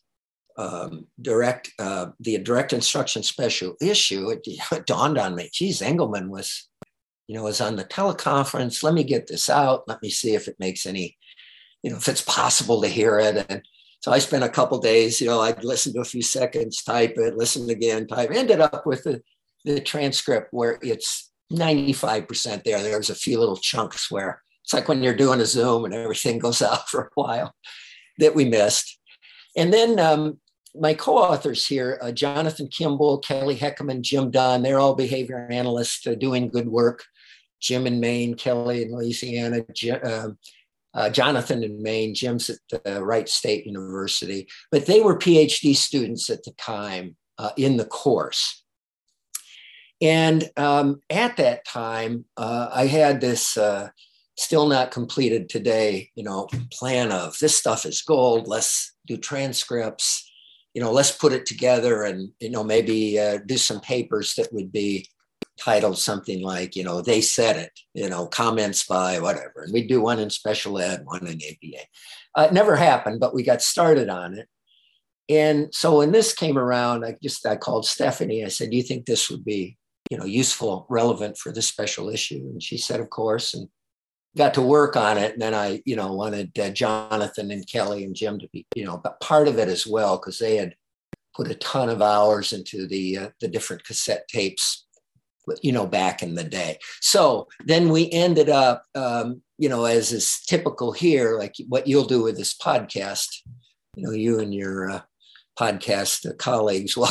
um, 0.58 1.06
direct 1.22 1.70
uh, 1.78 2.06
the 2.18 2.36
direct 2.38 2.72
instruction 2.72 3.22
special 3.22 3.76
issue, 3.80 4.28
it, 4.30 4.40
it, 4.44 4.86
dawned 4.86 5.16
on 5.16 5.36
me, 5.36 5.48
geez, 5.52 5.80
Engelmann 5.80 6.28
was, 6.28 6.68
you 7.28 7.36
know, 7.36 7.44
was 7.44 7.60
on 7.60 7.76
the 7.76 7.84
teleconference. 7.84 8.82
Let 8.82 8.94
me 8.94 9.04
get 9.04 9.28
this 9.28 9.48
out. 9.48 9.84
Let 9.86 10.02
me 10.02 10.10
see 10.10 10.34
if 10.34 10.48
it 10.48 10.56
makes 10.58 10.84
any, 10.84 11.16
you 11.82 11.90
know, 11.90 11.96
if 11.96 12.08
it's 12.08 12.22
possible 12.22 12.82
to 12.82 12.88
hear 12.88 13.20
it. 13.20 13.46
And 13.48 13.62
so 14.00 14.10
I 14.10 14.18
spent 14.18 14.42
a 14.42 14.48
couple 14.48 14.78
days, 14.78 15.20
you 15.20 15.28
know, 15.28 15.40
I'd 15.40 15.62
listen 15.62 15.92
to 15.94 16.00
a 16.00 16.04
few 16.04 16.22
seconds, 16.22 16.82
type 16.82 17.14
it, 17.16 17.36
listen 17.36 17.70
again, 17.70 18.08
type. 18.08 18.30
Ended 18.32 18.60
up 18.60 18.84
with 18.84 19.04
the, 19.04 19.22
the 19.64 19.80
transcript 19.80 20.48
where 20.50 20.80
it's 20.82 21.27
95% 21.52 22.64
there. 22.64 22.82
There's 22.82 23.10
a 23.10 23.14
few 23.14 23.38
little 23.38 23.56
chunks 23.56 24.10
where 24.10 24.42
it's 24.64 24.74
like 24.74 24.88
when 24.88 25.02
you're 25.02 25.14
doing 25.14 25.40
a 25.40 25.46
Zoom 25.46 25.84
and 25.84 25.94
everything 25.94 26.38
goes 26.40 26.62
out 26.62 26.88
for 26.88 27.04
a 27.04 27.10
while 27.14 27.54
that 28.18 28.34
we 28.34 28.44
missed. 28.44 28.98
And 29.56 29.72
then 29.72 29.98
um, 29.98 30.38
my 30.74 30.94
co-authors 30.94 31.66
here, 31.66 31.98
uh, 32.02 32.12
Jonathan 32.12 32.68
Kimball, 32.68 33.18
Kelly 33.18 33.56
Heckerman, 33.56 34.02
Jim 34.02 34.30
Dunn, 34.30 34.62
they're 34.62 34.78
all 34.78 34.94
behavior 34.94 35.48
analysts 35.50 36.06
uh, 36.06 36.14
doing 36.14 36.48
good 36.48 36.68
work. 36.68 37.04
Jim 37.60 37.86
in 37.86 37.98
Maine, 37.98 38.34
Kelly 38.34 38.82
in 38.82 38.94
Louisiana, 38.94 39.64
uh, 40.04 40.28
uh, 40.94 41.10
Jonathan 41.10 41.64
in 41.64 41.82
Maine, 41.82 42.14
Jim's 42.14 42.50
at 42.50 42.58
the 42.84 43.04
Wright 43.04 43.28
State 43.28 43.66
University. 43.66 44.46
But 44.70 44.86
they 44.86 45.00
were 45.00 45.18
PhD 45.18 45.74
students 45.74 46.30
at 46.30 46.44
the 46.44 46.52
time 46.52 47.16
uh, 47.36 47.50
in 47.56 47.76
the 47.76 47.84
course. 47.84 48.64
And 50.00 50.48
um, 50.56 51.00
at 51.10 51.36
that 51.38 51.64
time, 51.64 52.24
uh, 52.36 52.68
I 52.72 52.86
had 52.86 53.20
this 53.20 53.58
still 54.36 54.68
not 54.68 54.92
completed 54.92 55.48
today, 55.48 56.10
you 56.14 56.22
know, 56.22 56.48
plan 56.72 57.10
of 57.10 57.36
this 57.40 57.56
stuff 57.56 57.84
is 57.84 58.02
gold. 58.02 58.46
Let's 58.46 58.94
do 59.06 59.16
transcripts 59.16 60.28
you 60.78 60.84
know, 60.84 60.92
let's 60.92 61.10
put 61.10 61.32
it 61.32 61.44
together 61.44 62.04
and, 62.04 62.30
you 62.38 62.50
know, 62.50 62.62
maybe 62.62 63.18
uh, 63.18 63.38
do 63.46 63.56
some 63.56 63.80
papers 63.80 64.34
that 64.34 64.52
would 64.52 64.70
be 64.70 65.08
titled 65.58 65.98
something 65.98 66.40
like, 66.40 66.76
you 66.76 66.84
know, 66.84 67.02
they 67.02 67.20
said 67.20 67.56
it, 67.56 67.72
you 67.94 68.08
know, 68.08 68.26
comments 68.26 68.86
by 68.86 69.18
whatever. 69.18 69.64
And 69.64 69.72
we 69.72 69.88
do 69.88 70.00
one 70.00 70.20
in 70.20 70.30
special 70.30 70.78
ed, 70.78 71.00
one 71.04 71.26
in 71.26 71.40
APA. 71.42 71.84
Uh, 72.36 72.42
it 72.44 72.52
never 72.52 72.76
happened, 72.76 73.18
but 73.18 73.34
we 73.34 73.42
got 73.42 73.60
started 73.60 74.08
on 74.08 74.34
it. 74.34 74.48
And 75.28 75.74
so 75.74 75.98
when 75.98 76.12
this 76.12 76.32
came 76.32 76.56
around, 76.56 77.04
I 77.04 77.16
just 77.22 77.44
I 77.44 77.56
called 77.56 77.84
Stephanie. 77.84 78.44
I 78.44 78.48
said, 78.48 78.70
"Do 78.70 78.76
you 78.76 78.82
think 78.82 79.04
this 79.04 79.28
would 79.28 79.44
be, 79.44 79.76
you 80.10 80.18
know, 80.18 80.24
useful, 80.24 80.86
relevant 80.88 81.38
for 81.38 81.52
this 81.52 81.68
special 81.68 82.08
issue?" 82.08 82.48
And 82.52 82.62
she 82.62 82.78
said, 82.78 83.00
"Of 83.00 83.10
course." 83.10 83.54
And 83.54 83.68
got 84.36 84.54
to 84.54 84.62
work 84.62 84.96
on 84.96 85.18
it. 85.18 85.32
And 85.32 85.42
then 85.42 85.54
I, 85.54 85.82
you 85.84 85.96
know, 85.96 86.12
wanted 86.12 86.56
uh, 86.58 86.70
Jonathan 86.70 87.50
and 87.50 87.66
Kelly 87.66 88.04
and 88.04 88.14
Jim 88.14 88.38
to 88.38 88.48
be, 88.52 88.66
you 88.74 88.84
know, 88.84 88.98
but 89.02 89.20
part 89.20 89.48
of 89.48 89.58
it 89.58 89.68
as 89.68 89.86
well 89.86 90.16
because 90.16 90.38
they 90.38 90.56
had 90.56 90.74
put 91.34 91.50
a 91.50 91.54
ton 91.56 91.88
of 91.88 92.02
hours 92.02 92.52
into 92.52 92.86
the 92.86 93.18
uh, 93.18 93.28
the 93.40 93.48
different 93.48 93.84
cassette 93.84 94.26
tapes, 94.28 94.86
you 95.62 95.72
know, 95.72 95.86
back 95.86 96.22
in 96.22 96.34
the 96.34 96.44
day. 96.44 96.78
So 97.00 97.48
then 97.64 97.90
we 97.90 98.10
ended 98.10 98.48
up, 98.48 98.84
um, 98.94 99.42
you 99.58 99.68
know, 99.68 99.84
as 99.84 100.12
is 100.12 100.40
typical 100.46 100.92
here, 100.92 101.38
like 101.38 101.54
what 101.68 101.86
you'll 101.86 102.04
do 102.04 102.22
with 102.22 102.36
this 102.36 102.54
podcast. 102.54 103.28
You 103.96 104.04
know, 104.04 104.12
you 104.12 104.38
and 104.38 104.54
your 104.54 104.90
uh, 104.90 105.00
podcast 105.58 106.38
colleagues 106.38 106.96
will 106.96 107.08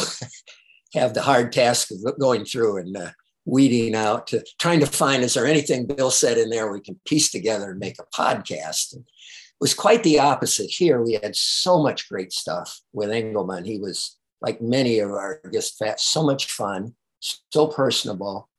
have 0.93 1.13
the 1.13 1.21
hard 1.21 1.51
task 1.51 1.89
of 1.91 2.19
going 2.19 2.45
through 2.45 2.77
and 2.77 2.95
uh, 2.97 3.11
weeding 3.47 3.95
out 3.95 4.31
trying 4.59 4.81
to 4.81 4.85
find 4.85 5.23
is 5.23 5.33
there 5.33 5.45
anything 5.45 5.88
Bill 5.88 6.11
said 6.11 6.38
in 6.38 6.49
there 6.49 6.71
we 6.71 6.81
can 6.81 6.99
piece 7.05 7.31
together 7.31 7.71
and 7.71 7.79
make 7.79 7.97
a 7.97 8.15
podcast. 8.15 8.93
And 8.93 9.03
it 9.03 9.61
was 9.61 9.73
quite 9.73 10.03
the 10.03 10.19
opposite 10.19 10.69
here. 10.69 11.01
We 11.01 11.13
had 11.13 11.35
so 11.35 11.81
much 11.81 12.09
great 12.09 12.33
stuff 12.33 12.81
with 12.91 13.09
Engelmann. 13.09 13.65
He 13.65 13.79
was 13.79 14.17
like 14.41 14.61
many 14.61 14.99
of 14.99 15.11
our 15.11 15.41
guests, 15.51 15.77
fat 15.77 15.99
so 15.99 16.23
much 16.23 16.51
fun, 16.51 16.93
so 17.19 17.67
personable. 17.67 18.49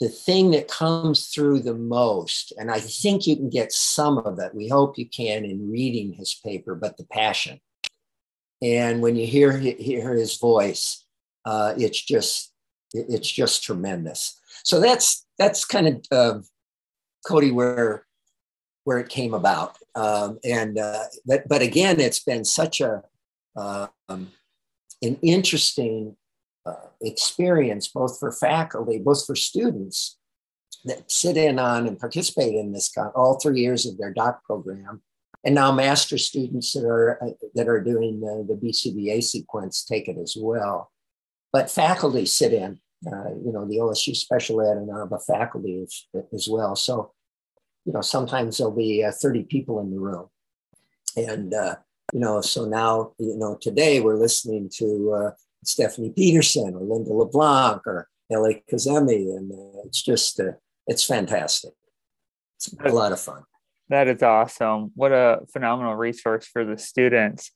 The 0.00 0.08
thing 0.08 0.52
that 0.52 0.68
comes 0.68 1.26
through 1.26 1.60
the 1.60 1.74
most, 1.74 2.52
and 2.58 2.70
I 2.70 2.80
think 2.80 3.26
you 3.26 3.36
can 3.36 3.50
get 3.50 3.72
some 3.72 4.18
of 4.18 4.38
it, 4.38 4.54
we 4.54 4.68
hope 4.68 4.96
you 4.96 5.08
can 5.08 5.44
in 5.44 5.70
reading 5.70 6.12
his 6.12 6.34
paper, 6.34 6.74
but 6.74 6.96
the 6.96 7.04
passion. 7.04 7.60
And 8.62 9.02
when 9.02 9.16
you 9.16 9.26
hear, 9.26 9.56
hear 9.58 10.14
his 10.14 10.38
voice, 10.38 11.01
uh, 11.44 11.74
it's 11.76 12.00
just 12.00 12.52
it's 12.92 13.30
just 13.30 13.62
tremendous. 13.62 14.38
So 14.64 14.80
that's 14.80 15.26
that's 15.38 15.64
kind 15.64 15.88
of 15.88 16.04
uh, 16.10 16.40
Cody 17.26 17.50
where 17.50 18.06
where 18.84 18.98
it 18.98 19.08
came 19.08 19.34
about. 19.34 19.76
Um, 19.94 20.38
and 20.44 20.78
uh, 20.78 21.04
but 21.26 21.48
but 21.48 21.62
again, 21.62 22.00
it's 22.00 22.20
been 22.20 22.44
such 22.44 22.80
a 22.80 23.02
um, 23.56 23.90
an 24.08 25.18
interesting 25.22 26.16
uh, 26.64 26.88
experience 27.00 27.88
both 27.88 28.18
for 28.18 28.30
faculty, 28.32 28.98
both 28.98 29.26
for 29.26 29.34
students, 29.34 30.18
that 30.84 31.10
sit 31.10 31.36
in 31.36 31.58
on 31.58 31.86
and 31.86 31.98
participate 31.98 32.54
in 32.54 32.72
this 32.72 32.92
all 33.14 33.38
three 33.38 33.60
years 33.60 33.86
of 33.86 33.98
their 33.98 34.12
doc 34.12 34.44
program. 34.44 35.02
And 35.44 35.54
now 35.56 35.72
master 35.72 36.18
students 36.18 36.72
that 36.72 36.84
are 36.84 37.22
uh, 37.22 37.30
that 37.54 37.68
are 37.68 37.80
doing 37.80 38.20
the, 38.20 38.46
the 38.48 38.54
BCBA 38.54 39.22
sequence 39.24 39.84
take 39.84 40.08
it 40.08 40.16
as 40.16 40.36
well. 40.38 40.91
But 41.52 41.70
faculty 41.70 42.26
sit 42.26 42.52
in, 42.52 42.80
uh, 43.06 43.30
you 43.44 43.52
know, 43.52 43.66
the 43.66 43.78
OSU 43.78 44.16
special 44.16 44.60
ed 44.62 44.76
and 44.76 44.88
ARBA 44.88 45.24
faculty 45.24 45.82
as, 45.82 46.06
as 46.32 46.48
well. 46.48 46.74
So, 46.76 47.12
you 47.84 47.92
know, 47.92 48.00
sometimes 48.00 48.58
there'll 48.58 48.74
be 48.74 49.04
uh, 49.04 49.12
30 49.12 49.44
people 49.44 49.80
in 49.80 49.90
the 49.90 50.00
room. 50.00 50.28
And, 51.16 51.52
uh, 51.52 51.76
you 52.12 52.20
know, 52.20 52.40
so 52.40 52.64
now, 52.64 53.12
you 53.18 53.36
know, 53.36 53.58
today 53.60 54.00
we're 54.00 54.16
listening 54.16 54.70
to 54.76 55.12
uh, 55.12 55.30
Stephanie 55.64 56.12
Peterson 56.14 56.74
or 56.74 56.80
Linda 56.80 57.12
LeBlanc 57.12 57.82
or 57.86 58.08
Ellie 58.30 58.62
Kazemi. 58.70 59.36
And 59.36 59.52
uh, 59.52 59.82
it's 59.84 60.02
just, 60.02 60.40
uh, 60.40 60.52
it's 60.86 61.04
fantastic. 61.04 61.72
It's 62.56 62.72
a 62.84 62.88
lot 62.92 63.12
of 63.12 63.20
fun. 63.20 63.42
That 63.88 64.08
is 64.08 64.22
awesome. 64.22 64.92
What 64.94 65.12
a 65.12 65.40
phenomenal 65.52 65.96
resource 65.96 66.46
for 66.46 66.64
the 66.64 66.78
students. 66.78 67.50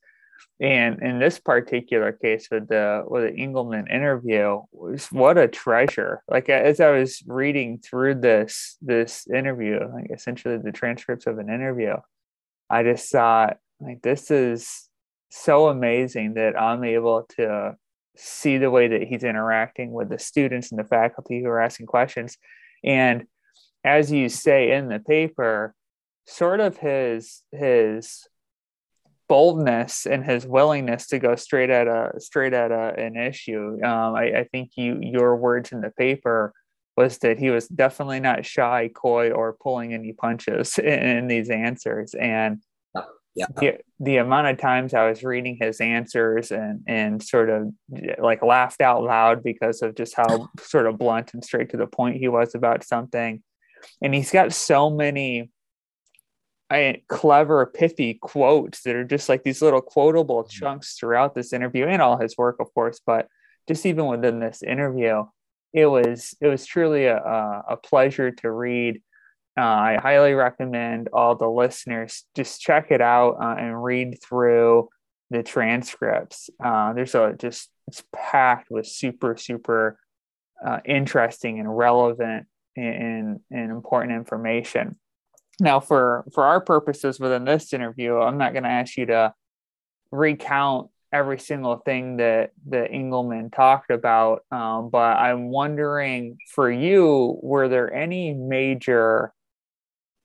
And 0.58 1.02
in 1.02 1.18
this 1.18 1.38
particular 1.38 2.12
case 2.12 2.48
with 2.50 2.68
the 2.68 3.04
with 3.06 3.24
the 3.24 3.40
Engelmann 3.40 3.90
interview, 3.90 4.62
was 4.72 5.06
what 5.12 5.36
a 5.36 5.48
treasure. 5.48 6.22
Like 6.28 6.48
as 6.48 6.80
I 6.80 6.90
was 6.90 7.22
reading 7.26 7.78
through 7.78 8.16
this 8.16 8.78
this 8.80 9.26
interview, 9.28 9.80
like 9.92 10.10
essentially 10.10 10.56
the 10.56 10.72
transcripts 10.72 11.26
of 11.26 11.38
an 11.38 11.50
interview, 11.50 11.96
I 12.70 12.82
just 12.84 13.10
thought 13.10 13.58
like 13.80 14.00
this 14.00 14.30
is 14.30 14.88
so 15.28 15.68
amazing 15.68 16.34
that 16.34 16.58
I'm 16.58 16.84
able 16.84 17.26
to 17.36 17.76
see 18.16 18.56
the 18.56 18.70
way 18.70 18.88
that 18.88 19.02
he's 19.02 19.24
interacting 19.24 19.92
with 19.92 20.08
the 20.08 20.18
students 20.18 20.70
and 20.70 20.78
the 20.78 20.84
faculty 20.84 21.42
who 21.42 21.48
are 21.48 21.60
asking 21.60 21.86
questions. 21.86 22.38
And 22.82 23.26
as 23.84 24.10
you 24.10 24.30
say 24.30 24.72
in 24.72 24.88
the 24.88 25.00
paper, 25.00 25.74
sort 26.26 26.60
of 26.60 26.76
his 26.78 27.42
his 27.52 28.26
boldness 29.28 30.06
and 30.06 30.24
his 30.24 30.46
willingness 30.46 31.08
to 31.08 31.18
go 31.18 31.36
straight 31.36 31.70
at 31.70 31.86
a 31.86 32.12
straight 32.18 32.52
at 32.52 32.70
a, 32.70 32.94
an 32.98 33.16
issue. 33.16 33.78
Um, 33.82 34.14
I, 34.14 34.40
I, 34.40 34.44
think 34.52 34.72
you 34.76 34.98
your 35.00 35.36
words 35.36 35.72
in 35.72 35.80
the 35.80 35.90
paper 35.90 36.52
was 36.96 37.18
that 37.18 37.38
he 37.38 37.50
was 37.50 37.68
definitely 37.68 38.20
not 38.20 38.46
shy, 38.46 38.90
coy, 38.94 39.30
or 39.30 39.56
pulling 39.60 39.92
any 39.92 40.12
punches 40.12 40.78
in, 40.78 40.86
in 40.86 41.26
these 41.26 41.50
answers. 41.50 42.14
And 42.14 42.60
yeah. 43.34 43.46
the, 43.58 43.78
the 44.00 44.16
amount 44.16 44.46
of 44.46 44.58
times 44.58 44.94
I 44.94 45.08
was 45.08 45.22
reading 45.22 45.58
his 45.60 45.80
answers 45.80 46.50
and 46.50 46.80
and 46.86 47.22
sort 47.22 47.50
of 47.50 47.72
like 48.18 48.42
laughed 48.42 48.80
out 48.80 49.02
loud 49.02 49.42
because 49.42 49.82
of 49.82 49.94
just 49.94 50.14
how 50.14 50.48
sort 50.60 50.86
of 50.86 50.98
blunt 50.98 51.34
and 51.34 51.44
straight 51.44 51.70
to 51.70 51.76
the 51.76 51.86
point 51.86 52.16
he 52.16 52.28
was 52.28 52.54
about 52.54 52.82
something. 52.82 53.42
And 54.00 54.14
he's 54.14 54.30
got 54.30 54.54
so 54.54 54.88
many 54.88 55.50
I, 56.68 57.02
clever, 57.08 57.64
pithy 57.66 58.14
quotes 58.14 58.82
that 58.82 58.96
are 58.96 59.04
just 59.04 59.28
like 59.28 59.44
these 59.44 59.62
little 59.62 59.80
quotable 59.80 60.42
mm-hmm. 60.42 60.50
chunks 60.50 60.94
throughout 60.94 61.34
this 61.34 61.52
interview 61.52 61.86
and 61.86 62.02
all 62.02 62.18
his 62.18 62.36
work, 62.36 62.56
of 62.60 62.72
course. 62.74 63.00
But 63.04 63.28
just 63.68 63.86
even 63.86 64.06
within 64.06 64.40
this 64.40 64.62
interview, 64.62 65.24
it 65.72 65.86
was 65.86 66.34
it 66.40 66.48
was 66.48 66.66
truly 66.66 67.06
a, 67.06 67.16
a 67.16 67.76
pleasure 67.76 68.30
to 68.30 68.50
read. 68.50 69.02
Uh, 69.58 69.62
I 69.62 69.98
highly 70.00 70.34
recommend 70.34 71.08
all 71.12 71.34
the 71.34 71.48
listeners 71.48 72.24
just 72.34 72.60
check 72.60 72.90
it 72.90 73.00
out 73.00 73.36
uh, 73.40 73.56
and 73.58 73.82
read 73.82 74.18
through 74.22 74.88
the 75.30 75.42
transcripts. 75.42 76.50
Uh, 76.62 76.92
there's 76.92 77.14
a 77.14 77.34
just 77.38 77.70
it's 77.88 78.02
packed 78.14 78.70
with 78.70 78.86
super 78.86 79.36
super 79.36 79.98
uh, 80.64 80.80
interesting 80.84 81.58
and 81.60 81.76
relevant 81.76 82.46
and, 82.76 83.40
and 83.50 83.70
important 83.70 84.12
information. 84.12 84.96
Now, 85.58 85.80
for 85.80 86.24
for 86.34 86.44
our 86.44 86.60
purposes 86.60 87.18
within 87.18 87.44
this 87.44 87.72
interview, 87.72 88.16
I'm 88.16 88.38
not 88.38 88.52
going 88.52 88.64
to 88.64 88.70
ask 88.70 88.96
you 88.96 89.06
to 89.06 89.34
recount 90.10 90.90
every 91.12 91.38
single 91.38 91.76
thing 91.76 92.18
that 92.18 92.50
that 92.68 92.90
Engelmann 92.90 93.50
talked 93.50 93.90
about, 93.90 94.44
um, 94.50 94.90
but 94.90 95.16
I'm 95.16 95.48
wondering 95.50 96.38
for 96.54 96.70
you, 96.70 97.38
were 97.42 97.68
there 97.68 97.92
any 97.92 98.34
major 98.34 99.32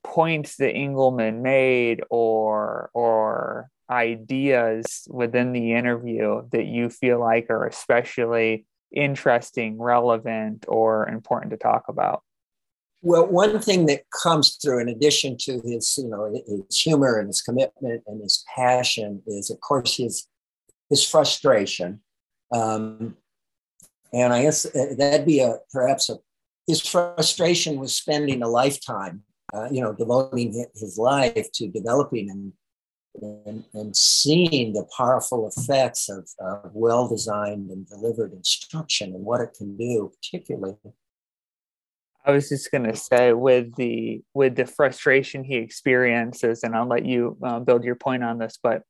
points 0.04 0.58
that 0.58 0.74
Engelmann 0.74 1.42
made 1.42 2.04
or 2.10 2.90
or 2.94 3.70
ideas 3.90 5.08
within 5.10 5.54
the 5.54 5.74
interview 5.74 6.48
that 6.52 6.66
you 6.66 6.90
feel 6.90 7.20
like 7.20 7.50
are 7.50 7.68
especially 7.68 8.66
interesting, 8.94 9.82
relevant, 9.82 10.66
or 10.68 11.08
important 11.08 11.52
to 11.52 11.58
talk 11.58 11.86
about? 11.88 12.24
Well, 13.04 13.26
one 13.26 13.60
thing 13.60 13.88
that 13.88 14.04
comes 14.12 14.58
through, 14.58 14.80
in 14.80 14.90
addition 14.90 15.36
to 15.42 15.60
his, 15.66 15.98
you 15.98 16.08
know, 16.08 16.32
his 16.48 16.80
humor 16.80 17.18
and 17.18 17.28
his 17.28 17.42
commitment 17.42 18.04
and 18.06 18.22
his 18.22 18.44
passion, 18.56 19.24
is 19.26 19.50
of 19.50 19.60
course 19.60 19.98
his 19.98 20.28
his 20.90 21.08
frustration. 21.08 22.02
Um, 22.54 23.18
and 24.14 24.34
I 24.34 24.44
guess 24.44 24.66
uh, 24.66 24.94
that'd 24.98 25.26
be 25.26 25.40
a 25.40 25.58
perhaps 25.72 26.10
a 26.10 26.20
his 26.68 26.82
frustration 26.82 27.80
was 27.80 27.96
spending 27.96 28.44
a 28.44 28.48
lifetime, 28.48 29.24
uh, 29.54 29.68
you 29.72 29.82
know, 29.82 29.94
devoting 29.94 30.54
his 30.76 30.98
life 30.98 31.52
to 31.54 31.68
developing 31.68 32.30
and 32.30 32.54
and, 33.46 33.66
and 33.74 33.98
seeing 33.98 34.74
the 34.74 34.88
powerful 34.96 35.48
effects 35.48 36.08
of, 36.08 36.30
of 36.40 36.72
well 36.74 37.08
designed 37.08 37.70
and 37.70 37.88
delivered 37.88 38.32
instruction 38.32 39.14
and 39.14 39.26
what 39.26 39.42
it 39.42 39.54
can 39.58 39.76
do, 39.76 40.12
particularly 40.16 40.78
I 42.24 42.32
was 42.32 42.50
just 42.50 42.72
gonna 42.72 42.96
say 42.96 43.34
with 43.34 43.76
the 43.76 44.22
with 44.34 44.56
the 44.56 44.66
frustration 44.66 45.44
he 45.44 45.56
experiences, 45.56 46.64
and 46.64 46.76
I'll 46.76 46.88
let 46.88 47.06
you 47.06 47.38
uh, 47.42 47.60
build 47.60 47.84
your 47.84 47.96
point 47.96 48.24
on 48.24 48.38
this. 48.38 48.60
But 48.62 48.84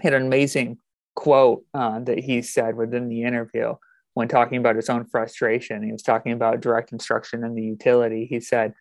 he 0.00 0.08
had 0.08 0.14
an 0.14 0.26
amazing 0.26 0.78
quote 1.14 1.64
uh, 1.72 2.00
that 2.00 2.18
he 2.18 2.42
said 2.42 2.76
within 2.76 3.08
the 3.08 3.22
interview 3.22 3.74
when 4.14 4.28
talking 4.28 4.58
about 4.58 4.76
his 4.76 4.90
own 4.90 5.06
frustration. 5.06 5.82
He 5.82 5.92
was 5.92 6.02
talking 6.02 6.32
about 6.32 6.60
direct 6.60 6.92
instruction 6.92 7.44
and 7.44 7.56
the 7.56 7.62
utility. 7.62 8.26
He 8.26 8.40
said, 8.40 8.74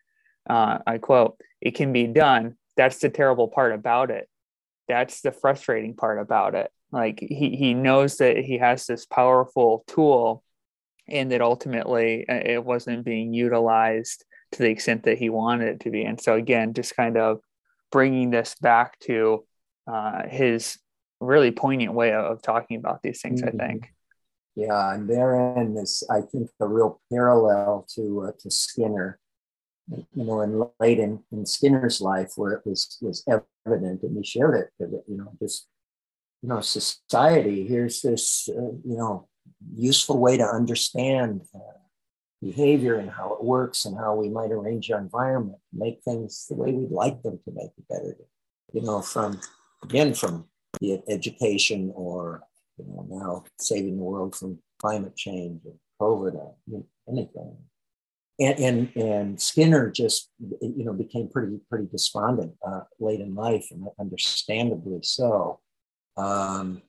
uh, 0.49 0.79
"I 0.85 0.97
quote: 0.97 1.37
It 1.61 1.71
can 1.71 1.93
be 1.93 2.07
done. 2.07 2.55
That's 2.75 2.99
the 2.99 3.09
terrible 3.09 3.47
part 3.47 3.71
about 3.71 4.11
it. 4.11 4.29
That's 4.89 5.21
the 5.21 5.31
frustrating 5.31 5.95
part 5.95 6.19
about 6.19 6.53
it. 6.53 6.69
Like 6.91 7.19
he 7.21 7.55
he 7.55 7.73
knows 7.73 8.17
that 8.17 8.37
he 8.37 8.57
has 8.57 8.85
this 8.85 9.05
powerful 9.05 9.85
tool." 9.87 10.43
And 11.07 11.31
that 11.31 11.41
ultimately 11.41 12.27
uh, 12.27 12.41
it 12.43 12.63
wasn't 12.63 13.05
being 13.05 13.33
utilized 13.33 14.25
to 14.53 14.59
the 14.63 14.69
extent 14.69 15.03
that 15.03 15.17
he 15.17 15.29
wanted 15.29 15.67
it 15.67 15.79
to 15.81 15.91
be. 15.91 16.03
And 16.03 16.19
so 16.19 16.35
again, 16.35 16.73
just 16.73 16.95
kind 16.95 17.17
of 17.17 17.39
bringing 17.91 18.29
this 18.29 18.55
back 18.61 18.99
to 18.99 19.45
uh, 19.87 20.27
his 20.27 20.77
really 21.19 21.51
poignant 21.51 21.93
way 21.93 22.13
of, 22.13 22.41
talking 22.41 22.77
about 22.77 23.01
these 23.01 23.21
things, 23.21 23.41
mm-hmm. 23.41 23.61
I 23.61 23.67
think. 23.67 23.93
Yeah, 24.55 24.93
and 24.93 25.09
therein 25.09 25.75
is, 25.77 26.03
I 26.09 26.21
think, 26.21 26.49
a 26.61 26.67
real 26.67 27.01
parallel 27.11 27.85
to 27.95 28.27
uh, 28.27 28.31
to 28.39 28.49
Skinner. 28.49 29.19
You 29.91 30.05
know, 30.15 30.41
in 30.41 30.63
late 30.79 30.97
in, 30.97 31.19
in 31.31 31.45
Skinner's 31.45 32.01
life, 32.01 32.31
where 32.37 32.53
it 32.53 32.65
was 32.65 32.97
was 33.01 33.23
evident, 33.27 34.01
and 34.01 34.17
he 34.17 34.23
shared 34.23 34.55
it. 34.55 34.69
That, 34.79 35.03
you 35.07 35.17
know, 35.17 35.33
just 35.41 35.67
you 36.41 36.49
know, 36.49 36.61
society. 36.61 37.67
Here's 37.67 38.01
this, 38.01 38.47
uh, 38.49 38.73
you 38.83 38.97
know, 38.97 39.27
useful 39.75 40.19
way 40.19 40.37
to 40.37 40.45
understand 40.45 41.41
uh, 41.53 41.59
behavior 42.41 42.95
and 42.95 43.09
how 43.09 43.33
it 43.33 43.43
works 43.43 43.85
and 43.85 43.97
how 43.97 44.15
we 44.15 44.29
might 44.29 44.51
arrange 44.51 44.91
our 44.91 44.99
environment, 44.99 45.57
make 45.73 46.01
things 46.03 46.45
the 46.47 46.55
way 46.55 46.71
we'd 46.71 46.91
like 46.91 47.21
them 47.23 47.39
to 47.45 47.51
make 47.53 47.71
it 47.77 47.87
better. 47.89 48.15
You 48.73 48.81
know, 48.81 49.01
from 49.01 49.39
again 49.83 50.13
from 50.13 50.45
the 50.79 51.01
education 51.07 51.91
or 51.95 52.43
you 52.77 52.85
know 52.85 53.07
now 53.09 53.43
saving 53.59 53.97
the 53.97 54.03
world 54.03 54.35
from 54.35 54.59
climate 54.79 55.15
change 55.15 55.61
or 55.65 55.73
COVID 56.01 56.35
or 56.35 56.55
anything. 57.09 57.57
And, 58.37 58.59
and 58.59 58.95
and 58.97 59.41
Skinner 59.41 59.89
just 59.89 60.29
you 60.39 60.83
know 60.83 60.93
became 60.93 61.29
pretty 61.29 61.59
pretty 61.69 61.87
despondent 61.89 62.53
uh, 62.67 62.81
late 62.99 63.21
in 63.21 63.33
life 63.33 63.67
and 63.71 63.87
understandably 63.99 64.99
so. 65.03 65.61
Um, 66.17 66.81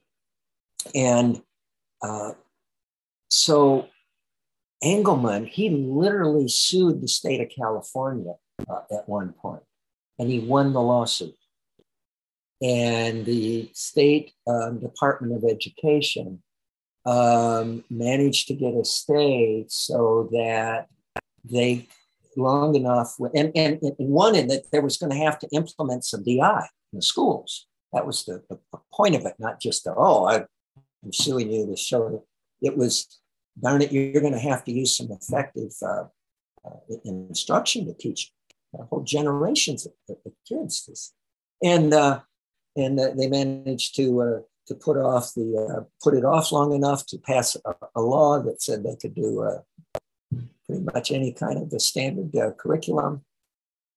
and 0.93 1.41
uh, 2.01 2.33
so 3.29 3.87
Engelmann, 4.83 5.47
he 5.47 5.69
literally 5.69 6.47
sued 6.47 7.01
the 7.01 7.07
state 7.07 7.41
of 7.41 7.49
California 7.49 8.33
uh, 8.69 8.81
at 8.91 9.07
one 9.07 9.33
point, 9.33 9.63
and 10.19 10.29
he 10.29 10.39
won 10.39 10.73
the 10.73 10.81
lawsuit. 10.81 11.35
And 12.61 13.25
the 13.25 13.69
state 13.73 14.33
um, 14.47 14.79
Department 14.79 15.35
of 15.35 15.49
Education 15.49 16.41
um, 17.05 17.83
managed 17.89 18.47
to 18.47 18.55
get 18.55 18.73
a 18.73 18.83
stay 18.83 19.65
so 19.67 20.29
that 20.31 20.87
they 21.45 21.87
long 22.35 22.75
enough 22.75 23.15
and, 23.19 23.51
and, 23.55 23.79
and 23.81 23.95
wanted 23.97 24.49
that 24.49 24.71
there 24.71 24.81
was 24.81 24.97
going 24.97 25.11
to 25.11 25.17
have 25.17 25.39
to 25.39 25.47
implement 25.51 26.05
some 26.05 26.23
DI 26.23 26.67
in 26.93 26.97
the 26.97 27.01
schools. 27.01 27.67
That 27.93 28.05
was 28.05 28.25
the, 28.25 28.43
the 28.49 28.59
point 28.93 29.15
of 29.15 29.25
it, 29.25 29.33
not 29.39 29.59
just 29.59 29.85
the, 29.85 29.93
oh, 29.95 30.25
I, 30.25 30.45
I'm 31.03 31.13
suing 31.13 31.51
you 31.51 31.65
to 31.67 31.75
show 31.75 32.23
it 32.61 32.77
was 32.77 33.19
darn 33.61 33.81
it, 33.81 33.91
you're 33.91 34.21
going 34.21 34.33
to 34.33 34.39
have 34.39 34.63
to 34.65 34.71
use 34.71 34.95
some 34.95 35.11
effective 35.11 35.71
uh, 35.81 36.05
uh, 36.65 36.95
instruction 37.05 37.85
to 37.85 37.93
teach 37.93 38.31
whole 38.89 39.03
generations 39.03 39.85
of, 39.85 39.93
of 40.25 40.33
kids 40.47 40.85
this. 40.85 41.13
And 41.63 41.93
uh, 41.93 42.21
and 42.75 42.99
uh, 42.99 43.11
they 43.15 43.27
managed 43.27 43.95
to 43.95 44.21
uh, 44.21 44.39
to 44.67 44.75
put 44.75 44.97
off 44.97 45.33
the 45.33 45.57
uh, 45.57 45.83
put 46.03 46.13
it 46.13 46.23
off 46.23 46.51
long 46.51 46.73
enough 46.73 47.05
to 47.07 47.17
pass 47.17 47.57
a, 47.65 47.75
a 47.95 48.01
law 48.01 48.39
that 48.39 48.61
said 48.61 48.83
they 48.83 48.95
could 48.95 49.15
do 49.15 49.41
uh, 49.41 49.61
pretty 50.65 50.83
much 50.93 51.11
any 51.11 51.31
kind 51.31 51.57
of 51.57 51.69
the 51.69 51.79
standard 51.79 52.35
uh, 52.35 52.51
curriculum. 52.51 53.23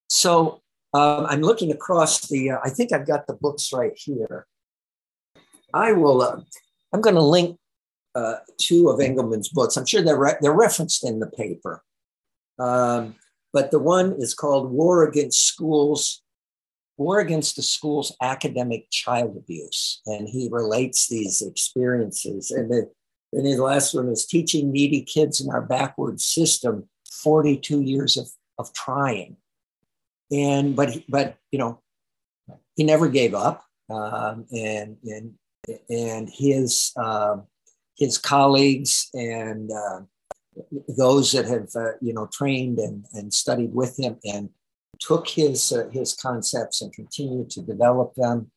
So 0.09 0.61
um, 0.93 1.25
I'm 1.27 1.41
looking 1.41 1.71
across 1.71 2.27
the. 2.27 2.53
I 2.53 2.69
think 2.69 2.91
I've 2.91 3.07
got 3.07 3.27
the 3.27 3.33
books 3.33 3.71
right 3.71 3.93
here. 3.95 4.47
I 5.73 5.93
will. 5.93 6.45
I'm 6.93 7.01
going 7.01 7.15
to 7.15 7.21
link 7.21 7.57
two 8.57 8.89
of 8.89 8.99
Engelmann's 8.99 9.49
books. 9.49 9.77
I'm 9.77 9.85
sure 9.85 10.01
they're 10.01 10.17
re- 10.17 10.37
they're 10.41 10.53
referenced 10.53 11.05
in 11.05 11.19
the 11.19 11.27
paper. 11.27 11.83
Um, 12.59 13.15
but 13.53 13.71
the 13.71 13.79
one 13.79 14.13
is 14.13 14.33
called 14.33 14.71
War 14.71 15.03
Against 15.07 15.45
Schools 15.45 16.21
War 17.01 17.19
Against 17.19 17.55
the 17.55 17.63
School's 17.63 18.15
Academic 18.21 18.89
Child 18.91 19.35
Abuse. 19.35 20.01
And 20.05 20.29
he 20.29 20.49
relates 20.51 21.07
these 21.07 21.41
experiences. 21.41 22.51
And 22.51 22.69
the, 22.69 22.91
and 23.33 23.45
the 23.45 23.57
last 23.57 23.93
one 23.93 24.07
is 24.09 24.25
Teaching 24.25 24.71
Needy 24.71 25.01
Kids 25.01 25.41
in 25.41 25.49
Our 25.49 25.61
Backward 25.61 26.21
System 26.21 26.87
42 27.11 27.81
Years 27.81 28.17
of, 28.17 28.29
of 28.59 28.71
Trying. 28.73 29.37
And, 30.31 30.75
but, 30.75 30.95
but, 31.09 31.37
you 31.51 31.59
know, 31.59 31.81
he 32.75 32.83
never 32.83 33.09
gave 33.09 33.33
up. 33.33 33.63
Um, 33.89 34.45
and, 34.51 34.97
and, 35.03 35.33
and 35.89 36.29
his, 36.29 36.91
um, 36.97 37.43
his 38.01 38.17
colleagues 38.17 39.09
and 39.13 39.69
uh, 39.71 39.99
those 40.97 41.31
that 41.33 41.45
have, 41.45 41.69
uh, 41.75 41.91
you 42.01 42.13
know, 42.13 42.27
trained 42.33 42.79
and, 42.79 43.05
and 43.13 43.31
studied 43.31 43.71
with 43.75 43.95
him 43.99 44.17
and 44.23 44.49
took 44.99 45.27
his, 45.27 45.71
uh, 45.71 45.87
his 45.91 46.15
concepts 46.15 46.81
and 46.81 46.91
continued 46.91 47.51
to 47.51 47.61
develop 47.61 48.15
them 48.15 48.49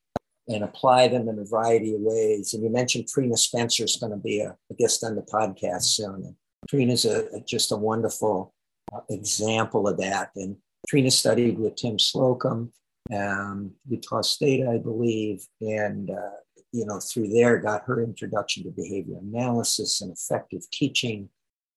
and 0.49 0.65
apply 0.65 1.09
them 1.09 1.29
in 1.29 1.39
a 1.39 1.45
variety 1.45 1.95
of 1.95 2.01
ways. 2.01 2.55
And 2.55 2.63
you 2.63 2.71
mentioned 2.71 3.07
Trina 3.07 3.37
Spencer 3.37 3.85
is 3.85 3.97
going 3.97 4.13
to 4.13 4.17
be 4.17 4.41
a, 4.41 4.57
a, 4.71 4.75
guest 4.79 5.05
on 5.05 5.15
the 5.15 5.21
podcast 5.21 5.83
soon. 5.83 6.15
And 6.15 6.37
Trina's 6.67 7.05
a, 7.05 7.29
just 7.47 7.71
a 7.71 7.77
wonderful 7.77 8.55
uh, 8.95 9.01
example 9.11 9.87
of 9.87 9.99
that. 9.99 10.31
And 10.37 10.57
Trina 10.89 11.11
studied 11.11 11.59
with 11.59 11.77
Tim 11.77 11.99
Slocum, 11.99 12.73
um, 13.15 13.73
Utah 13.87 14.23
State, 14.23 14.67
I 14.67 14.79
believe, 14.79 15.47
and 15.61 16.11
uh, 16.11 16.39
you 16.75 16.85
know 16.85 16.99
through 16.99 17.29
there 17.29 17.59
got 17.59 17.85
her 17.87 18.03
introduction 18.03 18.65
to 18.65 18.71
behavior 18.71 19.17
analysis 19.21 20.01
and 20.01 20.13
effective 20.13 20.69
teaching, 20.73 21.29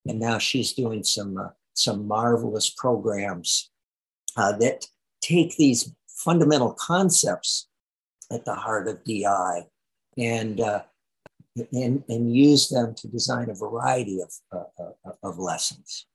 and 0.08 0.20
now 0.20 0.38
she's 0.40 0.74
doing 0.74 1.04
some 1.04 1.38
uh, 1.38 1.50
some 1.74 2.08
marvelous 2.08 2.70
programs 2.72 3.70
uh, 4.36 4.58
that 4.58 4.88
take 5.22 5.56
these 5.58 5.94
fundamental 6.08 6.74
concepts 6.74 7.68
at 8.32 8.44
the 8.46 8.56
heart 8.56 8.88
of 8.88 9.04
DI 9.04 9.68
and, 10.18 10.60
uh, 10.60 10.82
and, 11.72 12.04
and 12.10 12.36
use 12.36 12.70
them 12.70 12.96
to 12.96 13.08
design 13.08 13.50
a 13.50 13.54
variety 13.54 14.20
of, 14.22 14.34
uh, 14.52 14.92
uh 15.06 15.12
of 15.24 15.38
lessons, 15.38 16.08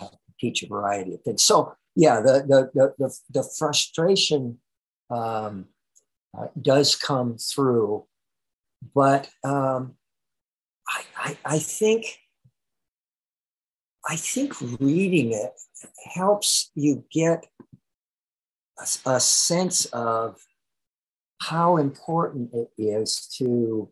uh, 0.00 0.06
teach 0.38 0.62
a 0.62 0.68
variety 0.68 1.14
of 1.14 1.22
things. 1.22 1.42
So 1.42 1.74
yeah, 1.96 2.20
the, 2.20 2.44
the, 2.46 2.70
the, 2.74 2.94
the, 2.98 3.18
the 3.30 3.50
frustration 3.58 4.58
um, 5.10 5.66
uh, 6.38 6.46
does 6.60 6.96
come 6.96 7.36
through, 7.38 8.04
but 8.94 9.28
um, 9.44 9.94
I, 10.88 11.02
I, 11.16 11.36
I 11.44 11.58
think 11.58 12.18
I 14.08 14.16
think 14.16 14.54
reading 14.80 15.32
it 15.32 15.52
helps 16.14 16.70
you 16.74 17.04
get 17.10 17.46
a, 18.78 19.10
a 19.10 19.20
sense 19.20 19.86
of 19.86 20.36
how 21.40 21.76
important 21.78 22.50
it 22.52 22.70
is 22.78 23.28
to 23.38 23.90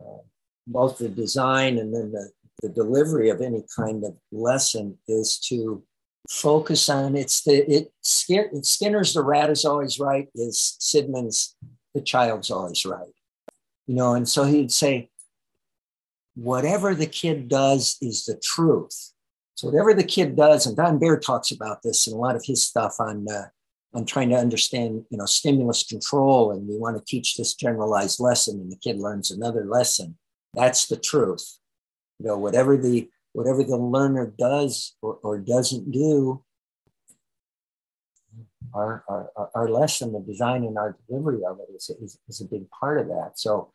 uh, 0.00 0.22
both 0.66 0.98
the 0.98 1.08
design 1.08 1.78
and 1.78 1.94
then 1.94 2.12
the, 2.12 2.30
the 2.62 2.68
delivery 2.68 3.30
of 3.30 3.40
any 3.40 3.64
kind 3.76 4.04
of 4.04 4.16
lesson 4.32 4.98
is 5.08 5.38
to 5.38 5.82
focus 6.28 6.88
on. 6.88 7.16
It's 7.16 7.42
the 7.44 7.70
it 7.70 7.92
Skinner's 8.02 9.14
the 9.14 9.22
rat 9.22 9.50
is 9.50 9.64
always 9.64 9.98
right 9.98 10.28
is 10.34 10.76
Sidman's 10.80 11.56
the 11.96 12.02
child's 12.02 12.50
always 12.50 12.84
right 12.84 13.14
you 13.86 13.94
know 13.94 14.14
and 14.14 14.28
so 14.28 14.44
he'd 14.44 14.72
say 14.72 15.08
whatever 16.34 16.94
the 16.94 17.06
kid 17.06 17.48
does 17.48 17.96
is 18.00 18.24
the 18.24 18.38
truth 18.42 19.12
so 19.56 19.68
whatever 19.68 19.94
the 19.94 20.04
kid 20.04 20.36
does, 20.36 20.66
and 20.66 20.76
Don 20.76 20.98
Baer 20.98 21.18
talks 21.18 21.50
about 21.50 21.82
this 21.82 22.06
in 22.06 22.12
a 22.12 22.16
lot 22.16 22.36
of 22.36 22.44
his 22.44 22.62
stuff 22.62 22.96
on 23.00 23.26
uh, 23.28 23.46
on 23.94 24.04
trying 24.04 24.28
to 24.28 24.36
understand, 24.36 25.06
you 25.08 25.16
know, 25.16 25.24
stimulus 25.24 25.82
control, 25.82 26.50
and 26.50 26.68
we 26.68 26.76
want 26.76 26.98
to 26.98 27.04
teach 27.06 27.36
this 27.36 27.54
generalized 27.54 28.20
lesson, 28.20 28.60
and 28.60 28.70
the 28.70 28.76
kid 28.76 28.98
learns 28.98 29.30
another 29.30 29.64
lesson. 29.64 30.18
That's 30.52 30.86
the 30.86 30.98
truth. 30.98 31.58
You 32.18 32.26
know, 32.26 32.36
whatever 32.36 32.76
the 32.76 33.08
whatever 33.32 33.64
the 33.64 33.78
learner 33.78 34.32
does 34.38 34.94
or, 35.00 35.18
or 35.22 35.38
doesn't 35.38 35.90
do, 35.90 36.44
our, 38.76 39.04
our, 39.08 39.50
our 39.54 39.68
lesson, 39.68 40.12
the 40.12 40.20
design 40.20 40.64
and 40.64 40.76
our 40.76 40.96
delivery 41.08 41.40
of 41.48 41.58
it 41.60 41.74
is, 41.74 41.90
is, 42.00 42.18
is 42.28 42.40
a 42.40 42.44
big 42.44 42.68
part 42.70 43.00
of 43.00 43.08
that. 43.08 43.32
So 43.36 43.72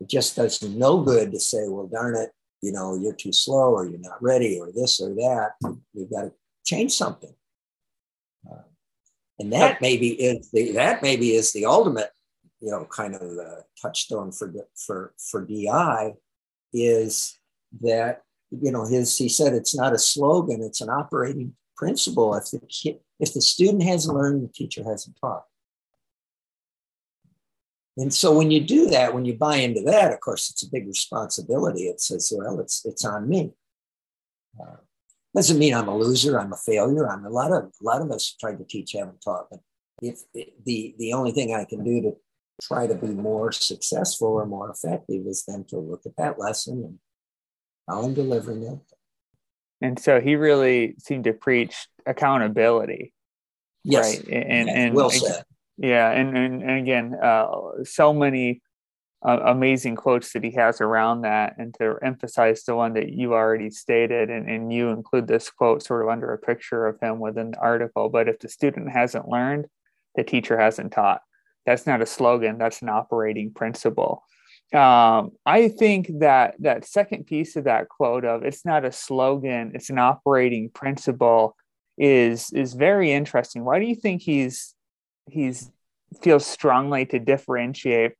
it 0.00 0.08
just 0.08 0.36
does 0.36 0.62
no 0.62 1.02
good 1.02 1.32
to 1.32 1.40
say, 1.40 1.66
well, 1.66 1.86
darn 1.86 2.16
it, 2.16 2.30
you 2.62 2.72
know, 2.72 2.96
you're 2.96 3.14
too 3.14 3.32
slow 3.32 3.72
or 3.72 3.86
you're 3.86 3.98
not 3.98 4.22
ready 4.22 4.58
or 4.60 4.70
this 4.72 5.00
or 5.00 5.10
that. 5.10 5.52
We've 5.92 6.10
got 6.10 6.22
to 6.22 6.32
change 6.64 6.92
something. 6.92 7.34
Uh, 8.50 8.62
and 9.38 9.52
that 9.52 9.80
maybe 9.80 10.10
is 10.10 10.50
the 10.52 10.72
that 10.72 11.02
maybe 11.02 11.34
is 11.34 11.52
the 11.52 11.66
ultimate, 11.66 12.10
you 12.60 12.70
know, 12.70 12.84
kind 12.84 13.14
of 13.14 13.22
uh, 13.22 13.62
touchstone 13.80 14.30
for 14.30 14.52
for 14.76 15.12
for 15.18 15.44
DI 15.44 16.12
is 16.72 17.38
that 17.80 18.22
you 18.50 18.70
know 18.70 18.86
his 18.86 19.16
he 19.18 19.28
said 19.28 19.52
it's 19.52 19.74
not 19.74 19.92
a 19.92 19.98
slogan, 19.98 20.62
it's 20.62 20.80
an 20.80 20.90
operating 20.90 21.54
principle. 21.76 22.34
If 22.34 22.50
the 22.50 22.60
kid, 22.60 23.00
if 23.20 23.34
the 23.34 23.40
student 23.40 23.82
hasn't 23.82 24.16
learned, 24.16 24.42
the 24.42 24.52
teacher 24.52 24.82
hasn't 24.84 25.16
taught. 25.20 25.44
And 27.96 28.12
so 28.12 28.36
when 28.36 28.50
you 28.50 28.60
do 28.60 28.88
that, 28.88 29.14
when 29.14 29.24
you 29.24 29.34
buy 29.34 29.56
into 29.56 29.82
that, 29.82 30.12
of 30.12 30.20
course, 30.20 30.50
it's 30.50 30.64
a 30.64 30.70
big 30.70 30.86
responsibility. 30.86 31.84
It 31.84 32.00
says, 32.00 32.32
well, 32.34 32.58
it's 32.58 32.84
it's 32.84 33.04
on 33.04 33.28
me. 33.28 33.52
Uh, 34.60 34.76
doesn't 35.34 35.58
mean 35.58 35.74
I'm 35.74 35.88
a 35.88 35.96
loser. 35.96 36.38
I'm 36.38 36.52
a 36.52 36.56
failure. 36.56 37.08
I'm 37.08 37.24
a 37.24 37.30
lot 37.30 37.52
of 37.52 37.64
a 37.64 37.84
lot 37.84 38.02
of 38.02 38.10
us 38.10 38.36
tried 38.40 38.58
to 38.58 38.64
teach, 38.64 38.92
haven't 38.92 39.20
taught. 39.22 39.46
But 39.50 39.60
if 40.02 40.20
the 40.32 40.94
the 40.98 41.12
only 41.12 41.32
thing 41.32 41.54
I 41.54 41.64
can 41.64 41.84
do 41.84 42.02
to 42.02 42.16
try 42.62 42.86
to 42.86 42.94
be 42.94 43.08
more 43.08 43.52
successful 43.52 44.28
or 44.28 44.46
more 44.46 44.70
effective 44.70 45.26
is 45.26 45.44
then 45.46 45.64
to 45.64 45.78
look 45.78 46.06
at 46.06 46.16
that 46.16 46.38
lesson 46.38 46.84
and 46.84 46.98
how 47.88 48.02
I'm 48.02 48.14
delivering 48.14 48.62
it. 48.62 48.78
And 49.84 49.98
so 49.98 50.18
he 50.18 50.34
really 50.36 50.94
seemed 50.98 51.24
to 51.24 51.34
preach 51.34 51.74
accountability. 52.06 53.12
Yes. 53.84 54.16
Right. 54.16 54.28
And, 54.28 54.68
yeah, 54.68 54.74
and 54.80 54.94
well 54.94 55.10
said. 55.10 55.44
Yeah, 55.76 56.10
and 56.10 56.38
and, 56.38 56.62
and 56.62 56.78
again, 56.78 57.14
uh, 57.20 57.84
so 57.84 58.14
many 58.14 58.62
uh, 59.26 59.40
amazing 59.44 59.96
quotes 59.96 60.32
that 60.32 60.44
he 60.44 60.52
has 60.52 60.80
around 60.80 61.22
that, 61.22 61.56
and 61.58 61.74
to 61.80 61.98
emphasize 62.00 62.62
the 62.62 62.74
one 62.74 62.94
that 62.94 63.10
you 63.10 63.34
already 63.34 63.70
stated, 63.70 64.30
and, 64.30 64.48
and 64.48 64.72
you 64.72 64.88
include 64.88 65.26
this 65.26 65.50
quote 65.50 65.82
sort 65.82 66.02
of 66.02 66.08
under 66.08 66.32
a 66.32 66.38
picture 66.38 66.86
of 66.86 67.00
him 67.00 67.18
within 67.18 67.50
the 67.50 67.58
article. 67.58 68.08
But 68.08 68.28
if 68.28 68.38
the 68.38 68.48
student 68.48 68.90
hasn't 68.90 69.28
learned, 69.28 69.66
the 70.14 70.24
teacher 70.24 70.58
hasn't 70.58 70.92
taught. 70.92 71.20
That's 71.66 71.86
not 71.86 72.00
a 72.00 72.06
slogan. 72.06 72.56
That's 72.56 72.80
an 72.82 72.88
operating 72.88 73.52
principle. 73.52 74.22
Um, 74.72 75.32
I 75.46 75.68
think 75.68 76.10
that 76.20 76.54
that 76.60 76.86
second 76.86 77.26
piece 77.26 77.56
of 77.56 77.64
that 77.64 77.88
quote 77.88 78.24
of 78.24 78.44
"it's 78.44 78.64
not 78.64 78.84
a 78.84 78.92
slogan, 78.92 79.72
it's 79.74 79.90
an 79.90 79.98
operating 79.98 80.70
principle" 80.70 81.56
is 81.98 82.52
is 82.52 82.74
very 82.74 83.12
interesting. 83.12 83.64
Why 83.64 83.78
do 83.78 83.86
you 83.86 83.94
think 83.94 84.22
he's 84.22 84.74
he's 85.28 85.70
feels 86.22 86.46
strongly 86.46 87.06
to 87.06 87.18
differentiate? 87.18 88.12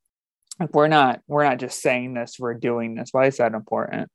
Like 0.60 0.74
we're 0.74 0.88
not 0.88 1.22
we're 1.26 1.44
not 1.44 1.58
just 1.58 1.80
saying 1.80 2.14
this 2.14 2.36
we're 2.38 2.54
doing 2.54 2.94
this. 2.94 3.08
Why 3.12 3.26
is 3.26 3.38
that 3.38 3.54
important? 3.54 4.08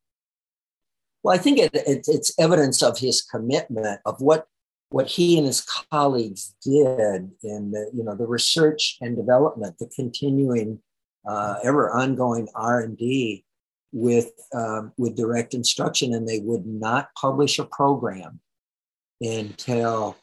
Well 1.23 1.35
i 1.35 1.37
think 1.37 1.59
it, 1.59 1.71
it, 1.73 2.05
it's 2.07 2.31
evidence 2.39 2.81
of 2.81 2.97
his 2.97 3.21
commitment 3.21 3.99
of 4.05 4.21
what 4.21 4.47
what 4.89 5.07
he 5.07 5.37
and 5.37 5.45
his 5.45 5.61
colleagues 5.91 6.55
did 6.63 7.31
in 7.43 7.71
the 7.71 7.91
you 7.93 8.03
know 8.03 8.15
the 8.15 8.25
research 8.25 8.97
and 9.01 9.15
development 9.15 9.77
the 9.79 9.89
continuing 9.95 10.79
uh, 11.27 11.55
ever 11.63 11.91
ongoing 11.91 12.47
r&d 12.55 13.43
with 13.91 14.31
um, 14.53 14.91
with 14.97 15.15
direct 15.15 15.53
instruction 15.53 16.13
and 16.13 16.27
they 16.27 16.39
would 16.39 16.65
not 16.65 17.09
publish 17.19 17.59
a 17.59 17.65
program 17.65 18.39
until 19.21 20.15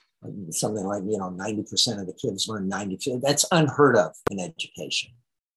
something 0.50 0.84
like 0.84 1.02
you 1.04 1.18
know 1.18 1.30
90% 1.30 2.00
of 2.00 2.06
the 2.06 2.12
kids 2.12 2.48
learn 2.48 2.68
90 2.68 3.20
that's 3.22 3.44
unheard 3.52 3.96
of 3.96 4.12
in 4.30 4.40
education. 4.40 5.10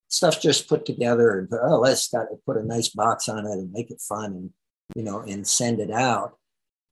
Stuff 0.08 0.40
just 0.40 0.68
put 0.68 0.84
together 0.84 1.38
and 1.38 1.48
oh 1.62 1.78
let's 1.78 2.08
got 2.08 2.24
to 2.24 2.36
put 2.46 2.56
a 2.56 2.64
nice 2.64 2.88
box 2.88 3.28
on 3.28 3.46
it 3.46 3.52
and 3.52 3.72
make 3.72 3.90
it 3.90 4.00
fun 4.00 4.32
and 4.32 4.50
you 4.94 5.02
know 5.02 5.20
and 5.20 5.46
send 5.46 5.80
it 5.80 5.90
out. 5.90 6.36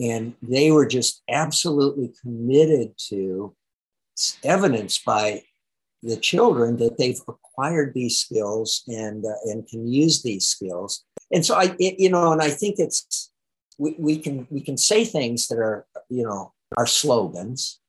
And 0.00 0.34
they 0.42 0.70
were 0.70 0.86
just 0.86 1.22
absolutely 1.28 2.12
committed 2.22 2.92
to 3.08 3.56
evidence 4.44 4.98
by 4.98 5.42
the 6.02 6.16
children 6.16 6.76
that 6.76 6.96
they've 6.98 7.20
acquired 7.26 7.92
these 7.94 8.18
skills 8.18 8.82
and 8.86 9.24
uh, 9.24 9.50
and 9.50 9.66
can 9.66 9.86
use 9.86 10.22
these 10.22 10.46
skills. 10.46 11.04
And 11.32 11.44
so 11.44 11.56
I, 11.56 11.74
it, 11.78 11.98
you 11.98 12.10
know, 12.10 12.32
and 12.32 12.40
I 12.40 12.50
think 12.50 12.76
it's 12.78 13.30
we, 13.78 13.96
we 13.98 14.18
can 14.18 14.46
we 14.50 14.60
can 14.60 14.76
say 14.76 15.04
things 15.04 15.48
that 15.48 15.58
are 15.58 15.86
you 16.08 16.24
know 16.24 16.52
are 16.76 16.86
slogans, 16.86 17.80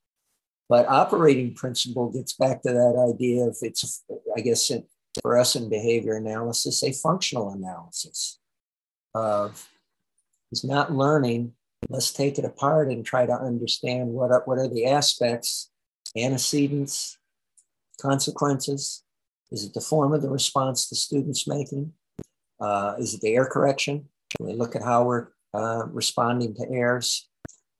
but 0.67 0.87
operating 0.87 1.53
principle 1.53 2.11
gets 2.11 2.33
back 2.33 2.61
to 2.63 2.71
that 2.71 3.13
idea 3.13 3.43
of 3.43 3.57
it's 3.61 4.03
I 4.35 4.41
guess 4.41 4.69
it, 4.71 4.87
for 5.21 5.37
us 5.37 5.55
in 5.55 5.69
behavior 5.69 6.15
analysis 6.15 6.83
a 6.83 6.91
functional 6.91 7.51
analysis 7.51 8.39
of 9.13 9.67
is 10.51 10.63
not 10.63 10.93
learning. 10.93 11.53
Let's 11.89 12.11
take 12.11 12.37
it 12.37 12.45
apart 12.45 12.89
and 12.89 13.05
try 13.05 13.25
to 13.25 13.33
understand 13.33 14.09
what 14.09 14.31
are, 14.31 14.41
what 14.45 14.57
are 14.57 14.67
the 14.67 14.85
aspects, 14.87 15.71
antecedents, 16.17 17.18
consequences? 18.01 19.03
Is 19.51 19.63
it 19.63 19.73
the 19.73 19.81
form 19.81 20.13
of 20.13 20.21
the 20.21 20.29
response 20.29 20.87
the 20.87 20.95
student's 20.95 21.47
making? 21.47 21.93
Uh, 22.59 22.95
is 22.99 23.13
it 23.13 23.21
the 23.21 23.35
error 23.35 23.49
correction? 23.51 24.09
We 24.39 24.53
look 24.53 24.75
at 24.75 24.83
how 24.83 25.03
we're 25.03 25.27
uh, 25.53 25.85
responding 25.87 26.53
to 26.55 26.69
errors? 26.69 27.29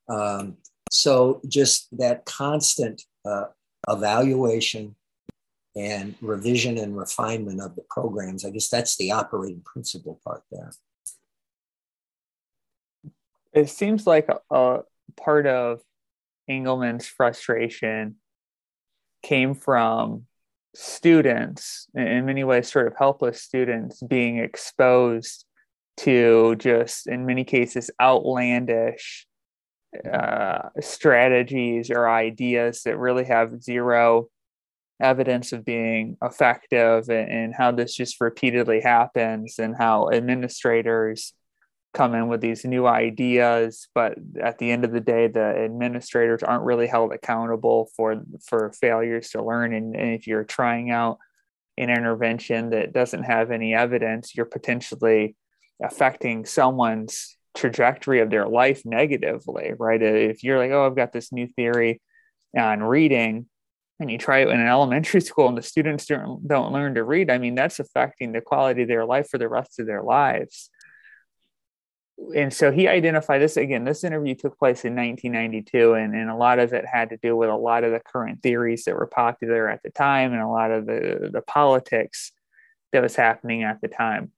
Um, 0.09 0.57
so 0.89 1.41
just 1.47 1.87
that 1.97 2.25
constant 2.25 3.03
uh, 3.25 3.45
evaluation 3.87 4.95
and 5.75 6.15
revision 6.21 6.77
and 6.77 6.97
refinement 6.97 7.61
of 7.61 7.75
the 7.75 7.83
programs. 7.89 8.43
I 8.43 8.49
guess 8.49 8.69
that's 8.69 8.97
the 8.97 9.11
operating 9.11 9.61
principle 9.61 10.19
part 10.25 10.43
there. 10.51 10.71
It 13.53 13.69
seems 13.69 14.07
like 14.07 14.29
a 14.51 14.79
part 15.15 15.47
of 15.47 15.81
Engelmann's 16.47 17.07
frustration 17.07 18.15
came 19.21 19.53
from 19.53 20.25
students, 20.75 21.87
in 21.95 22.25
many 22.25 22.43
ways, 22.43 22.71
sort 22.71 22.87
of 22.87 22.95
helpless 22.97 23.41
students, 23.41 24.01
being 24.01 24.37
exposed 24.37 25.45
to 25.97 26.55
just, 26.57 27.07
in 27.07 27.25
many 27.25 27.43
cases, 27.43 27.91
outlandish 28.01 29.27
uh, 30.11 30.69
strategies 30.79 31.89
or 31.89 32.09
ideas 32.09 32.83
that 32.83 32.97
really 32.97 33.25
have 33.25 33.61
zero 33.61 34.27
evidence 35.01 35.51
of 35.53 35.65
being 35.65 36.17
effective 36.21 37.09
and, 37.09 37.29
and, 37.29 37.55
how 37.55 37.71
this 37.71 37.95
just 37.95 38.19
repeatedly 38.21 38.81
happens 38.81 39.57
and 39.57 39.75
how 39.75 40.09
administrators 40.11 41.33
come 41.93 42.13
in 42.13 42.27
with 42.27 42.39
these 42.39 42.65
new 42.65 42.85
ideas 42.85 43.87
but 43.95 44.15
at 44.39 44.59
the 44.59 44.69
end 44.69 44.85
of 44.85 44.91
the 44.91 44.99
day 44.99 45.27
the 45.27 45.39
administrators 45.39 46.43
aren't 46.43 46.63
really 46.63 46.85
held 46.85 47.11
accountable 47.11 47.89
for 47.95 48.21
for 48.45 48.71
failures 48.73 49.29
to 49.31 49.43
learn. 49.43 49.73
And, 49.73 49.95
and 49.95 50.13
if 50.13 50.27
you're 50.27 50.43
trying 50.43 50.91
out 50.91 51.17
an 51.77 51.89
intervention 51.89 52.71
that 52.71 52.93
doesn't 52.93 53.23
have 53.23 53.49
any 53.49 53.73
evidence 53.73 54.35
you're 54.35 54.45
potentially 54.45 55.35
affecting 55.81 56.45
someone's 56.45 57.37
trajectory 57.55 58.19
of 58.19 58.29
their 58.29 58.47
life 58.47 58.83
negatively 58.85 59.73
right? 59.79 60.01
If 60.01 60.43
you're 60.43 60.59
like 60.59 60.71
oh 60.71 60.85
i've 60.85 60.95
got 60.95 61.11
this 61.11 61.31
new 61.31 61.47
theory 61.47 62.01
on 62.55 62.83
reading 62.83 63.47
and 63.99 64.11
you 64.11 64.17
try 64.17 64.39
it 64.39 64.47
in 64.47 64.59
an 64.59 64.67
elementary 64.67 65.21
school 65.21 65.47
and 65.47 65.57
the 65.57 65.61
students 65.61 66.05
don't, 66.05 66.47
don't 66.47 66.71
learn 66.71 66.95
to 66.95 67.03
read 67.03 67.31
i 67.31 67.37
mean 67.37 67.55
that's 67.55 67.79
affecting 67.79 68.31
the 68.31 68.41
quality 68.41 68.83
of 68.83 68.87
their 68.87 69.05
life 69.05 69.27
for 69.29 69.37
the 69.37 69.49
rest 69.49 69.79
of 69.79 69.87
their 69.87 70.03
lives 70.03 70.69
and 72.35 72.53
so 72.53 72.71
he 72.71 72.87
identified 72.87 73.41
this 73.41 73.57
again 73.57 73.83
this 73.83 74.03
interview 74.03 74.35
took 74.35 74.57
place 74.57 74.85
in 74.85 74.95
1992 74.95 75.93
and, 75.93 76.13
and 76.13 76.29
a 76.29 76.35
lot 76.35 76.59
of 76.59 76.73
it 76.73 76.85
had 76.85 77.09
to 77.09 77.17
do 77.17 77.35
with 77.35 77.49
a 77.49 77.55
lot 77.55 77.83
of 77.83 77.91
the 77.91 77.99
current 77.99 78.41
theories 78.41 78.85
that 78.85 78.95
were 78.95 79.07
popular 79.07 79.69
at 79.69 79.81
the 79.83 79.89
time 79.89 80.33
and 80.33 80.41
a 80.41 80.47
lot 80.47 80.71
of 80.71 80.85
the, 80.85 81.29
the 81.31 81.41
politics 81.41 82.31
that 82.91 83.01
was 83.01 83.15
happening 83.15 83.63
at 83.63 83.79
the 83.81 83.87
time. 83.87 84.31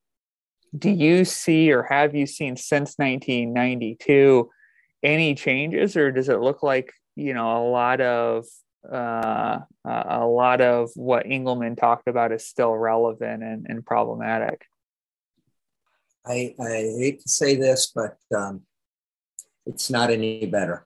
Do 0.77 0.89
you 0.89 1.25
see 1.25 1.71
or 1.71 1.83
have 1.83 2.15
you 2.15 2.25
seen 2.25 2.55
since 2.55 2.95
1992 2.97 4.49
any 5.03 5.35
changes 5.35 5.97
or 5.97 6.11
does 6.11 6.29
it 6.29 6.39
look 6.39 6.63
like 6.63 6.93
you 7.15 7.33
know 7.33 7.65
a 7.65 7.69
lot 7.69 7.99
of 7.99 8.45
uh, 8.89 9.59
a 9.85 10.25
lot 10.25 10.59
of 10.59 10.89
what 10.95 11.25
Engelmann 11.27 11.77
talked 11.77 12.07
about 12.07 12.31
is 12.31 12.47
still 12.47 12.73
relevant 12.73 13.43
and, 13.43 13.67
and 13.69 13.85
problematic 13.85 14.65
I, 16.25 16.55
I 16.59 16.93
hate 16.99 17.21
to 17.21 17.29
say 17.29 17.55
this, 17.55 17.91
but 17.93 18.17
um, 18.35 18.61
it's 19.65 19.89
not 19.89 20.09
any 20.09 20.45
better. 20.45 20.85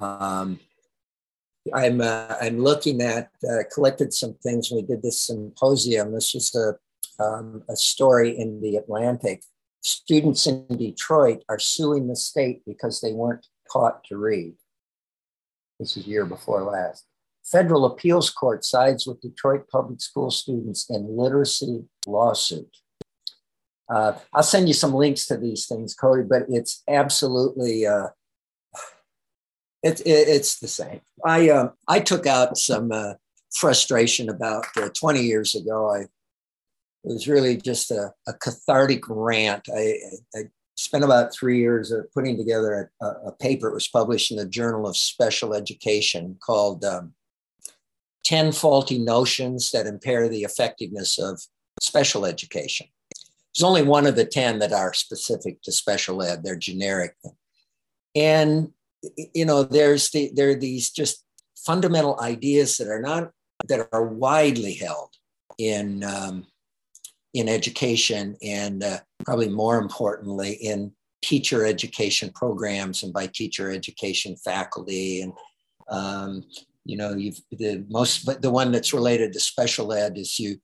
Um, 0.00 0.60
I'm 1.72 2.00
uh, 2.00 2.34
I'm 2.40 2.58
looking 2.58 3.02
at 3.02 3.30
uh, 3.48 3.62
collected 3.72 4.12
some 4.12 4.34
things. 4.42 4.70
We 4.70 4.82
did 4.82 5.02
this 5.02 5.20
symposium. 5.20 6.12
This 6.12 6.34
was 6.34 6.54
a 6.54 7.22
um, 7.22 7.62
a 7.68 7.76
story 7.76 8.36
in 8.36 8.60
the 8.60 8.76
Atlantic. 8.76 9.42
Students 9.82 10.46
in 10.46 10.66
Detroit 10.68 11.42
are 11.48 11.58
suing 11.58 12.08
the 12.08 12.16
state 12.16 12.62
because 12.66 13.00
they 13.00 13.12
weren't 13.12 13.46
taught 13.72 14.04
to 14.04 14.16
read. 14.16 14.54
This 15.78 15.96
is 15.96 16.06
year 16.06 16.24
before 16.24 16.62
last. 16.62 17.04
Federal 17.44 17.84
appeals 17.84 18.30
court 18.30 18.64
sides 18.64 19.06
with 19.06 19.20
Detroit 19.20 19.68
public 19.68 20.00
school 20.00 20.30
students 20.30 20.88
in 20.88 21.16
literacy 21.16 21.84
lawsuit. 22.06 22.76
Uh, 23.88 24.12
I'll 24.32 24.42
send 24.42 24.68
you 24.68 24.74
some 24.74 24.94
links 24.94 25.26
to 25.26 25.36
these 25.36 25.66
things, 25.66 25.94
Cody, 25.94 26.22
but 26.22 26.44
it's 26.48 26.82
absolutely 26.88 27.86
uh, 27.86 28.08
it, 29.82 30.00
it, 30.00 30.28
it's 30.28 30.58
the 30.60 30.68
same. 30.68 31.00
I 31.24 31.50
uh, 31.50 31.70
I 31.88 32.00
took 32.00 32.26
out 32.26 32.56
some 32.56 32.92
uh, 32.92 33.14
frustration 33.52 34.28
about 34.28 34.66
uh, 34.76 34.88
20 34.94 35.20
years 35.20 35.54
ago. 35.54 35.92
I 35.92 36.06
it 37.04 37.12
was 37.12 37.26
really 37.26 37.56
just 37.56 37.90
a, 37.90 38.12
a 38.28 38.32
cathartic 38.34 39.04
rant. 39.08 39.68
I, 39.74 39.96
I, 40.34 40.42
spent 40.74 41.04
about 41.04 41.34
three 41.34 41.58
years 41.58 41.92
putting 42.14 42.36
together 42.36 42.90
a, 43.00 43.06
a, 43.06 43.32
paper. 43.32 43.68
It 43.68 43.74
was 43.74 43.86
published 43.86 44.30
in 44.30 44.38
the 44.38 44.46
Journal 44.46 44.88
of 44.88 44.96
Special 44.96 45.54
Education 45.54 46.38
called 46.44 46.82
um, 46.84 47.12
10 48.24 48.52
Faulty 48.52 48.98
Notions 48.98 49.70
That 49.70 49.86
Impair 49.86 50.28
the 50.28 50.42
Effectiveness 50.42 51.18
of 51.18 51.40
Special 51.80 52.24
Education. 52.24 52.86
There's 53.54 53.68
only 53.68 53.82
one 53.82 54.06
of 54.06 54.16
the 54.16 54.24
10 54.24 54.58
that 54.60 54.72
are 54.72 54.94
specific 54.94 55.62
to 55.62 55.72
special 55.72 56.22
ed, 56.22 56.42
they're 56.42 56.56
generic. 56.56 57.14
And, 58.14 58.72
you 59.34 59.44
know, 59.44 59.62
there's 59.62 60.10
the, 60.10 60.30
there 60.34 60.50
are 60.50 60.54
these 60.54 60.90
just 60.90 61.24
fundamental 61.56 62.18
ideas 62.20 62.76
that 62.78 62.88
are 62.88 63.00
not, 63.00 63.30
that 63.68 63.88
are 63.92 64.06
widely 64.06 64.74
held 64.74 65.10
in, 65.58 66.02
um, 66.04 66.46
in 67.34 67.48
education 67.48 68.36
and 68.42 68.82
uh, 68.82 68.98
probably 69.24 69.48
more 69.48 69.78
importantly 69.78 70.52
in 70.54 70.92
teacher 71.22 71.64
education 71.64 72.30
programs 72.34 73.02
and 73.02 73.12
by 73.12 73.26
teacher 73.26 73.70
education 73.70 74.36
faculty 74.36 75.22
and 75.22 75.32
um, 75.88 76.44
you 76.84 76.96
know 76.96 77.14
you've 77.14 77.40
the 77.52 77.84
most 77.88 78.26
but 78.26 78.42
the 78.42 78.50
one 78.50 78.72
that's 78.72 78.92
related 78.92 79.32
to 79.32 79.40
special 79.40 79.92
ed 79.92 80.18
is 80.18 80.38
you 80.38 80.56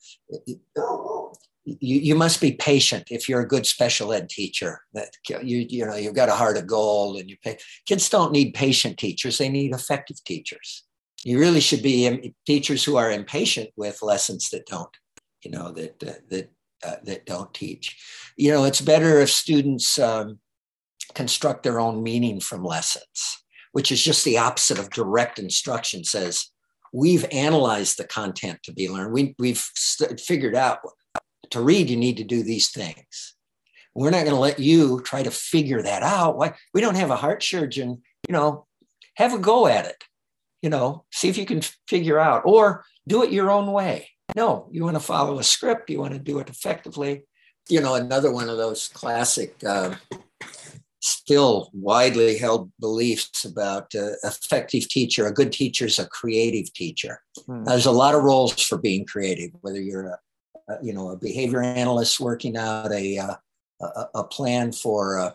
you, 1.80 2.00
you 2.00 2.14
must 2.14 2.40
be 2.40 2.52
patient 2.52 3.08
if 3.10 3.28
you're 3.28 3.40
a 3.40 3.48
good 3.48 3.66
special 3.66 4.12
ed 4.12 4.28
teacher 4.28 4.80
that 4.94 5.10
you 5.42 5.66
you 5.68 5.84
know 5.84 5.96
you've 5.96 6.14
got 6.14 6.28
a 6.28 6.34
heart 6.34 6.56
of 6.56 6.66
gold 6.66 7.18
and 7.18 7.28
you 7.28 7.36
pay 7.42 7.58
kids 7.86 8.08
don't 8.08 8.32
need 8.32 8.54
patient 8.54 8.98
teachers 8.98 9.38
they 9.38 9.48
need 9.48 9.74
effective 9.74 10.22
teachers. 10.24 10.84
You 11.24 11.38
really 11.40 11.60
should 11.60 11.82
be 11.82 12.34
teachers 12.46 12.84
who 12.84 12.96
are 12.96 13.10
impatient 13.10 13.70
with 13.76 14.02
lessons 14.02 14.50
that 14.50 14.66
don't 14.66 14.96
you 15.42 15.50
know 15.50 15.72
that 15.72 16.02
uh, 16.02 16.12
that 16.30 16.52
uh, 16.84 16.96
that 17.04 17.26
don't 17.26 17.52
teach. 17.52 17.96
You 18.36 18.52
know 18.52 18.64
it's 18.64 18.80
better 18.80 19.20
if 19.20 19.30
students 19.30 19.98
um, 19.98 20.38
construct 21.14 21.62
their 21.62 21.80
own 21.80 22.02
meaning 22.02 22.40
from 22.40 22.64
lessons 22.64 23.42
which 23.72 23.92
is 23.92 24.02
just 24.02 24.24
the 24.24 24.38
opposite 24.38 24.78
of 24.78 24.90
direct 24.90 25.38
instruction 25.38 26.02
says 26.04 26.50
we've 26.92 27.26
analyzed 27.32 27.98
the 27.98 28.06
content 28.06 28.58
to 28.62 28.72
be 28.72 28.88
learned. 28.88 29.12
We, 29.12 29.34
we've 29.38 29.64
st- 29.74 30.20
figured 30.20 30.56
out 30.56 30.80
to 31.50 31.60
read, 31.60 31.90
you 31.90 31.96
need 31.96 32.16
to 32.18 32.24
do 32.24 32.42
these 32.42 32.70
things. 32.70 33.34
We're 33.94 34.10
not 34.10 34.24
going 34.24 34.34
to 34.34 34.40
let 34.40 34.58
you 34.58 35.00
try 35.00 35.22
to 35.22 35.30
figure 35.30 35.82
that 35.82 36.02
out. 36.02 36.36
Why 36.36 36.54
we 36.72 36.80
don't 36.80 36.96
have 36.96 37.10
a 37.10 37.16
heart 37.16 37.42
surgeon, 37.42 38.02
you 38.28 38.32
know, 38.32 38.66
have 39.16 39.34
a 39.34 39.38
go 39.38 39.66
at 39.66 39.86
it. 39.86 40.04
You 40.62 40.70
know, 40.70 41.04
see 41.12 41.28
if 41.28 41.38
you 41.38 41.46
can 41.46 41.62
figure 41.86 42.18
out 42.18 42.42
or 42.44 42.84
do 43.06 43.22
it 43.22 43.32
your 43.32 43.50
own 43.50 43.72
way. 43.72 44.08
No, 44.36 44.68
you 44.70 44.84
want 44.84 44.96
to 44.96 45.00
follow 45.00 45.38
a 45.38 45.44
script, 45.44 45.90
you 45.90 45.98
want 45.98 46.12
to 46.12 46.18
do 46.18 46.38
it 46.38 46.50
effectively. 46.50 47.24
You 47.68 47.80
know, 47.80 47.94
another 47.94 48.32
one 48.32 48.48
of 48.48 48.56
those 48.56 48.88
classic, 48.88 49.54
uh, 49.66 49.94
still 51.00 51.70
widely 51.72 52.38
held 52.38 52.70
beliefs 52.80 53.44
about 53.44 53.94
uh, 53.94 54.10
effective 54.24 54.88
teacher. 54.88 55.26
A 55.26 55.32
good 55.32 55.52
teacher 55.52 55.86
is 55.86 55.98
a 55.98 56.06
creative 56.06 56.72
teacher. 56.72 57.20
Hmm. 57.46 57.64
There's 57.64 57.86
a 57.86 57.92
lot 57.92 58.14
of 58.14 58.22
roles 58.22 58.60
for 58.60 58.78
being 58.78 59.04
creative, 59.06 59.50
whether 59.60 59.80
you're 59.80 60.06
a 60.06 60.18
you 60.82 60.92
know, 60.92 61.10
a 61.10 61.16
behavior 61.16 61.62
analyst 61.62 62.20
working 62.20 62.56
out 62.56 62.92
a, 62.92 63.18
uh, 63.18 63.34
a, 63.80 64.06
a, 64.16 64.24
plan 64.24 64.72
for 64.72 65.18
uh, 65.18 65.30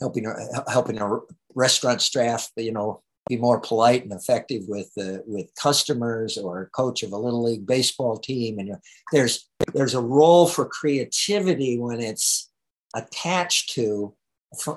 helping 0.00 0.26
helping 0.68 1.00
a 1.00 1.18
restaurant 1.54 2.02
staff, 2.02 2.50
you 2.56 2.72
know, 2.72 3.02
be 3.28 3.36
more 3.36 3.60
polite 3.60 4.04
and 4.04 4.12
effective 4.12 4.62
with 4.68 4.90
uh, 4.98 5.18
with 5.26 5.54
customers 5.60 6.36
or 6.38 6.70
coach 6.74 7.02
of 7.02 7.12
a 7.12 7.18
little 7.18 7.44
league 7.44 7.66
baseball 7.66 8.18
team. 8.18 8.58
And 8.58 8.76
there's 9.12 9.48
there's 9.74 9.94
a 9.94 10.00
role 10.00 10.46
for 10.46 10.64
creativity 10.64 11.78
when 11.78 12.00
it's 12.00 12.50
attached 12.94 13.70
to 13.74 14.14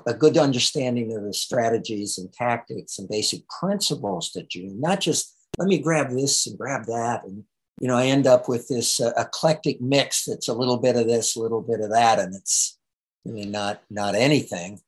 a 0.06 0.12
good 0.12 0.36
understanding 0.36 1.16
of 1.16 1.24
the 1.24 1.32
strategies 1.32 2.18
and 2.18 2.30
tactics 2.32 2.98
and 2.98 3.08
basic 3.08 3.42
principles 3.48 4.30
that 4.34 4.54
you 4.54 4.70
not 4.78 5.00
just 5.00 5.34
let 5.58 5.66
me 5.66 5.78
grab 5.78 6.10
this 6.10 6.46
and 6.46 6.58
grab 6.58 6.84
that 6.84 7.24
and 7.24 7.44
you 7.82 7.88
know 7.88 7.96
i 7.96 8.06
end 8.06 8.26
up 8.26 8.48
with 8.48 8.66
this 8.68 9.00
uh, 9.00 9.12
eclectic 9.18 9.78
mix 9.80 10.24
that's 10.24 10.48
a 10.48 10.54
little 10.54 10.78
bit 10.78 10.96
of 10.96 11.06
this 11.06 11.36
a 11.36 11.40
little 11.40 11.60
bit 11.60 11.80
of 11.80 11.90
that 11.90 12.18
and 12.18 12.34
it's 12.34 12.78
mean, 13.26 13.50
not 13.50 13.82
not 13.90 14.14
anything 14.14 14.80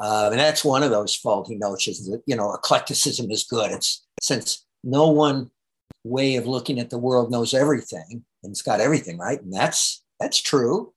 uh, 0.00 0.28
and 0.30 0.40
that's 0.40 0.64
one 0.64 0.82
of 0.82 0.90
those 0.90 1.14
faulty 1.16 1.56
notions 1.56 2.06
that 2.08 2.22
you 2.26 2.36
know 2.36 2.52
eclecticism 2.52 3.30
is 3.30 3.44
good 3.44 3.70
it's 3.70 4.04
since 4.20 4.66
no 4.84 5.08
one 5.08 5.50
way 6.04 6.36
of 6.36 6.46
looking 6.46 6.78
at 6.78 6.90
the 6.90 6.98
world 6.98 7.30
knows 7.30 7.54
everything 7.54 8.24
and 8.42 8.50
it's 8.50 8.62
got 8.62 8.80
everything 8.80 9.16
right 9.16 9.40
and 9.42 9.52
that's 9.52 10.02
that's 10.18 10.40
true 10.40 10.92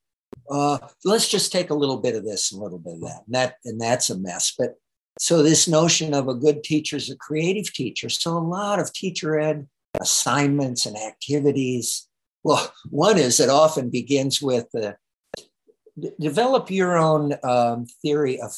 uh, 0.50 0.78
let's 1.04 1.28
just 1.28 1.52
take 1.52 1.70
a 1.70 1.74
little 1.74 1.96
bit 1.96 2.14
of 2.14 2.24
this 2.24 2.52
and 2.52 2.60
a 2.60 2.64
little 2.64 2.78
bit 2.78 2.94
of 2.94 3.00
that. 3.00 3.22
And 3.26 3.34
that 3.34 3.56
and 3.64 3.80
that's 3.80 4.10
a 4.10 4.18
mess. 4.18 4.54
But 4.56 4.74
so 5.18 5.42
this 5.42 5.68
notion 5.68 6.12
of 6.12 6.28
a 6.28 6.34
good 6.34 6.64
teacher 6.64 6.96
is 6.96 7.10
a 7.10 7.16
creative 7.16 7.72
teacher. 7.72 8.08
So 8.08 8.36
a 8.36 8.38
lot 8.38 8.78
of 8.78 8.92
teacher 8.92 9.38
ed 9.38 9.66
assignments 10.00 10.86
and 10.86 10.96
activities. 10.96 12.08
Well, 12.42 12.72
one 12.90 13.18
is 13.18 13.40
it 13.40 13.48
often 13.48 13.90
begins 13.90 14.42
with 14.42 14.66
uh, 14.74 14.92
develop 16.20 16.70
your 16.70 16.96
own 16.96 17.34
um, 17.42 17.86
theory 18.02 18.40
of 18.40 18.52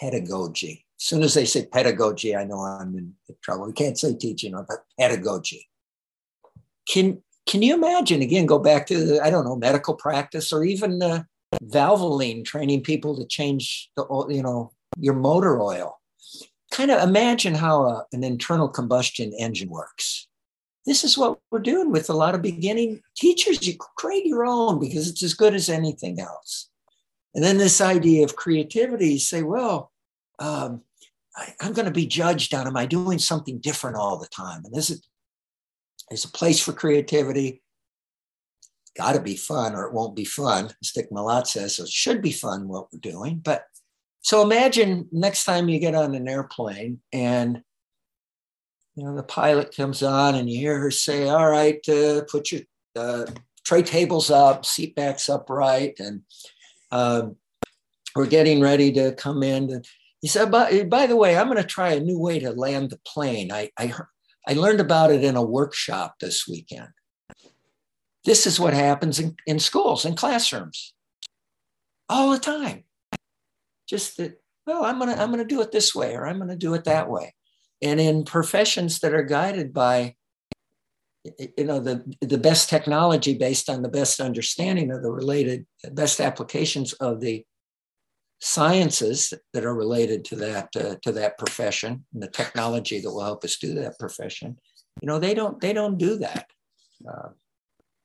pedagogy. 0.00 0.84
As 0.98 1.04
soon 1.04 1.22
as 1.22 1.34
they 1.34 1.44
say 1.44 1.66
pedagogy, 1.66 2.34
I 2.34 2.44
know 2.44 2.60
I'm 2.60 2.96
in 2.96 3.14
trouble. 3.42 3.66
We 3.66 3.72
can't 3.72 3.98
say 3.98 4.14
teaching, 4.14 4.52
but 4.52 4.84
pedagogy. 4.98 5.68
Can 6.88 7.22
can 7.48 7.62
you 7.62 7.74
imagine 7.74 8.20
again 8.20 8.46
go 8.46 8.58
back 8.58 8.86
to 8.86 9.18
i 9.22 9.30
don't 9.30 9.44
know 9.44 9.56
medical 9.56 9.94
practice 9.94 10.52
or 10.52 10.64
even 10.64 11.02
uh, 11.02 11.22
valvoline 11.64 12.44
training 12.44 12.82
people 12.82 13.16
to 13.16 13.26
change 13.26 13.90
the 13.96 14.04
you 14.28 14.42
know 14.42 14.70
your 14.98 15.14
motor 15.14 15.60
oil 15.60 15.98
kind 16.70 16.90
of 16.90 17.02
imagine 17.02 17.54
how 17.54 17.84
a, 17.84 18.04
an 18.12 18.22
internal 18.22 18.68
combustion 18.68 19.32
engine 19.38 19.70
works 19.70 20.28
this 20.86 21.04
is 21.04 21.18
what 21.18 21.38
we're 21.50 21.58
doing 21.58 21.90
with 21.90 22.08
a 22.08 22.14
lot 22.14 22.34
of 22.34 22.42
beginning 22.42 23.00
teachers 23.16 23.66
you 23.66 23.74
create 23.96 24.26
your 24.26 24.44
own 24.44 24.78
because 24.78 25.08
it's 25.08 25.22
as 25.22 25.34
good 25.34 25.54
as 25.54 25.68
anything 25.68 26.20
else 26.20 26.70
and 27.34 27.44
then 27.44 27.58
this 27.58 27.80
idea 27.80 28.24
of 28.24 28.36
creativity 28.36 29.18
say 29.18 29.42
well 29.42 29.92
um, 30.38 30.82
I, 31.36 31.54
i'm 31.60 31.72
going 31.72 31.86
to 31.86 31.92
be 31.92 32.06
judged 32.06 32.54
on 32.54 32.66
am 32.66 32.76
i 32.76 32.86
doing 32.86 33.18
something 33.18 33.58
different 33.58 33.96
all 33.96 34.18
the 34.18 34.28
time 34.28 34.62
and 34.64 34.74
this 34.74 34.90
is 34.90 35.08
there's 36.08 36.24
a 36.24 36.30
place 36.30 36.60
for 36.60 36.72
creativity. 36.72 37.62
Got 38.96 39.12
to 39.12 39.20
be 39.20 39.36
fun, 39.36 39.74
or 39.74 39.84
it 39.84 39.92
won't 39.92 40.16
be 40.16 40.24
fun. 40.24 40.70
Stick 40.82 41.10
Malat 41.10 41.46
says 41.46 41.76
so. 41.76 41.84
It 41.84 41.90
should 41.90 42.22
be 42.22 42.32
fun 42.32 42.68
what 42.68 42.88
we're 42.92 42.98
doing. 42.98 43.40
But 43.44 43.64
so 44.22 44.42
imagine 44.42 45.08
next 45.12 45.44
time 45.44 45.68
you 45.68 45.78
get 45.78 45.94
on 45.94 46.14
an 46.14 46.28
airplane 46.28 47.00
and 47.12 47.62
you 48.98 49.04
know 49.04 49.14
the 49.14 49.22
pilot 49.22 49.74
comes 49.74 50.02
on 50.02 50.34
and 50.34 50.50
you 50.50 50.58
hear 50.58 50.76
her 50.80 50.90
say, 50.90 51.28
"All 51.28 51.48
right, 51.48 51.78
uh, 51.88 52.22
put 52.28 52.50
your 52.50 52.62
uh, 52.96 53.26
tray 53.64 53.82
tables 53.82 54.28
up, 54.28 54.66
seat 54.66 54.96
backs 54.96 55.28
upright, 55.28 56.00
and 56.00 56.22
um, 56.90 57.36
we're 58.16 58.26
getting 58.26 58.60
ready 58.60 58.90
to 58.94 59.12
come 59.12 59.44
in." 59.44 59.70
And 59.70 59.86
he 60.20 60.26
said, 60.26 60.50
by, 60.50 60.82
by 60.82 61.06
the 61.06 61.14
way, 61.14 61.36
I'm 61.36 61.46
going 61.46 61.58
to 61.58 61.64
try 61.64 61.92
a 61.92 62.00
new 62.00 62.18
way 62.18 62.40
to 62.40 62.50
land 62.50 62.90
the 62.90 62.98
plane. 63.06 63.52
I, 63.52 63.70
I, 63.78 63.94
I 64.48 64.54
learned 64.54 64.80
about 64.80 65.12
it 65.12 65.22
in 65.22 65.36
a 65.36 65.44
workshop 65.44 66.16
this 66.20 66.48
weekend. 66.48 66.88
This 68.24 68.44
is 68.44 68.58
what 68.58 68.74
happens 68.74 69.20
in, 69.20 69.36
in 69.46 69.60
schools 69.60 70.04
and 70.04 70.16
classrooms 70.16 70.92
all 72.08 72.32
the 72.32 72.40
time. 72.40 72.82
Just 73.88 74.16
that, 74.16 74.42
well, 74.66 74.84
I'm 74.84 74.98
gonna 74.98 75.12
I'm 75.14 75.30
gonna 75.30 75.44
do 75.44 75.62
it 75.62 75.70
this 75.70 75.94
way 75.94 76.14
or 76.16 76.26
I'm 76.26 76.38
gonna 76.38 76.56
do 76.56 76.74
it 76.74 76.84
that 76.84 77.08
way. 77.08 77.32
And 77.80 78.00
in 78.00 78.24
professions 78.24 79.00
that 79.00 79.14
are 79.14 79.22
guided 79.22 79.72
by 79.72 80.16
you 81.58 81.64
know 81.64 81.80
the 81.80 82.02
the 82.20 82.38
best 82.38 82.68
technology 82.68 83.36
based 83.36 83.68
on 83.68 83.82
the 83.82 83.88
best 83.88 84.20
understanding 84.20 84.90
of 84.90 85.02
the 85.02 85.10
related 85.10 85.66
best 85.92 86.20
applications 86.20 86.92
of 86.94 87.20
the 87.20 87.44
sciences 88.40 89.34
that 89.52 89.64
are 89.64 89.74
related 89.74 90.24
to 90.24 90.36
that 90.36 90.68
uh, 90.76 90.94
to 91.02 91.12
that 91.12 91.36
profession 91.38 92.04
and 92.14 92.22
the 92.22 92.28
technology 92.28 93.00
that 93.00 93.10
will 93.10 93.24
help 93.24 93.44
us 93.44 93.56
do 93.56 93.74
that 93.74 93.98
profession 93.98 94.56
you 95.02 95.06
know 95.06 95.18
they 95.18 95.34
don't 95.34 95.60
they 95.60 95.72
don't 95.72 95.98
do 95.98 96.18
that. 96.18 96.46
Uh, 97.08 97.28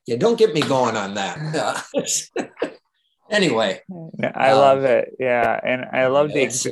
yeah 0.05 0.15
don't 0.15 0.37
get 0.37 0.53
me 0.53 0.61
going 0.61 0.95
on 0.97 1.13
that. 1.15 1.85
Anyway 3.31 3.81
i 4.35 4.51
um, 4.51 4.57
love 4.57 4.83
it. 4.83 5.15
Yeah 5.19 5.59
and 5.63 5.85
i 5.91 6.05
love 6.07 6.31
the 6.33 6.41
ex- 6.41 6.67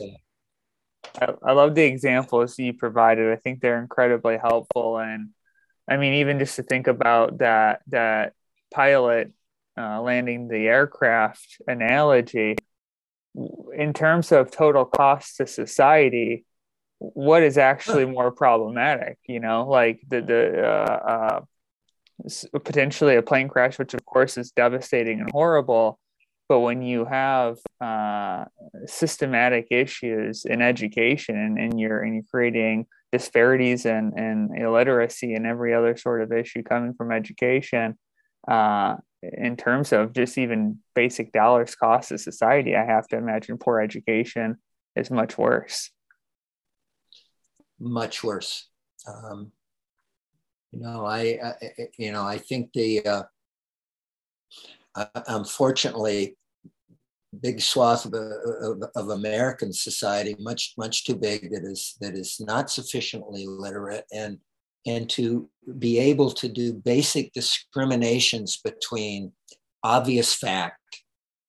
I, 1.20 1.34
I 1.44 1.52
love 1.54 1.76
the 1.76 1.84
examples 1.84 2.58
you 2.58 2.74
provided 2.74 3.32
i 3.32 3.36
think 3.36 3.60
they're 3.60 3.82
incredibly 3.82 4.38
helpful 4.38 4.98
and 4.98 5.30
i 5.90 5.98
mean 5.98 6.16
even 6.16 6.40
just 6.40 6.56
to 6.58 6.64
think 6.64 6.88
about 6.88 7.40
that 7.40 7.82
that 7.88 8.34
pilot 8.74 9.32
uh, 9.78 10.02
landing 10.02 10.48
the 10.48 10.68
aircraft 10.68 11.62
analogy 11.68 12.56
in 13.74 13.94
terms 13.94 14.32
of 14.32 14.52
total 14.52 14.86
cost 14.86 15.38
to 15.38 15.48
society, 15.48 16.46
what 17.00 17.44
is 17.44 17.58
actually 17.58 18.06
more 18.06 18.32
problematic? 18.32 19.18
You 19.28 19.40
know, 19.40 19.68
like 19.68 20.02
the 20.08 20.22
the 20.22 20.68
uh, 20.68 21.42
uh, 22.24 22.60
potentially 22.60 23.16
a 23.16 23.22
plane 23.22 23.48
crash, 23.48 23.80
which 23.80 23.94
of 23.94 24.06
course 24.06 24.38
is 24.38 24.52
devastating 24.52 25.20
and 25.20 25.30
horrible. 25.32 26.00
But 26.52 26.60
when 26.60 26.82
you 26.82 27.06
have 27.06 27.60
uh, 27.80 28.44
systematic 28.86 29.68
issues 29.72 30.44
in 30.44 30.62
education 30.62 31.38
and, 31.38 31.58
and 31.58 31.80
you're 31.80 32.02
and 32.02 32.14
you're 32.14 32.26
creating 32.30 32.88
disparities 33.10 33.86
and, 33.86 34.12
and 34.20 34.58
illiteracy 34.58 35.34
and 35.34 35.48
every 35.48 35.74
other 35.74 35.96
sort 35.96 36.22
of 36.22 36.34
issue 36.34 36.62
coming 36.62 36.94
from 36.94 37.14
education, 37.14 37.98
uh, 38.50 38.98
in 39.24 39.56
terms 39.56 39.94
of 39.94 40.12
just 40.12 40.38
even 40.38 40.80
basic 40.94 41.32
dollars 41.32 41.74
cost 41.74 42.10
to 42.10 42.18
society, 42.18 42.76
I 42.76 42.84
have 42.84 43.08
to 43.08 43.16
imagine 43.16 43.58
poor 43.58 43.80
education 43.80 44.58
is 44.98 45.10
much 45.10 45.38
worse. 45.38 45.90
Much 47.80 48.26
worse. 48.26 48.68
Um, 49.08 49.54
you 50.74 50.82
know, 50.82 51.06
I, 51.06 51.40
I, 51.42 51.54
you 51.98 52.12
know, 52.12 52.24
I 52.26 52.40
think 52.40 52.74
the 52.74 53.06
uh, 53.06 53.24
uh, 54.96 55.06
unfortunately 55.30 56.36
big 57.42 57.62
swath 57.62 58.06
of, 58.06 58.14
of, 58.14 58.84
of, 58.96 59.10
American 59.10 59.74
society, 59.74 60.36
much 60.40 60.74
much 60.78 61.06
too 61.06 61.16
big, 61.16 61.52
that 61.52 61.64
is 61.64 61.96
that 62.02 62.16
is 62.16 62.40
not 62.40 62.70
sufficiently 62.70 63.46
literate 63.48 64.06
and 64.14 64.38
and 64.86 65.10
to 65.10 65.50
be 65.78 66.00
able 66.00 66.32
to 66.32 66.48
do 66.48 66.74
basic 66.74 67.34
discriminations 67.34 68.60
between 68.64 69.32
obvious 69.84 70.34
fact 70.34 70.78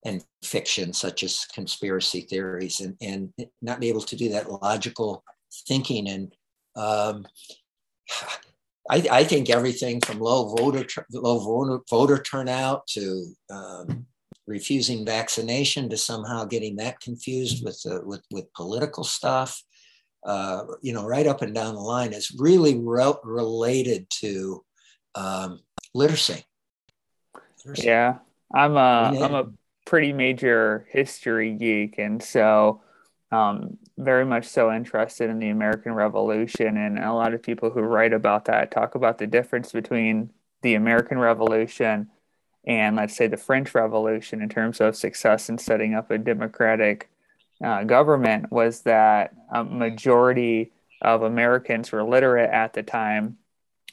and 0.04 0.24
fiction, 0.42 0.92
such 0.92 1.22
as 1.22 1.46
conspiracy 1.54 2.22
theories, 2.22 2.80
and, 2.80 2.96
and 3.00 3.32
not 3.62 3.80
be 3.80 3.88
able 3.88 4.00
to 4.00 4.16
do 4.16 4.28
that 4.30 4.50
logical 4.50 5.22
thinking. 5.66 6.08
And 6.08 6.34
um, 6.76 7.26
I, 8.90 9.06
I, 9.10 9.24
think 9.24 9.48
everything 9.48 10.00
from 10.00 10.18
low 10.18 10.54
voter 10.56 10.84
low 11.12 11.38
voter, 11.38 11.82
voter 11.88 12.22
turnout 12.22 12.86
to 12.88 13.32
um, 13.50 14.06
refusing 14.46 15.06
vaccination 15.06 15.88
to 15.88 15.96
somehow 15.96 16.44
getting 16.44 16.76
that 16.76 17.00
confused 17.00 17.64
with 17.64 17.80
uh, 17.86 18.00
with, 18.04 18.22
with 18.30 18.52
political 18.54 19.04
stuff 19.04 19.62
uh, 20.24 20.64
you 20.80 20.92
know, 20.92 21.04
right 21.04 21.26
up 21.26 21.42
and 21.42 21.54
down 21.54 21.74
the 21.74 21.80
line 21.80 22.12
is 22.12 22.34
really 22.38 22.78
re- 22.78 23.12
related 23.24 24.08
to 24.08 24.64
um, 25.14 25.60
literacy. 25.94 26.44
literacy. 27.64 27.86
Yeah, 27.86 28.18
I'm 28.54 28.76
a 28.76 29.12
am 29.16 29.34
a 29.34 29.50
pretty 29.84 30.12
major 30.12 30.86
history 30.90 31.54
geek, 31.54 31.98
and 31.98 32.22
so 32.22 32.82
um, 33.32 33.78
very 33.98 34.24
much 34.24 34.46
so 34.46 34.72
interested 34.72 35.28
in 35.28 35.40
the 35.40 35.48
American 35.48 35.92
Revolution. 35.92 36.76
And 36.76 36.98
a 36.98 37.12
lot 37.12 37.34
of 37.34 37.42
people 37.42 37.70
who 37.70 37.80
write 37.80 38.12
about 38.12 38.44
that 38.44 38.70
talk 38.70 38.94
about 38.94 39.18
the 39.18 39.26
difference 39.26 39.72
between 39.72 40.30
the 40.62 40.74
American 40.74 41.18
Revolution 41.18 42.08
and, 42.64 42.96
let's 42.96 43.16
say, 43.16 43.26
the 43.26 43.36
French 43.36 43.74
Revolution 43.74 44.40
in 44.40 44.48
terms 44.48 44.80
of 44.80 44.96
success 44.96 45.48
in 45.48 45.58
setting 45.58 45.94
up 45.94 46.10
a 46.10 46.18
democratic 46.18 47.08
uh, 47.64 47.84
government 47.84 48.50
was 48.50 48.82
that 48.82 49.34
a 49.52 49.64
majority 49.64 50.72
of 51.00 51.22
Americans 51.22 51.90
were 51.92 52.04
literate 52.04 52.50
at 52.50 52.72
the 52.74 52.82
time, 52.82 53.36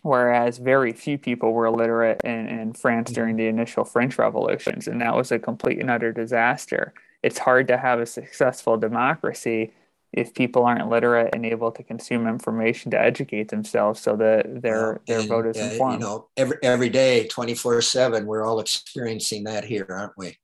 whereas 0.04 0.60
very 0.60 0.94
few 0.94 1.18
people 1.18 1.54
were 1.54 1.72
literate 1.72 2.22
in, 2.24 2.48
in 2.48 2.74
France 2.74 3.12
during 3.12 3.36
the 3.36 3.48
initial 3.48 3.84
French 3.84 4.18
revolutions. 4.18 4.88
And 4.88 5.02
that 5.02 5.16
was 5.16 5.32
a 5.32 5.40
complete 5.40 5.80
and 5.80 5.90
utter 5.90 6.12
disaster. 6.12 6.94
it's 7.22 7.40
hard 7.40 7.68
to 7.68 7.78
have 7.78 8.00
a 8.00 8.06
successful 8.06 8.78
democracy 8.78 9.74
if 10.12 10.34
people 10.34 10.66
aren't 10.66 10.90
literate 10.90 11.34
and 11.34 11.46
able 11.46 11.72
to 11.72 11.84
consume 11.84 12.28
information 12.28 12.92
to 12.92 13.00
educate 13.00 13.50
themselves 13.50 14.00
so 14.00 14.16
that 14.16 14.62
their 14.62 15.02
their 15.08 15.22
vote 15.22 15.46
is 15.46 15.58
informed. 15.58 16.02
you 16.02 16.08
know, 16.08 16.28
every 16.36 16.58
every 16.64 16.90
day, 16.90 17.28
twenty 17.28 17.54
four 17.54 17.82
seven, 17.82 18.26
we're 18.26 18.44
all 18.44 18.60
experiencing 18.60 19.44
that 19.44 19.64
here, 19.64 19.86
aren't 19.90 20.18
we? 20.18 20.38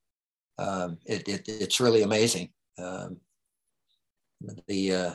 Um, 0.57 0.97
it, 1.05 1.27
it, 1.27 1.47
it's 1.47 1.79
really 1.79 2.03
amazing. 2.03 2.49
Um, 2.77 3.17
the 4.67 4.93
uh, 4.93 5.13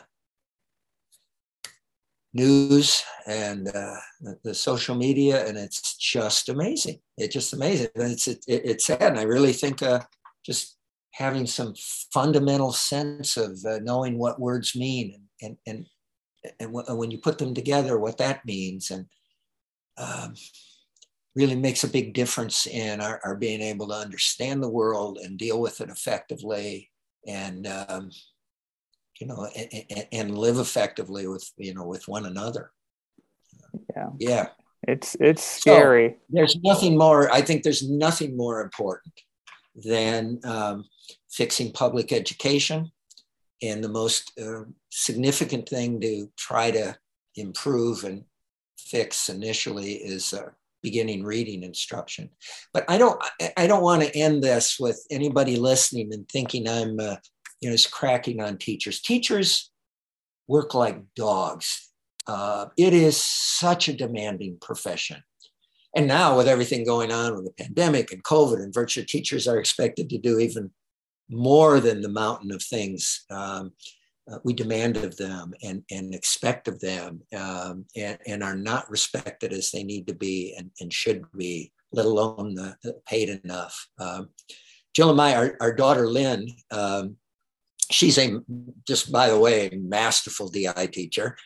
news 2.33 3.03
and 3.27 3.69
uh, 3.69 3.97
the, 4.21 4.39
the, 4.45 4.55
social 4.55 4.95
media, 4.95 5.47
and 5.47 5.57
it's 5.57 5.97
just 5.97 6.49
amazing. 6.49 7.01
It's 7.17 7.35
just 7.35 7.53
amazing. 7.53 7.89
And 7.95 8.13
it's 8.13 8.29
it, 8.29 8.45
it's 8.47 8.87
sad, 8.87 9.03
and 9.03 9.19
I 9.19 9.23
really 9.23 9.53
think 9.53 9.83
uh, 9.83 10.01
just 10.45 10.77
having 11.13 11.47
some 11.47 11.75
fundamental 12.13 12.73
sense 12.73 13.37
of 13.37 13.59
uh, 13.65 13.79
knowing 13.83 14.19
what 14.19 14.41
words 14.41 14.77
mean 14.77 15.15
and 15.43 15.57
and 15.67 15.87
and, 16.45 16.55
and 16.59 16.73
w- 16.73 16.99
when 16.99 17.11
you 17.11 17.19
put 17.19 17.39
them 17.39 17.55
together, 17.55 17.99
what 17.99 18.19
that 18.19 18.45
means, 18.47 18.91
and 18.91 19.07
um, 19.99 20.35
really 21.35 21.57
makes 21.57 21.85
a 21.85 21.89
big 21.89 22.15
difference 22.15 22.67
in 22.67 23.01
our, 23.01 23.21
our, 23.25 23.37
being 23.37 23.61
able 23.61 23.89
to 23.89 23.95
understand 23.95 24.63
the 24.63 24.69
world 24.69 25.19
and 25.19 25.39
deal 25.39 25.61
with 25.61 25.81
it 25.81 25.91
effectively, 25.91 26.91
and 27.27 27.67
um, 27.67 28.11
you 29.21 29.27
know, 29.27 29.47
and, 29.55 30.07
and 30.13 30.39
live 30.39 30.59
effectively 30.59 31.27
with 31.27 31.51
you 31.57 31.75
know 31.75 31.87
with 31.87 32.09
one 32.09 32.27
another. 32.27 32.71
Yeah. 33.95 34.09
Yeah. 34.19 34.47
It's 34.89 35.15
it's 35.21 35.45
scary. 35.45 36.09
So 36.09 36.17
there's 36.31 36.57
nothing 36.63 36.97
more. 36.97 37.31
I 37.31 37.43
think 37.43 37.63
there's 37.63 37.89
nothing 37.89 38.35
more 38.37 38.63
important 38.63 39.13
than 39.75 40.41
um, 40.45 40.85
fixing 41.31 41.73
public 41.73 42.13
education. 42.13 42.91
And 43.63 43.85
the 43.85 43.89
most 43.89 44.33
uh, 44.41 44.65
significant 44.91 45.69
thing 45.69 46.01
to 46.01 46.31
try 46.37 46.71
to 46.71 46.97
improve 47.37 48.05
and 48.05 48.25
fix 48.79 49.29
initially 49.29 49.93
is 49.93 50.33
uh, 50.33 50.51
beginning 50.83 51.25
reading 51.25 51.63
instruction. 51.63 52.31
But 52.73 52.85
I 52.89 52.99
don't, 52.99 53.23
I 53.57 53.67
don't 53.67 53.83
want 53.83 54.03
to 54.03 54.17
end 54.17 54.43
this 54.43 54.79
with 54.81 55.05
anybody 55.11 55.57
listening 55.57 56.13
and 56.13 56.29
thinking 56.29 56.69
I'm, 56.69 56.99
uh, 56.99 57.17
you 57.61 57.69
know, 57.69 57.77
just 57.77 57.93
cracking 57.93 58.41
on 58.41 58.57
teachers. 58.57 59.01
Teachers 59.01 59.71
work 60.49 60.75
like 60.75 60.99
dogs. 61.15 61.91
Uh, 62.27 62.67
it 62.77 62.95
is 62.95 63.17
such 63.23 63.89
a 63.89 63.93
demanding 63.93 64.57
profession. 64.61 65.23
And 65.97 66.07
now, 66.07 66.37
with 66.37 66.47
everything 66.47 66.85
going 66.85 67.11
on 67.11 67.35
with 67.35 67.45
the 67.45 67.65
pandemic 67.65 68.13
and 68.13 68.23
COVID 68.23 68.63
and 68.63 68.73
virtual 68.73 69.05
teachers 69.05 69.49
are 69.49 69.59
expected 69.59 70.09
to 70.11 70.19
do 70.19 70.39
even 70.39 70.71
more 71.29 71.81
than 71.81 72.01
the 72.01 72.09
mountain 72.09 72.53
of 72.53 72.63
things 72.63 73.25
um, 73.31 73.73
uh, 74.31 74.39
we 74.45 74.53
demand 74.53 74.97
of 74.97 75.17
them 75.17 75.55
and, 75.63 75.83
and 75.91 76.15
expect 76.15 76.69
of 76.69 76.79
them 76.81 77.21
um, 77.37 77.85
and, 77.97 78.19
and, 78.27 78.43
are 78.43 78.55
not 78.55 78.89
respected 78.91 79.53
as 79.53 79.71
they 79.71 79.83
need 79.83 80.07
to 80.07 80.15
be 80.15 80.55
and, 80.57 80.71
and 80.81 80.93
should 80.93 81.25
be, 81.37 81.73
let 81.93 82.07
alone 82.07 82.59
uh, 82.59 82.75
paid 83.07 83.29
enough. 83.29 83.89
Um, 83.99 84.29
Jill 84.95 85.11
and 85.11 85.21
I, 85.21 85.35
our, 85.35 85.57
our 85.61 85.73
daughter 85.73 86.07
Lynn, 86.07 86.49
um, 86.71 87.17
she's 87.91 88.19
a, 88.19 88.41
just 88.87 89.11
by 89.11 89.31
the 89.31 89.39
way, 89.39 89.71
masterful 89.73 90.49
DI 90.49 90.87
teacher. 90.93 91.37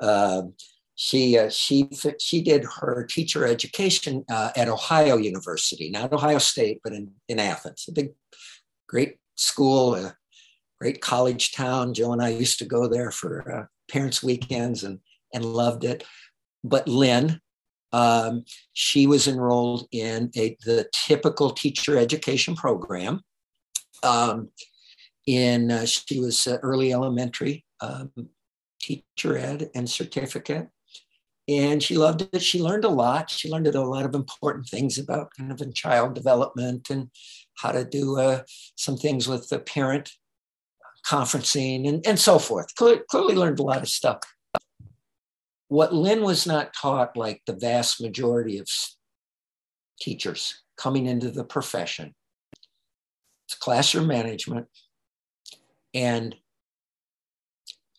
Um, 0.00 0.54
she 1.02 1.38
uh, 1.38 1.48
she 1.48 1.88
she 2.18 2.42
did 2.42 2.62
her 2.78 3.06
teacher 3.06 3.46
education 3.46 4.22
uh, 4.30 4.50
at 4.54 4.68
Ohio 4.68 5.16
University, 5.16 5.88
not 5.88 6.12
Ohio 6.12 6.36
State, 6.36 6.80
but 6.84 6.92
in 6.92 7.10
in 7.26 7.38
Athens, 7.38 7.86
a 7.88 7.92
big, 7.92 8.10
great 8.86 9.16
school, 9.34 9.94
a 9.94 10.14
great 10.78 11.00
college 11.00 11.52
town. 11.52 11.94
Joe 11.94 12.12
and 12.12 12.20
I 12.20 12.28
used 12.28 12.58
to 12.58 12.66
go 12.66 12.86
there 12.86 13.10
for 13.10 13.50
uh, 13.50 13.64
parents' 13.90 14.22
weekends 14.22 14.84
and 14.84 14.98
and 15.32 15.42
loved 15.42 15.84
it. 15.84 16.04
But 16.64 16.86
Lynn, 16.86 17.40
um, 17.94 18.44
she 18.74 19.06
was 19.06 19.26
enrolled 19.26 19.88
in 19.92 20.30
a 20.36 20.54
the 20.66 20.86
typical 20.92 21.48
teacher 21.48 21.96
education 21.96 22.54
program. 22.54 23.22
Um, 24.02 24.50
in 25.26 25.70
uh, 25.70 25.86
she 25.86 26.20
was 26.20 26.46
early 26.46 26.92
elementary 26.92 27.64
um, 27.80 28.12
teacher 28.82 29.38
ed 29.38 29.70
and 29.74 29.88
certificate 29.88 30.68
and 31.48 31.82
she 31.82 31.96
loved 31.96 32.28
it. 32.32 32.42
She 32.42 32.60
learned 32.60 32.84
a 32.84 32.88
lot. 32.88 33.30
She 33.30 33.50
learned 33.50 33.66
a 33.66 33.80
lot 33.82 34.04
of 34.04 34.14
important 34.14 34.68
things 34.68 34.98
about 34.98 35.32
kind 35.36 35.50
of 35.50 35.60
in 35.60 35.72
child 35.72 36.14
development 36.14 36.90
and 36.90 37.10
how 37.56 37.72
to 37.72 37.84
do 37.84 38.18
uh, 38.18 38.42
some 38.76 38.96
things 38.96 39.26
with 39.26 39.48
the 39.48 39.58
parent 39.58 40.12
conferencing 41.06 41.88
and, 41.88 42.06
and 42.06 42.18
so 42.18 42.38
forth. 42.38 42.74
Clearly, 42.74 43.02
clearly 43.10 43.34
learned 43.34 43.58
a 43.58 43.64
lot 43.64 43.82
of 43.82 43.88
stuff. 43.88 44.18
What 45.68 45.94
Lynn 45.94 46.22
was 46.22 46.46
not 46.46 46.74
taught, 46.74 47.16
like 47.16 47.42
the 47.46 47.56
vast 47.56 48.00
majority 48.00 48.58
of 48.58 48.68
teachers 50.00 50.62
coming 50.76 51.06
into 51.06 51.30
the 51.30 51.44
profession, 51.44 52.14
it's 53.46 53.54
classroom 53.56 54.06
management 54.08 54.66
and 55.94 56.36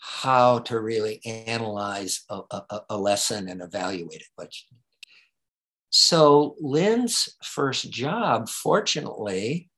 how 0.01 0.59
to 0.59 0.79
really 0.79 1.21
analyze 1.47 2.23
a, 2.29 2.41
a, 2.49 2.81
a 2.89 2.97
lesson 2.97 3.47
and 3.47 3.61
evaluate 3.61 4.21
it. 4.21 4.27
But 4.35 4.51
so 5.91 6.55
Lynn's 6.59 7.29
first 7.43 7.91
job, 7.91 8.49
fortunately, 8.49 9.69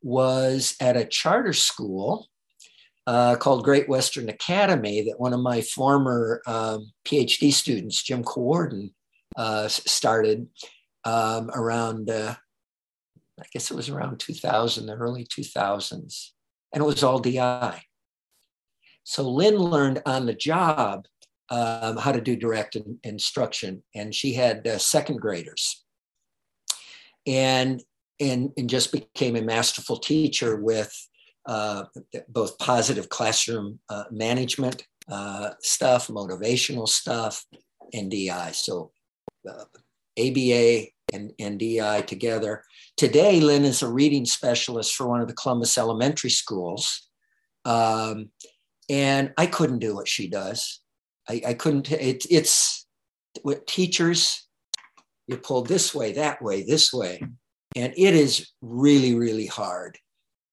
was 0.00 0.76
at 0.80 0.96
a 0.96 1.04
charter 1.04 1.52
school 1.52 2.28
uh, 3.08 3.34
called 3.36 3.64
Great 3.64 3.88
Western 3.88 4.28
Academy 4.28 5.02
that 5.02 5.18
one 5.18 5.32
of 5.32 5.40
my 5.40 5.60
former 5.62 6.40
um, 6.46 6.92
PhD 7.04 7.52
students, 7.52 8.02
Jim 8.02 8.22
Cowarden, 8.22 8.92
uh, 9.36 9.66
started 9.66 10.46
um, 11.04 11.50
around, 11.54 12.08
uh, 12.08 12.36
I 13.40 13.44
guess 13.52 13.70
it 13.70 13.74
was 13.74 13.88
around 13.88 14.20
2000, 14.20 14.86
the 14.86 14.94
early 14.94 15.24
2000s. 15.24 16.28
And 16.72 16.82
it 16.82 16.86
was 16.86 17.02
all 17.02 17.18
DI. 17.18 17.82
So 19.04 19.28
Lynn 19.28 19.56
learned 19.56 20.02
on 20.06 20.26
the 20.26 20.34
job 20.34 21.06
um, 21.50 21.96
how 21.96 22.12
to 22.12 22.20
do 22.20 22.36
direct 22.36 22.76
in, 22.76 22.98
instruction, 23.04 23.82
and 23.94 24.14
she 24.14 24.32
had 24.32 24.66
uh, 24.66 24.78
second 24.78 25.20
graders, 25.20 25.84
and, 27.26 27.82
and 28.20 28.50
and 28.56 28.70
just 28.70 28.92
became 28.92 29.36
a 29.36 29.42
masterful 29.42 29.98
teacher 29.98 30.56
with 30.56 30.94
uh, 31.46 31.84
both 32.28 32.58
positive 32.58 33.08
classroom 33.08 33.80
uh, 33.88 34.04
management 34.10 34.86
uh, 35.10 35.50
stuff, 35.60 36.08
motivational 36.08 36.88
stuff, 36.88 37.44
and 37.92 38.10
DI. 38.10 38.52
So 38.52 38.92
ABA 40.18 40.86
and, 41.12 41.32
and 41.38 41.58
DI 41.58 42.02
together. 42.02 42.62
Today, 42.96 43.40
Lynn 43.40 43.64
is 43.64 43.82
a 43.82 43.88
reading 43.88 44.24
specialist 44.24 44.94
for 44.94 45.06
one 45.08 45.20
of 45.20 45.28
the 45.28 45.34
Columbus 45.34 45.76
elementary 45.78 46.30
schools. 46.30 47.08
Um, 47.64 48.30
and 48.88 49.32
I 49.36 49.46
couldn't 49.46 49.78
do 49.78 49.94
what 49.94 50.08
she 50.08 50.28
does. 50.28 50.80
I, 51.28 51.42
I 51.48 51.54
couldn't. 51.54 51.90
It, 51.90 52.26
it's 52.30 52.86
with 53.44 53.66
teachers. 53.66 54.46
You 55.28 55.36
pull 55.36 55.62
this 55.62 55.94
way, 55.94 56.12
that 56.12 56.42
way, 56.42 56.64
this 56.64 56.92
way, 56.92 57.22
and 57.76 57.92
it 57.96 58.14
is 58.14 58.50
really, 58.60 59.14
really 59.14 59.46
hard. 59.46 59.98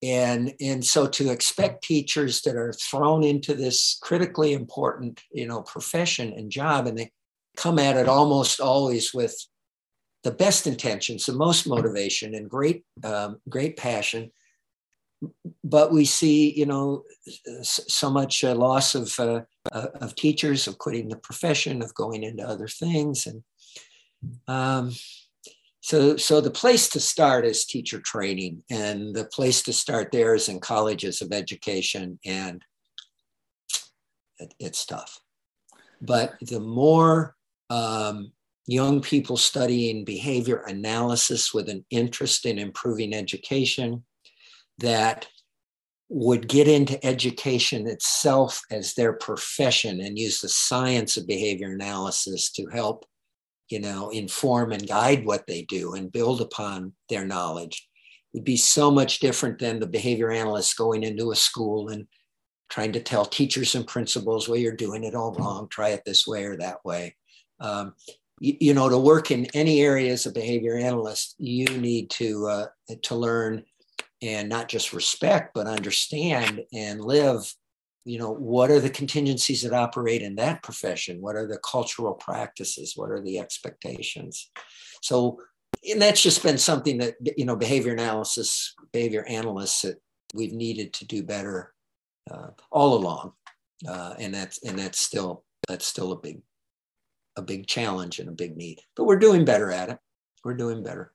And 0.02 0.54
and 0.62 0.86
so 0.86 1.08
to 1.08 1.30
expect 1.30 1.84
teachers 1.84 2.42
that 2.44 2.56
are 2.56 2.72
thrown 2.74 3.24
into 3.24 3.54
this 3.54 3.98
critically 4.02 4.54
important, 4.54 5.22
you 5.32 5.48
know, 5.48 5.62
profession 5.62 6.32
and 6.34 6.50
job, 6.52 6.88
and 6.88 6.98
they 6.98 7.12
come 7.58 7.80
at 7.80 7.98
it 7.98 8.08
almost 8.08 8.62
always 8.62 9.14
with 9.14 9.36
the 10.24 10.32
best 10.32 10.68
intentions, 10.68 11.26
the 11.26 11.34
most 11.34 11.68
motivation, 11.68 12.36
and 12.36 12.50
great, 12.50 12.84
um, 13.04 13.38
great 13.50 13.76
passion, 13.78 14.32
but 15.64 15.92
we 15.92 16.06
see, 16.06 16.52
you 16.54 16.66
know, 16.66 17.04
so 17.62 18.10
much 18.10 18.44
uh, 18.44 18.56
loss 18.56 18.96
of 18.96 19.14
uh, 19.20 19.42
uh, 19.72 19.88
of 19.96 20.16
teachers, 20.16 20.68
of 20.68 20.78
quitting 20.78 21.10
the 21.10 21.18
profession, 21.18 21.82
of 21.82 21.94
going 21.94 22.24
into 22.24 22.44
other 22.44 22.68
things, 22.68 23.28
and 23.28 23.44
um, 24.48 24.92
so 25.82 26.18
so 26.18 26.42
the 26.42 26.52
place 26.52 26.90
to 26.90 27.00
start 27.00 27.46
is 27.46 27.66
teacher 27.66 28.00
training, 28.00 28.64
and 28.70 29.16
the 29.16 29.26
place 29.26 29.62
to 29.64 29.74
start 29.74 30.12
there 30.12 30.36
is 30.36 30.50
in 30.50 30.60
colleges 30.60 31.22
of 31.22 31.32
education, 31.32 32.20
and 32.26 32.64
it, 34.40 34.54
it's 34.60 34.86
tough. 34.86 35.20
But 36.02 36.36
the 36.42 36.62
more 36.62 37.36
um, 37.70 38.32
young 38.68 39.02
people 39.02 39.36
studying 39.36 40.06
behavior 40.06 40.64
analysis 40.68 41.54
with 41.54 41.70
an 41.70 41.86
interest 41.90 42.46
in 42.46 42.58
improving 42.58 43.14
education 43.14 44.04
that 44.80 45.28
would 46.10 46.48
get 46.48 46.68
into 46.68 47.04
education 47.06 47.88
itself 47.88 48.62
as 48.72 48.96
their 48.96 49.14
profession 49.14 50.02
and 50.02 50.18
use 50.18 50.42
the 50.42 50.50
science 50.50 51.18
of 51.18 51.28
behavior 51.28 51.72
analysis 51.72 52.52
to 52.52 52.66
help 52.68 53.06
you 53.70 53.80
know 53.80 54.10
inform 54.10 54.72
and 54.72 54.88
guide 54.88 55.24
what 55.24 55.46
they 55.46 55.62
do 55.64 55.94
and 55.94 56.12
build 56.12 56.42
upon 56.42 56.92
their 57.10 57.26
knowledge 57.26 57.88
would 58.34 58.44
be 58.44 58.58
so 58.58 58.92
much 58.92 59.20
different 59.20 59.60
than 59.60 59.80
the 59.80 59.88
behavior 59.88 60.32
analyst 60.32 60.78
going 60.78 61.04
into 61.04 61.32
a 61.32 61.36
school 61.36 61.90
and 61.90 62.08
trying 62.70 62.92
to 62.92 63.00
tell 63.00 63.26
teachers 63.26 63.76
and 63.76 63.88
principals, 63.88 64.48
well, 64.48 64.60
you're 64.60 64.76
doing 64.76 65.04
it 65.04 65.16
all 65.16 65.34
wrong. 65.34 65.68
Try 65.70 65.90
it 65.90 66.04
this 66.06 66.28
way 66.28 66.46
or 66.46 66.56
that 66.58 66.86
way. 66.86 67.16
Um, 67.60 67.94
you, 68.40 68.56
you, 68.60 68.74
know, 68.74 68.88
to 68.88 68.98
work 68.98 69.32
in 69.32 69.48
any 69.54 69.82
area 69.82 70.14
as 70.14 70.26
a 70.26 70.32
behavior 70.32 70.78
analyst, 70.78 71.36
you 71.40 71.66
need 71.66 72.10
to 72.12 72.48
uh, 72.48 72.66
to 73.04 73.16
learn 73.16 73.66
and 74.22 74.50
not 74.50 74.68
just 74.68 74.94
respect, 74.94 75.52
but 75.54 75.68
understand 75.68 76.62
and 76.74 77.02
live. 77.02 77.54
You 78.06 78.18
know, 78.18 78.34
what 78.34 78.72
are 78.72 78.80
the 78.80 78.90
contingencies 78.90 79.62
that 79.64 79.74
operate 79.74 80.22
in 80.22 80.36
that 80.36 80.64
profession? 80.64 81.22
What 81.22 81.36
are 81.36 81.48
the 81.48 81.60
cultural 81.60 82.14
practices? 82.14 82.94
What 82.96 83.12
are 83.12 83.22
the 83.22 83.40
expectations? 83.40 84.50
So, 85.02 85.40
and 85.90 86.02
that's 86.02 86.22
just 86.22 86.42
been 86.42 86.58
something 86.58 86.98
that 87.00 87.16
you 87.38 87.46
know, 87.46 87.56
behavior 87.56 87.94
analysis, 87.94 88.74
behavior 88.92 89.26
analysts 89.28 89.84
that 89.84 90.02
we've 90.34 90.54
needed 90.54 90.94
to 90.94 91.06
do 91.06 91.24
better 91.24 91.74
uh, 92.32 92.50
all 92.72 92.96
along, 92.96 93.34
uh, 93.88 94.16
and 94.18 94.34
that's 94.34 94.64
and 94.64 94.78
that's 94.78 95.00
still 95.00 95.44
that's 95.68 95.86
still 95.86 96.12
a 96.12 96.20
big 96.20 96.42
a 97.36 97.42
big 97.42 97.68
challenge 97.68 98.20
and 98.20 98.30
a 98.30 98.34
big 98.34 98.58
need. 98.58 98.80
But 98.96 99.06
we're 99.06 99.20
doing 99.20 99.46
better 99.46 99.72
at 99.72 99.90
it. 99.90 99.98
We're 100.44 100.56
doing 100.56 100.84
better. 100.84 101.14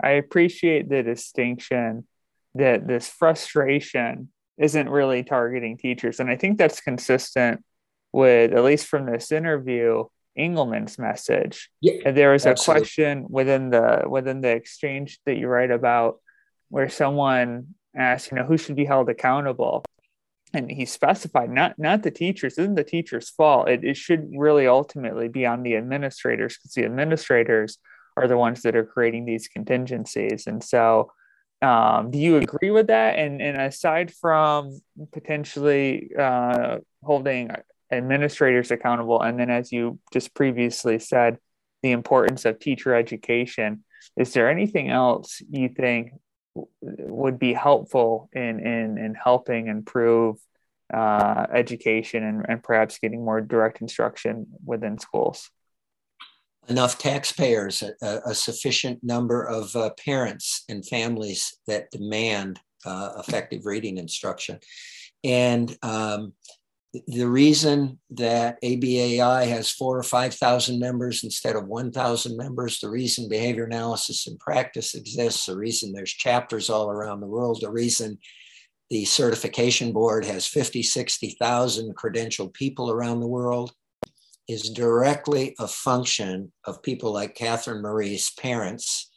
I 0.00 0.10
appreciate 0.10 0.88
the 0.88 1.02
distinction 1.02 2.06
that 2.54 2.86
this 2.86 3.08
frustration 3.08 4.30
isn't 4.58 4.88
really 4.88 5.24
targeting 5.24 5.76
teachers, 5.76 6.20
and 6.20 6.30
I 6.30 6.36
think 6.36 6.58
that's 6.58 6.80
consistent 6.80 7.64
with 8.12 8.52
at 8.52 8.64
least 8.64 8.86
from 8.86 9.06
this 9.06 9.32
interview 9.32 10.04
Engelmann's 10.36 10.98
message. 10.98 11.70
Yeah, 11.80 12.10
there 12.10 12.32
was 12.32 12.46
absolutely. 12.46 12.80
a 12.80 12.80
question 12.80 13.26
within 13.28 13.70
the 13.70 14.04
within 14.06 14.40
the 14.40 14.50
exchange 14.50 15.18
that 15.26 15.36
you 15.36 15.48
write 15.48 15.70
about 15.70 16.20
where 16.68 16.88
someone 16.88 17.74
asked, 17.94 18.30
you 18.30 18.36
know, 18.36 18.44
who 18.44 18.56
should 18.56 18.76
be 18.76 18.84
held 18.84 19.08
accountable? 19.08 19.84
and 20.54 20.70
he 20.70 20.84
specified 20.84 21.50
not 21.50 21.78
not 21.78 22.02
the 22.02 22.10
teachers 22.10 22.58
isn't 22.58 22.74
the 22.74 22.84
teacher's 22.84 23.30
fault 23.30 23.68
it, 23.68 23.84
it 23.84 23.96
should 23.96 24.30
really 24.36 24.66
ultimately 24.66 25.28
be 25.28 25.46
on 25.46 25.62
the 25.62 25.76
administrators 25.76 26.56
because 26.56 26.72
the 26.72 26.84
administrators 26.84 27.78
are 28.16 28.28
the 28.28 28.36
ones 28.36 28.62
that 28.62 28.76
are 28.76 28.84
creating 28.84 29.24
these 29.24 29.48
contingencies. 29.48 30.46
And 30.46 30.62
so 30.62 31.12
um, 31.60 32.10
do 32.10 32.18
you 32.18 32.36
agree 32.38 32.70
with 32.70 32.88
that? 32.88 33.18
And 33.18 33.40
and 33.40 33.60
aside 33.60 34.12
from 34.12 34.80
potentially 35.12 36.10
uh, 36.18 36.78
holding 37.02 37.50
administrators 37.92 38.70
accountable 38.70 39.20
and 39.20 39.38
then 39.38 39.50
as 39.50 39.70
you 39.70 39.98
just 40.12 40.34
previously 40.34 40.98
said 40.98 41.36
the 41.82 41.92
importance 41.92 42.44
of 42.44 42.58
teacher 42.58 42.94
education 42.94 43.84
is 44.16 44.32
there 44.32 44.48
anything 44.48 44.88
else 44.88 45.42
you 45.50 45.68
think 45.68 46.12
would 46.80 47.38
be 47.38 47.52
helpful 47.52 48.30
in 48.32 48.60
in 48.60 48.98
in 48.98 49.14
helping 49.14 49.68
improve 49.68 50.36
uh, 50.92 51.46
education 51.52 52.22
and, 52.22 52.44
and 52.48 52.62
perhaps 52.62 52.98
getting 52.98 53.24
more 53.24 53.40
direct 53.40 53.80
instruction 53.80 54.46
within 54.64 54.98
schools 54.98 55.50
enough 56.68 56.98
taxpayers 56.98 57.82
a, 57.82 58.20
a 58.26 58.34
sufficient 58.34 59.02
number 59.02 59.42
of 59.42 59.74
uh, 59.74 59.90
parents 60.04 60.64
and 60.68 60.86
families 60.86 61.58
that 61.66 61.90
demand 61.90 62.60
uh, 62.84 63.10
effective 63.18 63.66
reading 63.66 63.98
instruction. 63.98 64.58
And 65.24 65.76
um, 65.82 66.32
the 67.06 67.28
reason 67.28 67.98
that 68.10 68.60
ABAI 68.62 69.48
has 69.48 69.70
four 69.70 69.98
or 69.98 70.02
5,000 70.02 70.78
members 70.78 71.24
instead 71.24 71.56
of 71.56 71.66
1,000 71.66 72.36
members, 72.36 72.80
the 72.80 72.90
reason 72.90 73.28
behavior 73.28 73.64
analysis 73.64 74.26
in 74.26 74.36
practice 74.36 74.94
exists, 74.94 75.46
the 75.46 75.56
reason 75.56 75.92
there's 75.92 76.12
chapters 76.12 76.68
all 76.68 76.90
around 76.90 77.20
the 77.20 77.26
world, 77.26 77.58
the 77.60 77.70
reason 77.70 78.18
the 78.90 79.04
certification 79.06 79.92
board 79.92 80.24
has 80.24 80.46
50, 80.46 80.82
60,000 80.82 81.96
credentialed 81.96 82.52
people 82.52 82.90
around 82.90 83.20
the 83.20 83.26
world 83.26 83.72
is 84.48 84.70
directly 84.70 85.54
a 85.58 85.68
function 85.68 86.52
of 86.64 86.82
people 86.82 87.12
like 87.12 87.34
Catherine 87.34 87.82
Maurice's 87.82 88.32
parents 88.32 89.10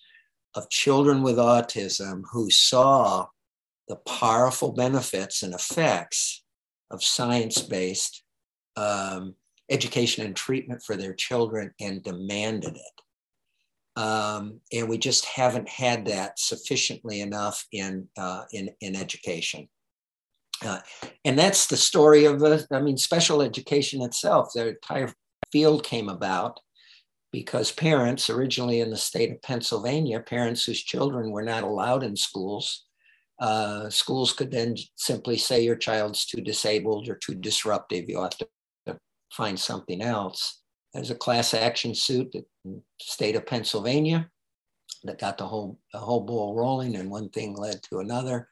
of 0.56 0.70
children 0.70 1.22
with 1.22 1.38
autism 1.38 2.22
who 2.32 2.50
saw 2.50 3.28
the 3.88 3.98
powerful 3.98 4.72
benefits 4.72 5.44
and 5.44 5.54
effects 5.54 6.44
of 6.92 7.04
science 7.04 7.62
based 7.62 8.24
um, 8.78 9.36
education 9.70 10.26
and 10.26 10.36
treatment 10.36 10.82
for 10.84 10.96
their 10.96 11.14
children 11.14 11.72
and 11.80 12.04
demanded 12.04 12.76
it. 12.76 14.02
Um, 14.02 14.60
and 14.74 14.90
we 14.90 14.98
just 14.98 15.26
haven't 15.26 15.70
had 15.70 16.06
that 16.06 16.38
sufficiently 16.38 17.22
enough 17.22 17.66
in, 17.72 18.08
uh, 18.18 18.44
in, 18.52 18.70
in 18.82 18.96
education. 18.96 19.68
Uh, 20.64 20.80
and 21.26 21.38
that's 21.38 21.68
the 21.68 21.78
story 21.78 22.26
of, 22.26 22.42
uh, 22.42 22.60
I 22.72 22.80
mean, 22.80 22.98
special 22.98 23.42
education 23.42 24.02
itself. 24.02 24.52
The 24.54 24.70
entire 24.70 25.12
field 25.52 25.84
came 25.84 26.10
about 26.10 26.60
because 27.32 27.72
parents, 27.72 28.30
originally 28.30 28.80
in 28.80 28.90
the 28.90 28.98
state 28.98 29.32
of 29.32 29.42
Pennsylvania, 29.42 30.20
parents 30.22 30.64
whose 30.64 30.82
children 30.82 31.32
were 31.32 31.44
not 31.44 31.64
allowed 31.64 32.04
in 32.04 32.16
schools, 32.16 32.86
uh, 33.40 33.90
schools 33.90 34.32
could 34.32 34.52
then 34.52 34.78
simply 34.96 35.38
say 35.38 35.62
your 35.62 35.76
child's 35.76 36.26
too 36.26 36.40
disabled 36.42 37.10
or 37.10 37.16
too 37.16 37.36
disruptive. 37.36 38.08
You 38.08 38.22
have 38.22 38.38
to 38.38 38.48
find 39.32 39.60
something 39.60 40.02
else. 40.02 40.62
There's 40.94 41.12
a 41.12 41.16
class 41.16 41.54
action 41.54 41.94
suit 41.94 42.34
in 42.34 42.46
the 42.64 42.82
state 43.02 43.36
of 43.36 43.46
Pennsylvania 43.46 44.30
that 45.04 45.20
got 45.20 45.38
the 45.38 45.46
whole, 45.46 45.78
the 45.92 46.00
whole 46.00 46.22
ball 46.22 46.56
rolling, 46.56 46.96
and 46.96 47.12
one 47.12 47.30
thing 47.30 47.56
led 47.56 47.84
to 47.84 48.00
another. 48.00 48.48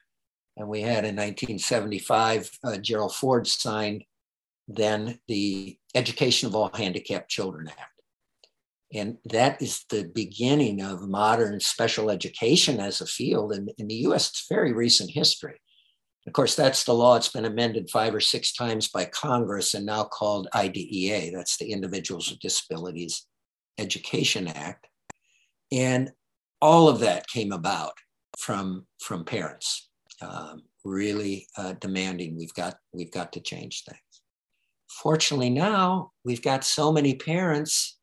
And 0.58 0.68
we 0.68 0.82
had 0.82 1.06
in 1.06 1.16
1975, 1.16 2.50
uh, 2.64 2.78
Gerald 2.78 3.16
Ford 3.16 3.48
signed 3.48 4.04
then 4.68 5.20
the 5.28 5.78
Education 5.96 6.48
of 6.48 6.56
All 6.56 6.72
Handicapped 6.74 7.30
Children 7.30 7.68
Act. 7.70 7.94
And 8.94 9.18
that 9.26 9.62
is 9.62 9.86
the 9.90 10.04
beginning 10.14 10.82
of 10.82 11.08
modern 11.08 11.60
special 11.60 12.12
education 12.12 12.80
as 12.80 13.02
a 13.02 13.08
field. 13.08 13.52
And 13.52 13.72
in 13.78 13.88
the 13.88 13.96
US, 14.08 14.30
it's 14.30 14.46
very 14.48 14.72
recent 14.72 15.10
history. 15.10 15.60
Of 16.28 16.34
course, 16.34 16.56
that's 16.56 16.84
the 16.84 16.94
law. 16.94 17.16
It's 17.16 17.30
been 17.30 17.46
amended 17.46 17.90
five 17.90 18.16
or 18.16 18.22
six 18.22 18.54
times 18.54 18.88
by 18.88 19.06
Congress 19.06 19.74
and 19.74 19.86
now 19.86 20.04
called 20.04 20.48
IDEA. 20.54 21.32
That's 21.36 21.58
the 21.58 21.72
Individuals 21.72 22.30
with 22.30 22.40
Disabilities 22.40 23.26
Education 23.78 24.48
Act. 24.48 24.88
And 25.72 26.12
all 26.62 26.88
of 26.88 27.00
that 27.00 27.28
came 27.28 27.52
about 27.52 27.94
from, 28.38 28.86
from 29.02 29.26
parents, 29.26 29.90
um, 30.22 30.64
really 30.84 31.48
uh, 31.58 31.74
demanding 31.74 32.38
we've 32.38 32.54
got, 32.54 32.76
we've 32.94 33.12
got 33.12 33.34
to 33.34 33.40
change 33.40 33.84
things. 33.84 34.00
Fortunately, 34.90 35.50
now 35.50 36.12
we've 36.24 36.42
got 36.42 36.64
so 36.64 36.92
many 36.92 37.16
parents 37.16 37.98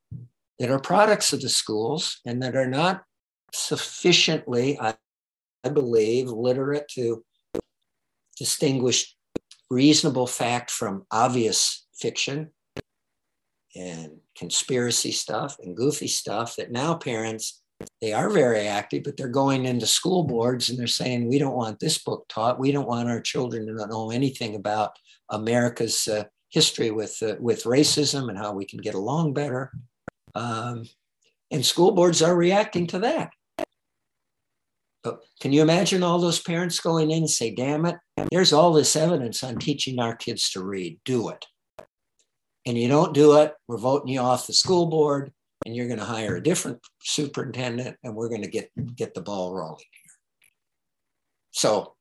that 0.58 0.70
are 0.70 0.80
products 0.80 1.32
of 1.32 1.40
the 1.40 1.48
schools 1.48 2.20
and 2.26 2.42
that 2.42 2.56
are 2.56 2.68
not 2.68 3.02
sufficiently, 3.52 4.78
I, 4.78 4.94
I 5.64 5.68
believe, 5.68 6.28
literate 6.28 6.88
to 6.94 7.24
distinguish 8.36 9.16
reasonable 9.70 10.26
fact 10.26 10.70
from 10.70 11.06
obvious 11.10 11.86
fiction 11.94 12.50
and 13.76 14.18
conspiracy 14.36 15.12
stuff 15.12 15.56
and 15.62 15.76
goofy 15.76 16.08
stuff 16.08 16.56
that 16.56 16.72
now 16.72 16.94
parents 16.94 17.59
they 18.00 18.12
are 18.12 18.30
very 18.30 18.66
active 18.66 19.02
but 19.04 19.16
they're 19.16 19.28
going 19.28 19.64
into 19.64 19.86
school 19.86 20.24
boards 20.24 20.68
and 20.68 20.78
they're 20.78 20.86
saying 20.86 21.28
we 21.28 21.38
don't 21.38 21.56
want 21.56 21.78
this 21.80 21.98
book 21.98 22.24
taught 22.28 22.60
we 22.60 22.72
don't 22.72 22.88
want 22.88 23.08
our 23.08 23.20
children 23.20 23.66
to 23.66 23.86
know 23.86 24.10
anything 24.10 24.54
about 24.54 24.92
america's 25.30 26.06
uh, 26.08 26.24
history 26.50 26.90
with 26.90 27.16
uh, 27.22 27.34
with 27.40 27.64
racism 27.64 28.28
and 28.28 28.38
how 28.38 28.52
we 28.52 28.64
can 28.64 28.80
get 28.80 28.94
along 28.94 29.32
better 29.32 29.70
um, 30.34 30.84
and 31.50 31.64
school 31.64 31.92
boards 31.92 32.22
are 32.22 32.36
reacting 32.36 32.86
to 32.88 32.98
that. 33.00 33.30
But 35.02 35.20
can 35.40 35.52
you 35.52 35.62
imagine 35.62 36.02
all 36.02 36.18
those 36.18 36.40
parents 36.40 36.78
going 36.78 37.10
in 37.10 37.18
and 37.18 37.30
say, 37.30 37.54
damn 37.54 37.86
it, 37.86 37.96
there's 38.30 38.52
all 38.52 38.72
this 38.72 38.94
evidence 38.96 39.42
on 39.42 39.56
teaching 39.56 39.98
our 39.98 40.14
kids 40.14 40.50
to 40.50 40.62
read, 40.62 41.00
do 41.04 41.30
it. 41.30 41.46
And 42.66 42.76
you 42.76 42.88
don't 42.88 43.14
do 43.14 43.38
it, 43.38 43.54
we're 43.66 43.78
voting 43.78 44.08
you 44.08 44.20
off 44.20 44.46
the 44.46 44.52
school 44.52 44.86
board, 44.86 45.32
and 45.66 45.76
you're 45.76 45.88
going 45.88 45.98
to 45.98 46.04
hire 46.04 46.36
a 46.36 46.42
different 46.42 46.78
superintendent, 47.02 47.96
and 48.02 48.14
we're 48.14 48.28
going 48.28 48.42
to 48.42 48.48
get, 48.48 48.70
get 48.96 49.14
the 49.14 49.20
ball 49.20 49.54
rolling 49.54 49.78
here. 49.78 50.12
So 51.52 51.94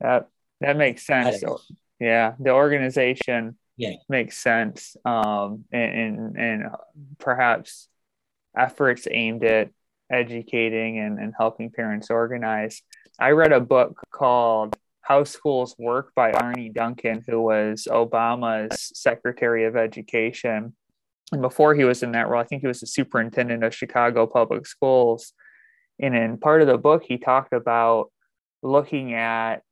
that 0.00 0.28
that 0.60 0.76
makes 0.76 1.06
sense. 1.06 1.42
Yeah, 1.98 2.34
the 2.38 2.50
organization 2.50 3.56
yeah. 3.76 3.94
makes 4.08 4.36
sense. 4.36 4.96
Um, 5.04 5.64
and, 5.72 5.92
and, 5.92 6.36
and 6.36 6.64
perhaps 7.18 7.88
efforts 8.56 9.06
aimed 9.10 9.44
at 9.44 9.70
educating 10.10 10.98
and, 10.98 11.18
and 11.18 11.32
helping 11.38 11.70
parents 11.70 12.10
organize. 12.10 12.82
I 13.18 13.30
read 13.30 13.52
a 13.52 13.60
book 13.60 14.00
called 14.10 14.76
How 15.02 15.24
Schools 15.24 15.76
Work 15.78 16.12
by 16.14 16.32
Arne 16.32 16.72
Duncan, 16.72 17.22
who 17.26 17.40
was 17.42 17.86
Obama's 17.90 18.90
Secretary 18.94 19.64
of 19.66 19.76
Education. 19.76 20.74
And 21.32 21.42
before 21.42 21.74
he 21.74 21.84
was 21.84 22.02
in 22.02 22.12
that 22.12 22.28
role, 22.28 22.40
I 22.40 22.44
think 22.44 22.62
he 22.62 22.66
was 22.66 22.80
the 22.80 22.86
superintendent 22.86 23.62
of 23.62 23.74
Chicago 23.74 24.26
Public 24.26 24.66
Schools. 24.66 25.32
And 26.00 26.14
in 26.14 26.38
part 26.38 26.62
of 26.62 26.68
the 26.68 26.78
book, 26.78 27.04
he 27.06 27.18
talked 27.18 27.52
about 27.52 28.10
looking 28.62 29.14
at 29.14 29.62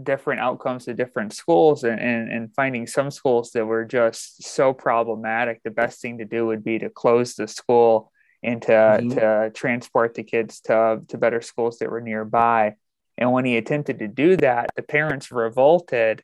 different 0.00 0.40
outcomes 0.40 0.86
to 0.86 0.94
different 0.94 1.32
schools 1.34 1.84
and, 1.84 2.00
and, 2.00 2.30
and 2.30 2.54
finding 2.54 2.86
some 2.86 3.10
schools 3.10 3.50
that 3.52 3.66
were 3.66 3.84
just 3.84 4.42
so 4.42 4.72
problematic. 4.72 5.60
The 5.62 5.70
best 5.70 6.00
thing 6.00 6.18
to 6.18 6.24
do 6.24 6.46
would 6.46 6.64
be 6.64 6.78
to 6.78 6.88
close 6.88 7.34
the 7.34 7.46
school 7.46 8.10
and 8.42 8.60
to, 8.62 8.72
mm-hmm. 8.72 9.10
to 9.10 9.50
transport 9.54 10.14
the 10.14 10.24
kids 10.24 10.60
to, 10.62 11.02
to 11.08 11.18
better 11.18 11.40
schools 11.40 11.78
that 11.78 11.90
were 11.90 12.00
nearby. 12.00 12.74
And 13.18 13.32
when 13.32 13.44
he 13.44 13.56
attempted 13.56 13.98
to 14.00 14.08
do 14.08 14.36
that, 14.36 14.70
the 14.76 14.82
parents 14.82 15.30
revolted 15.30 16.22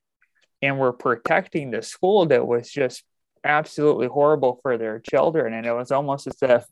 and 0.61 0.79
were 0.79 0.93
protecting 0.93 1.71
the 1.71 1.83
school 1.83 2.27
that 2.27 2.47
was 2.47 2.71
just 2.71 3.05
absolutely 3.45 4.07
horrible 4.07 4.59
for 4.63 4.79
their 4.79 5.01
children. 5.01 5.55
And 5.55 5.67
it 5.67 5.73
was 5.73 5.91
almost 5.91 6.27
as 6.27 6.37
if 6.43 6.65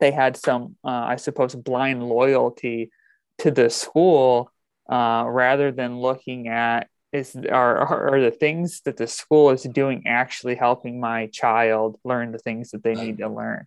they 0.00 0.10
had 0.10 0.36
some, 0.36 0.76
uh, 0.84 0.88
I 0.88 1.16
suppose, 1.16 1.54
blind 1.54 2.02
loyalty 2.02 2.90
to 3.38 3.50
the 3.50 3.70
school 3.70 4.50
uh, 4.90 5.24
rather 5.26 5.72
than 5.72 6.00
looking 6.00 6.48
at 6.48 6.88
is 7.12 7.36
are, 7.36 8.10
are 8.10 8.20
the 8.20 8.30
things 8.30 8.80
that 8.84 8.96
the 8.96 9.06
school 9.06 9.50
is 9.50 9.62
doing 9.62 10.04
actually 10.06 10.54
helping 10.54 10.98
my 10.98 11.26
child 11.26 11.98
learn 12.04 12.32
the 12.32 12.38
things 12.38 12.70
that 12.70 12.82
they 12.82 12.94
need 12.94 13.18
to 13.18 13.28
learn 13.28 13.66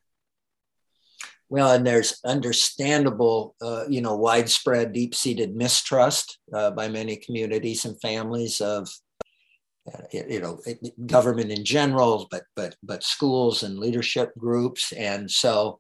well, 1.50 1.74
and 1.74 1.86
there's 1.86 2.20
understandable, 2.26 3.56
uh, 3.62 3.86
you 3.88 4.02
know, 4.02 4.16
widespread, 4.16 4.94
deep-seated 4.94 5.56
mistrust 5.56 6.40
uh, 6.54 6.72
by 6.72 6.88
many 6.90 7.18
communities 7.18 7.86
and 7.86 8.00
families 8.02 8.62
of, 8.62 8.90
you 10.12 10.40
know, 10.40 10.60
government 11.06 11.52
in 11.52 11.64
general, 11.64 12.28
but 12.32 12.44
but 12.56 12.76
but 12.84 13.04
schools 13.04 13.64
and 13.64 13.78
leadership 13.78 14.32
groups, 14.38 14.92
and 14.94 15.30
so 15.30 15.80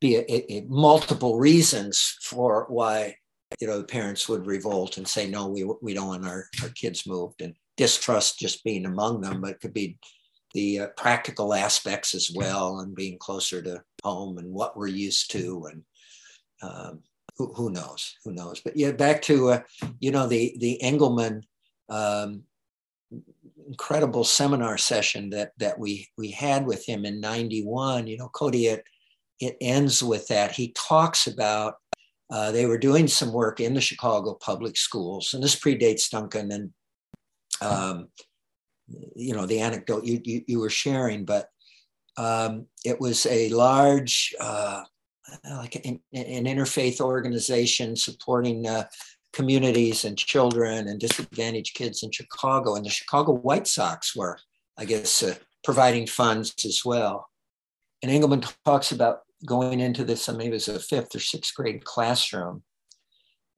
be 0.00 0.16
a, 0.16 0.52
a, 0.52 0.66
multiple 0.68 1.38
reasons 1.38 2.16
for 2.22 2.66
why 2.68 3.16
you 3.60 3.66
know 3.66 3.82
parents 3.82 4.28
would 4.28 4.46
revolt 4.46 4.96
and 4.96 5.06
say 5.06 5.28
no, 5.28 5.46
we 5.46 5.64
we 5.82 5.94
don't 5.94 6.08
want 6.08 6.26
our, 6.26 6.46
our 6.62 6.70
kids 6.70 7.06
moved, 7.06 7.42
and 7.42 7.54
distrust 7.76 8.38
just 8.38 8.64
being 8.64 8.86
among 8.86 9.20
them, 9.20 9.40
but 9.40 9.52
it 9.52 9.60
could 9.60 9.74
be 9.74 9.98
the 10.54 10.80
uh, 10.80 10.86
practical 10.96 11.52
aspects 11.52 12.14
as 12.14 12.30
well 12.34 12.78
and 12.78 12.94
being 12.94 13.18
closer 13.18 13.60
to 13.60 13.82
home 14.04 14.38
and 14.38 14.50
what 14.50 14.76
we're 14.76 14.86
used 14.86 15.30
to 15.32 15.68
and 15.70 15.82
um, 16.62 17.00
who, 17.36 17.52
who, 17.54 17.70
knows 17.70 18.14
who 18.24 18.32
knows. 18.32 18.60
But 18.60 18.76
yeah 18.76 18.92
back 18.92 19.20
to 19.22 19.50
uh, 19.50 19.60
you 20.00 20.12
know 20.12 20.26
the 20.26 20.56
the 20.60 20.80
engelmann 20.80 21.42
um, 21.90 22.44
incredible 23.68 24.24
seminar 24.24 24.76
session 24.78 25.30
that 25.30 25.52
that 25.58 25.78
we 25.78 26.08
we 26.18 26.30
had 26.30 26.66
with 26.66 26.84
him 26.86 27.04
in 27.04 27.20
91 27.20 28.06
you 28.06 28.18
know 28.18 28.28
cody 28.28 28.66
it 28.66 28.84
it 29.40 29.56
ends 29.60 30.02
with 30.02 30.28
that. 30.28 30.52
He 30.52 30.72
talks 30.72 31.26
about 31.26 31.74
uh, 32.30 32.52
they 32.52 32.66
were 32.66 32.78
doing 32.78 33.06
some 33.06 33.32
work 33.32 33.60
in 33.60 33.74
the 33.74 33.80
chicago 33.80 34.34
public 34.34 34.76
schools 34.76 35.34
and 35.34 35.42
this 35.42 35.56
predates 35.56 36.08
duncan 36.08 36.50
and 36.50 36.70
um, 37.60 38.08
you 39.14 39.34
know 39.34 39.44
the 39.44 39.60
anecdote 39.60 40.04
you, 40.04 40.20
you, 40.24 40.42
you 40.46 40.58
were 40.58 40.70
sharing 40.70 41.24
but 41.24 41.48
um, 42.16 42.66
it 42.84 42.98
was 42.98 43.26
a 43.26 43.50
large 43.50 44.34
uh, 44.40 44.82
like 45.50 45.74
an, 45.84 46.00
an, 46.12 46.44
interfaith 46.44 47.00
organization 47.00 47.94
supporting 47.96 48.66
uh, 48.66 48.84
communities 49.34 50.04
and 50.04 50.16
children 50.16 50.88
and 50.88 51.00
disadvantaged 51.00 51.74
kids 51.74 52.02
in 52.02 52.10
chicago 52.10 52.74
and 52.74 52.84
the 52.84 52.90
chicago 52.90 53.32
white 53.32 53.66
sox 53.66 54.14
were 54.16 54.38
i 54.78 54.84
guess 54.84 55.22
uh, 55.22 55.34
providing 55.64 56.06
funds 56.06 56.54
as 56.64 56.82
well. 56.84 57.28
And 58.02 58.12
engelmann 58.12 58.46
talks 58.64 58.92
about 58.92 59.20
going 59.46 59.80
into 59.80 60.04
this 60.04 60.28
i 60.28 60.32
mean 60.32 60.48
it 60.48 60.52
was 60.52 60.68
a 60.68 60.78
fifth 60.78 61.14
or 61.14 61.20
sixth 61.20 61.54
grade 61.54 61.84
classroom. 61.84 62.62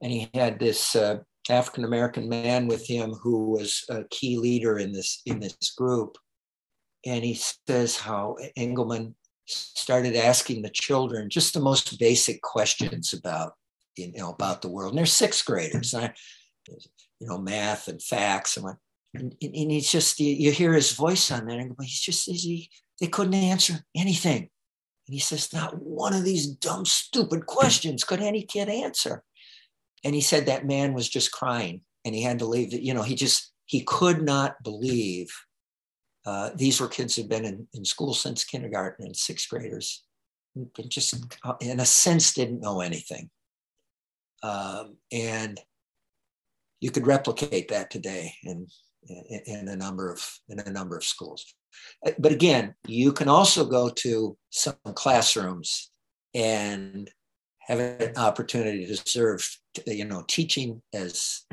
And 0.02 0.12
he 0.12 0.30
had 0.34 0.58
this 0.58 0.94
uh, 0.94 1.20
African 1.48 1.84
American 1.84 2.28
man 2.28 2.66
with 2.66 2.86
him 2.86 3.12
who 3.12 3.50
was 3.50 3.84
a 3.88 4.04
key 4.10 4.36
leader 4.36 4.78
in 4.78 4.92
this 4.92 5.22
in 5.26 5.40
this 5.40 5.74
group, 5.76 6.18
and 7.04 7.24
he 7.24 7.34
says 7.34 7.96
how 7.96 8.36
Engelmann 8.56 9.14
started 9.46 10.16
asking 10.16 10.62
the 10.62 10.70
children 10.70 11.30
just 11.30 11.54
the 11.54 11.60
most 11.60 11.98
basic 11.98 12.42
questions 12.42 13.12
about 13.12 13.54
you 13.96 14.12
know 14.12 14.30
about 14.30 14.62
the 14.62 14.68
world, 14.68 14.92
and 14.92 14.98
they're 14.98 15.06
sixth 15.06 15.44
graders, 15.44 15.94
I, 15.94 16.12
you 16.68 17.26
know 17.26 17.38
math 17.38 17.88
and 17.88 18.02
facts, 18.02 18.56
and, 18.56 18.66
and, 19.14 19.34
and 19.42 19.70
he's 19.70 19.90
just 19.90 20.20
you, 20.20 20.32
you, 20.34 20.52
hear 20.52 20.72
his 20.72 20.92
voice 20.92 21.30
on 21.30 21.46
that, 21.46 21.58
and 21.58 21.74
he's 21.80 22.00
just 22.00 22.30
he, 22.30 22.70
they 23.00 23.06
couldn't 23.06 23.34
answer 23.34 23.84
anything. 23.94 24.50
And 25.06 25.14
he 25.14 25.20
says, 25.20 25.52
not 25.52 25.80
one 25.80 26.14
of 26.14 26.24
these 26.24 26.46
dumb, 26.46 26.84
stupid 26.84 27.46
questions 27.46 28.02
could 28.02 28.20
any 28.20 28.42
kid 28.42 28.68
answer. 28.68 29.22
And 30.04 30.14
he 30.14 30.20
said 30.20 30.46
that 30.46 30.66
man 30.66 30.94
was 30.94 31.08
just 31.08 31.30
crying. 31.30 31.82
And 32.04 32.14
he 32.14 32.22
had 32.22 32.40
to 32.40 32.46
leave. 32.46 32.72
You 32.72 32.94
know 32.94 33.02
he 33.02 33.14
just 33.14 33.52
he 33.64 33.82
could 33.82 34.22
not 34.22 34.62
believe 34.62 35.28
uh, 36.24 36.50
these 36.54 36.80
were 36.80 36.88
kids 36.88 37.16
who'd 37.16 37.28
been 37.28 37.44
in, 37.44 37.66
in 37.72 37.84
school 37.84 38.14
since 38.14 38.44
kindergarten 38.44 39.04
and 39.04 39.16
sixth 39.16 39.48
graders. 39.48 40.04
And 40.54 40.68
just 40.88 41.14
in 41.60 41.80
a 41.80 41.86
sense 41.86 42.32
didn't 42.32 42.60
know 42.60 42.80
anything 42.80 43.30
um, 44.46 44.96
and 45.12 45.60
you 46.80 46.90
could 46.90 47.06
replicate 47.06 47.68
that 47.68 47.90
today 47.90 48.32
in, 48.44 48.66
in, 49.08 49.40
in 49.46 49.68
a 49.68 49.76
number 49.76 50.12
of 50.12 50.20
in 50.48 50.58
a 50.60 50.70
number 50.70 50.96
of 50.96 51.04
schools 51.04 51.54
uh, 52.06 52.12
but 52.18 52.32
again 52.32 52.74
you 52.86 53.12
can 53.12 53.28
also 53.28 53.64
go 53.64 53.88
to 53.88 54.36
some 54.50 54.74
classrooms 54.94 55.90
and 56.34 57.10
have 57.66 57.80
an 57.80 58.16
opportunity 58.16 58.86
to 58.86 58.96
serve, 58.96 59.44
you 59.86 60.04
know, 60.04 60.24
teaching 60.28 60.80
as 60.92 61.44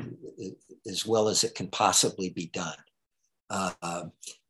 as 0.86 1.06
well 1.06 1.28
as 1.28 1.42
it 1.42 1.54
can 1.54 1.66
possibly 1.68 2.30
be 2.30 2.46
done. 2.52 2.76
Uh, 3.50 4.04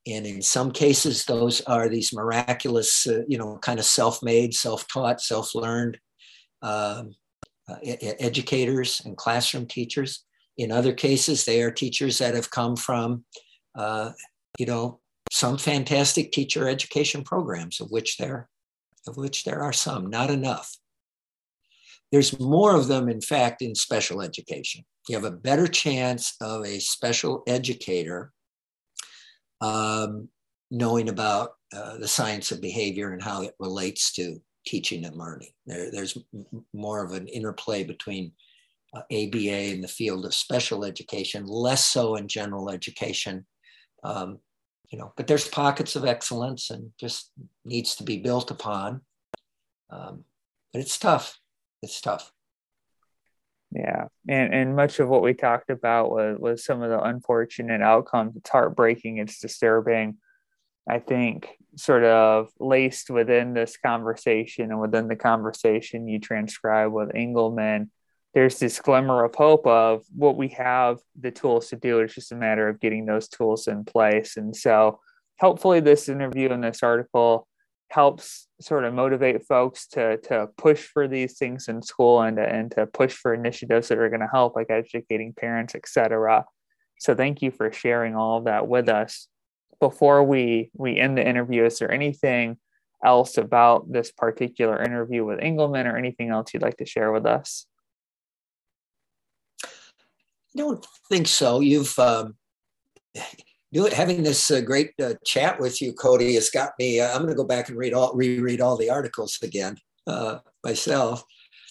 and 0.06 0.26
in 0.26 0.42
some 0.42 0.70
cases, 0.70 1.24
those 1.24 1.60
are 1.62 1.88
these 1.88 2.12
miraculous, 2.12 3.06
uh, 3.06 3.22
you 3.28 3.38
know, 3.38 3.56
kind 3.58 3.78
of 3.78 3.84
self-made, 3.84 4.52
self-taught, 4.52 5.20
self-learned 5.20 5.98
um, 6.62 7.14
uh, 7.68 7.76
educators 8.20 9.00
and 9.04 9.16
classroom 9.16 9.66
teachers. 9.66 10.24
In 10.56 10.70
other 10.70 10.92
cases, 10.92 11.44
they 11.44 11.62
are 11.62 11.70
teachers 11.70 12.18
that 12.18 12.34
have 12.34 12.50
come 12.50 12.76
from, 12.76 13.24
uh, 13.74 14.12
you 14.58 14.66
know, 14.66 15.00
some 15.32 15.58
fantastic 15.58 16.30
teacher 16.30 16.68
education 16.68 17.24
programs, 17.24 17.80
of 17.80 17.90
which 17.90 18.18
there, 18.18 18.48
of 19.08 19.16
which 19.16 19.44
there 19.44 19.62
are 19.62 19.72
some, 19.72 20.08
not 20.08 20.30
enough. 20.30 20.76
There's 22.12 22.38
more 22.38 22.76
of 22.76 22.86
them, 22.86 23.08
in 23.08 23.20
fact, 23.20 23.62
in 23.62 23.74
special 23.74 24.22
education. 24.22 24.84
You 25.08 25.16
have 25.16 25.24
a 25.24 25.36
better 25.36 25.66
chance 25.66 26.36
of 26.40 26.64
a 26.64 26.78
special 26.78 27.42
educator 27.48 28.32
um, 29.60 30.28
knowing 30.70 31.08
about 31.08 31.50
uh, 31.74 31.98
the 31.98 32.08
science 32.08 32.52
of 32.52 32.60
behavior 32.60 33.12
and 33.12 33.22
how 33.22 33.42
it 33.42 33.54
relates 33.58 34.12
to 34.12 34.40
teaching 34.64 35.04
and 35.04 35.16
learning. 35.16 35.50
There, 35.66 35.90
there's 35.90 36.16
more 36.72 37.04
of 37.04 37.12
an 37.12 37.28
interplay 37.28 37.84
between 37.84 38.32
uh, 38.94 39.02
ABA 39.10 39.72
in 39.72 39.80
the 39.80 39.88
field 39.88 40.24
of 40.24 40.34
special 40.34 40.84
education, 40.84 41.46
less 41.46 41.84
so 41.86 42.16
in 42.16 42.28
general 42.28 42.70
education. 42.70 43.46
Um, 44.02 44.38
you 44.90 44.98
know, 44.98 45.12
but 45.16 45.26
there's 45.26 45.48
pockets 45.48 45.96
of 45.96 46.04
excellence 46.04 46.70
and 46.70 46.92
just 47.00 47.32
needs 47.64 47.96
to 47.96 48.04
be 48.04 48.18
built 48.18 48.50
upon. 48.50 49.00
Um, 49.90 50.24
but 50.72 50.80
it's 50.80 50.98
tough 50.98 51.40
it's 51.84 52.00
tough. 52.00 52.32
Yeah, 53.70 54.06
and 54.28 54.54
and 54.54 54.76
much 54.76 54.98
of 55.00 55.08
what 55.08 55.22
we 55.22 55.34
talked 55.34 55.70
about 55.70 56.10
was 56.10 56.38
was 56.38 56.64
some 56.64 56.82
of 56.82 56.90
the 56.90 57.00
unfortunate 57.00 57.82
outcomes. 57.82 58.36
It's 58.36 58.50
heartbreaking. 58.50 59.18
It's 59.18 59.40
disturbing. 59.40 60.16
I 60.88 60.98
think 60.98 61.56
sort 61.76 62.04
of 62.04 62.50
laced 62.60 63.10
within 63.10 63.54
this 63.54 63.76
conversation 63.76 64.70
and 64.70 64.80
within 64.80 65.08
the 65.08 65.16
conversation 65.16 66.08
you 66.08 66.20
transcribe 66.20 66.92
with 66.92 67.10
Engelmann, 67.14 67.88
there's 68.34 68.58
this 68.58 68.80
glimmer 68.80 69.24
of 69.24 69.34
hope 69.34 69.66
of 69.66 70.04
what 70.14 70.36
we 70.36 70.48
have 70.48 70.98
the 71.18 71.30
tools 71.30 71.68
to 71.68 71.76
do. 71.76 72.00
It's 72.00 72.14
just 72.14 72.32
a 72.32 72.36
matter 72.36 72.68
of 72.68 72.80
getting 72.80 73.06
those 73.06 73.28
tools 73.28 73.68
in 73.68 73.84
place. 73.84 74.36
And 74.36 74.54
so, 74.54 75.00
hopefully, 75.38 75.80
this 75.80 76.08
interview 76.08 76.50
and 76.50 76.62
this 76.62 76.82
article 76.82 77.46
helps 77.90 78.48
sort 78.60 78.84
of 78.84 78.92
motivate 78.92 79.46
folks 79.46 79.86
to 79.86 80.16
to 80.16 80.48
push 80.56 80.82
for 80.82 81.06
these 81.06 81.38
things 81.38 81.68
in 81.68 81.80
school 81.80 82.22
and 82.22 82.36
to, 82.38 82.42
and 82.42 82.70
to 82.72 82.86
push 82.86 83.14
for 83.14 83.32
initiatives 83.32 83.88
that 83.88 83.98
are 83.98 84.08
going 84.08 84.20
to 84.20 84.28
help 84.32 84.56
like 84.56 84.70
educating 84.70 85.32
parents 85.32 85.74
etc 85.74 86.44
so 86.98 87.14
thank 87.14 87.42
you 87.42 87.50
for 87.50 87.70
sharing 87.70 88.16
all 88.16 88.38
of 88.38 88.44
that 88.44 88.66
with 88.66 88.88
us 88.88 89.28
before 89.80 90.22
we 90.22 90.70
we 90.74 90.98
end 90.98 91.16
the 91.16 91.26
interview 91.26 91.64
is 91.64 91.78
there 91.78 91.90
anything 91.90 92.56
else 93.04 93.36
about 93.36 93.90
this 93.90 94.10
particular 94.12 94.82
interview 94.82 95.24
with 95.24 95.38
engelmann 95.40 95.86
or 95.86 95.96
anything 95.96 96.30
else 96.30 96.52
you'd 96.52 96.62
like 96.62 96.76
to 96.76 96.86
share 96.86 97.12
with 97.12 97.26
us 97.26 97.66
i 99.64 99.68
don't 100.56 100.86
think 101.08 101.26
so 101.26 101.60
you've 101.60 101.98
um, 101.98 102.34
having 103.92 104.22
this 104.22 104.50
uh, 104.50 104.60
great 104.60 104.92
uh, 105.02 105.14
chat 105.24 105.58
with 105.58 105.82
you, 105.82 105.92
Cody, 105.92 106.34
has 106.34 106.50
got 106.50 106.72
me. 106.78 107.00
Uh, 107.00 107.10
I'm 107.10 107.18
going 107.18 107.28
to 107.28 107.34
go 107.34 107.44
back 107.44 107.68
and 107.68 107.76
read 107.76 107.92
all 107.92 108.14
reread 108.14 108.60
all 108.60 108.76
the 108.76 108.90
articles 108.90 109.38
again 109.42 109.76
uh, 110.06 110.38
myself. 110.62 111.24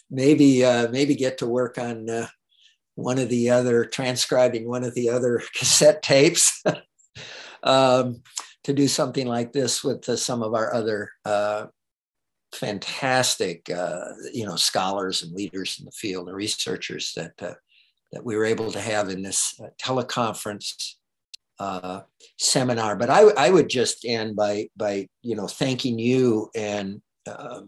maybe 0.09 0.65
uh, 0.65 0.89
maybe 0.89 1.15
get 1.15 1.38
to 1.39 1.47
work 1.47 1.77
on 1.77 2.09
uh, 2.09 2.27
one 2.95 3.19
of 3.19 3.30
the 3.30 3.49
other 3.49 3.85
transcribing 3.85 4.67
one 4.67 4.84
of 4.84 4.93
the 4.95 5.09
other 5.09 5.41
cassette 5.55 6.03
tapes 6.03 6.63
um, 7.64 8.22
to 8.64 8.73
do 8.73 8.88
something 8.88 9.27
like 9.27 9.52
this 9.53 9.84
with 9.84 10.07
uh, 10.07 10.15
some 10.15 10.44
of 10.44 10.53
our 10.53 10.73
other 10.73 11.10
uh, 11.26 11.65
fantastic 12.53 13.69
uh, 13.69 14.06
you 14.31 14.45
know 14.45 14.56
scholars 14.56 15.23
and 15.23 15.34
leaders 15.34 15.80
in 15.80 15.85
the 15.85 15.91
field 15.91 16.27
and 16.27 16.38
researchers 16.38 17.14
that 17.15 17.34
uh, 17.41 17.53
that 18.11 18.23
we 18.23 18.35
were 18.35 18.45
able 18.45 18.72
to 18.72 18.80
have 18.80 19.10
in 19.10 19.23
this 19.23 19.60
teleconference 19.81 20.94
uh, 21.60 22.02
seminar. 22.38 22.95
But 22.95 23.10
I, 23.10 23.22
I 23.38 23.49
would 23.49 23.69
just 23.69 24.06
end 24.06 24.35
by 24.35 24.69
by 24.77 25.07
you 25.22 25.35
know 25.35 25.48
thanking 25.48 25.99
you 25.99 26.49
and 26.56 27.02
uh, 27.27 27.61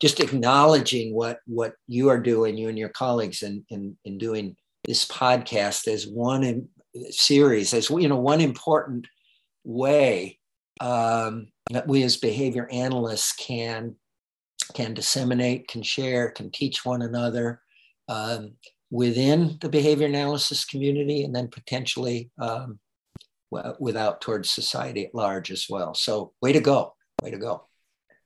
just 0.00 0.20
acknowledging 0.20 1.14
what 1.14 1.38
what 1.46 1.74
you 1.86 2.08
are 2.08 2.20
doing, 2.20 2.56
you 2.56 2.68
and 2.68 2.78
your 2.78 2.90
colleagues, 2.90 3.42
in 3.42 3.64
in, 3.70 3.96
in 4.04 4.18
doing 4.18 4.56
this 4.84 5.06
podcast 5.06 5.86
as 5.86 6.06
one 6.06 6.68
series, 7.10 7.74
as 7.74 7.90
you 7.90 8.08
know, 8.08 8.18
one 8.18 8.40
important 8.40 9.06
way 9.64 10.38
um, 10.80 11.48
that 11.70 11.86
we 11.86 12.02
as 12.02 12.16
behavior 12.16 12.68
analysts 12.70 13.32
can 13.32 13.96
can 14.74 14.94
disseminate, 14.94 15.68
can 15.68 15.82
share, 15.82 16.30
can 16.30 16.50
teach 16.50 16.84
one 16.84 17.02
another. 17.02 17.60
Um, 18.08 18.52
within 18.90 19.56
the 19.60 19.70
behavior 19.70 20.06
analysis 20.06 20.66
community 20.66 21.24
and 21.24 21.34
then 21.34 21.48
potentially 21.48 22.30
um, 22.38 22.78
without 23.80 24.20
towards 24.20 24.50
society 24.50 25.06
at 25.06 25.14
large 25.14 25.50
as 25.50 25.66
well. 25.68 25.94
So, 25.94 26.32
way 26.40 26.52
to 26.52 26.60
go. 26.60 26.94
Way 27.22 27.30
to 27.30 27.38
go. 27.38 27.66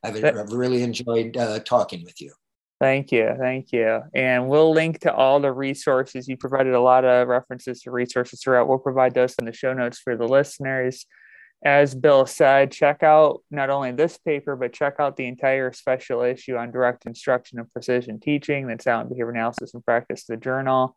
I've, 0.03 0.23
I've 0.23 0.53
really 0.53 0.83
enjoyed 0.83 1.37
uh, 1.37 1.61
talking 1.61 2.05
with 2.05 2.21
you. 2.21 2.33
Thank 2.79 3.11
you. 3.11 3.35
Thank 3.39 3.73
you. 3.73 4.03
And 4.15 4.49
we'll 4.49 4.73
link 4.73 5.01
to 5.01 5.15
all 5.15 5.41
the 5.41 5.53
resources. 5.53 6.29
You 6.29 6.37
provided 6.37 6.75
a 6.75 6.81
lot 6.81 7.07
of 7.07 7.27
references 7.27 7.81
to 7.83 7.91
resources 7.91 8.43
throughout. 8.43 8.69
We'll 8.69 8.79
provide 8.79 9.15
those 9.15 9.35
in 9.39 9.47
the 9.47 9.53
show 9.53 9.73
notes 9.73 9.99
for 9.99 10.15
the 10.15 10.29
listeners. 10.29 11.07
As 11.65 11.95
Bill 11.95 12.27
said, 12.27 12.71
check 12.71 13.03
out 13.03 13.43
not 13.51 13.71
only 13.71 13.93
this 13.93 14.19
paper, 14.19 14.57
but 14.57 14.75
check 14.75 14.97
out 14.99 15.17
the 15.17 15.27
entire 15.27 15.73
special 15.73 16.21
issue 16.21 16.57
on 16.57 16.71
direct 16.71 17.07
instruction 17.07 17.59
and 17.59 17.73
precision 17.73 18.21
teaching 18.21 18.67
that's 18.67 18.87
out 18.87 19.05
in 19.05 19.09
Behavior 19.09 19.31
Analysis 19.31 19.73
in 19.73 19.81
Practice, 19.81 20.25
the 20.25 20.37
journal. 20.37 20.97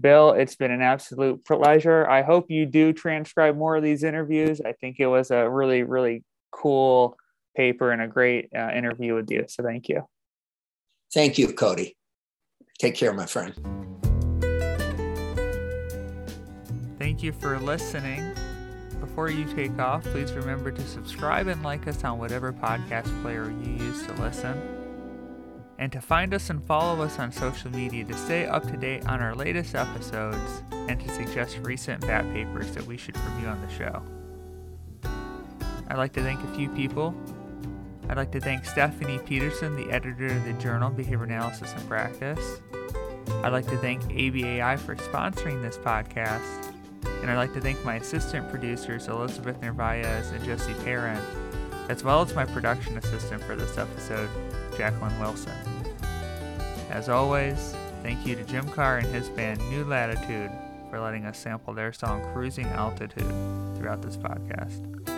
Bill, 0.00 0.30
it's 0.30 0.56
been 0.56 0.70
an 0.70 0.80
absolute 0.80 1.44
pleasure. 1.44 2.08
I 2.08 2.22
hope 2.22 2.50
you 2.50 2.64
do 2.64 2.94
transcribe 2.94 3.54
more 3.54 3.76
of 3.76 3.82
these 3.82 4.02
interviews. 4.02 4.62
I 4.64 4.72
think 4.72 4.96
it 4.98 5.06
was 5.06 5.30
a 5.30 5.48
really, 5.48 5.82
really 5.82 6.24
cool 6.50 7.18
paper 7.54 7.92
and 7.92 8.00
a 8.00 8.08
great 8.08 8.48
uh, 8.56 8.70
interview 8.70 9.14
with 9.14 9.30
you. 9.30 9.44
So 9.48 9.62
thank 9.62 9.90
you. 9.90 10.06
Thank 11.14 11.38
you, 11.38 11.52
Cody. 11.52 11.96
Take 12.78 12.94
care, 12.94 13.12
my 13.12 13.26
friend. 13.26 13.54
Thank 16.98 17.22
you 17.22 17.32
for 17.32 17.58
listening. 17.58 18.34
Before 19.00 19.28
you 19.28 19.44
take 19.44 19.78
off, 19.78 20.04
please 20.04 20.32
remember 20.32 20.70
to 20.70 20.82
subscribe 20.82 21.48
and 21.48 21.62
like 21.62 21.86
us 21.88 22.04
on 22.04 22.18
whatever 22.18 22.52
podcast 22.52 23.22
player 23.22 23.50
you 23.50 23.72
use 23.72 24.06
to 24.06 24.12
listen 24.22 24.60
and 25.78 25.90
to 25.90 26.00
find 26.00 26.32
us 26.32 26.48
and 26.48 26.64
follow 26.64 27.02
us 27.02 27.18
on 27.18 27.32
social 27.32 27.68
media 27.72 28.04
to 28.04 28.14
stay 28.14 28.46
up 28.46 28.62
to 28.70 28.76
date 28.76 29.04
on 29.08 29.20
our 29.20 29.34
latest 29.34 29.74
episodes 29.74 30.62
and 30.70 31.00
to 31.00 31.08
suggest 31.08 31.58
recent 31.62 32.00
BAP 32.02 32.24
papers 32.32 32.70
that 32.70 32.86
we 32.86 32.96
should 32.96 33.16
review 33.16 33.48
on 33.48 33.60
the 33.60 33.68
show. 33.68 34.00
I'd 35.88 35.98
like 35.98 36.12
to 36.12 36.22
thank 36.22 36.40
a 36.44 36.54
few 36.54 36.68
people. 36.68 37.14
I'd 38.08 38.16
like 38.16 38.32
to 38.32 38.40
thank 38.40 38.64
Stephanie 38.64 39.18
Peterson, 39.18 39.76
the 39.76 39.90
editor 39.90 40.26
of 40.26 40.44
the 40.44 40.52
journal 40.54 40.90
Behavior 40.90 41.24
Analysis 41.24 41.72
in 41.72 41.80
Practice. 41.86 42.60
I'd 43.42 43.52
like 43.52 43.66
to 43.68 43.76
thank 43.78 44.02
ABAI 44.04 44.78
for 44.78 44.96
sponsoring 44.96 45.62
this 45.62 45.78
podcast. 45.78 46.72
And 47.22 47.30
I'd 47.30 47.36
like 47.36 47.54
to 47.54 47.60
thank 47.60 47.82
my 47.84 47.96
assistant 47.96 48.50
producers, 48.50 49.08
Elizabeth 49.08 49.60
Narvaez 49.62 50.30
and 50.30 50.44
Josie 50.44 50.74
Perrin, 50.84 51.20
as 51.88 52.02
well 52.02 52.20
as 52.22 52.34
my 52.34 52.44
production 52.44 52.98
assistant 52.98 53.42
for 53.44 53.56
this 53.56 53.78
episode, 53.78 54.28
Jacqueline 54.76 55.18
Wilson. 55.20 55.54
As 56.90 57.08
always, 57.08 57.74
thank 58.02 58.26
you 58.26 58.34
to 58.34 58.44
Jim 58.44 58.68
Carr 58.68 58.98
and 58.98 59.06
his 59.06 59.28
band 59.30 59.60
New 59.70 59.84
Latitude 59.84 60.50
for 60.90 61.00
letting 61.00 61.24
us 61.24 61.38
sample 61.38 61.72
their 61.72 61.92
song 61.92 62.22
Cruising 62.32 62.66
Altitude 62.66 63.26
throughout 63.76 64.02
this 64.02 64.16
podcast. 64.16 65.11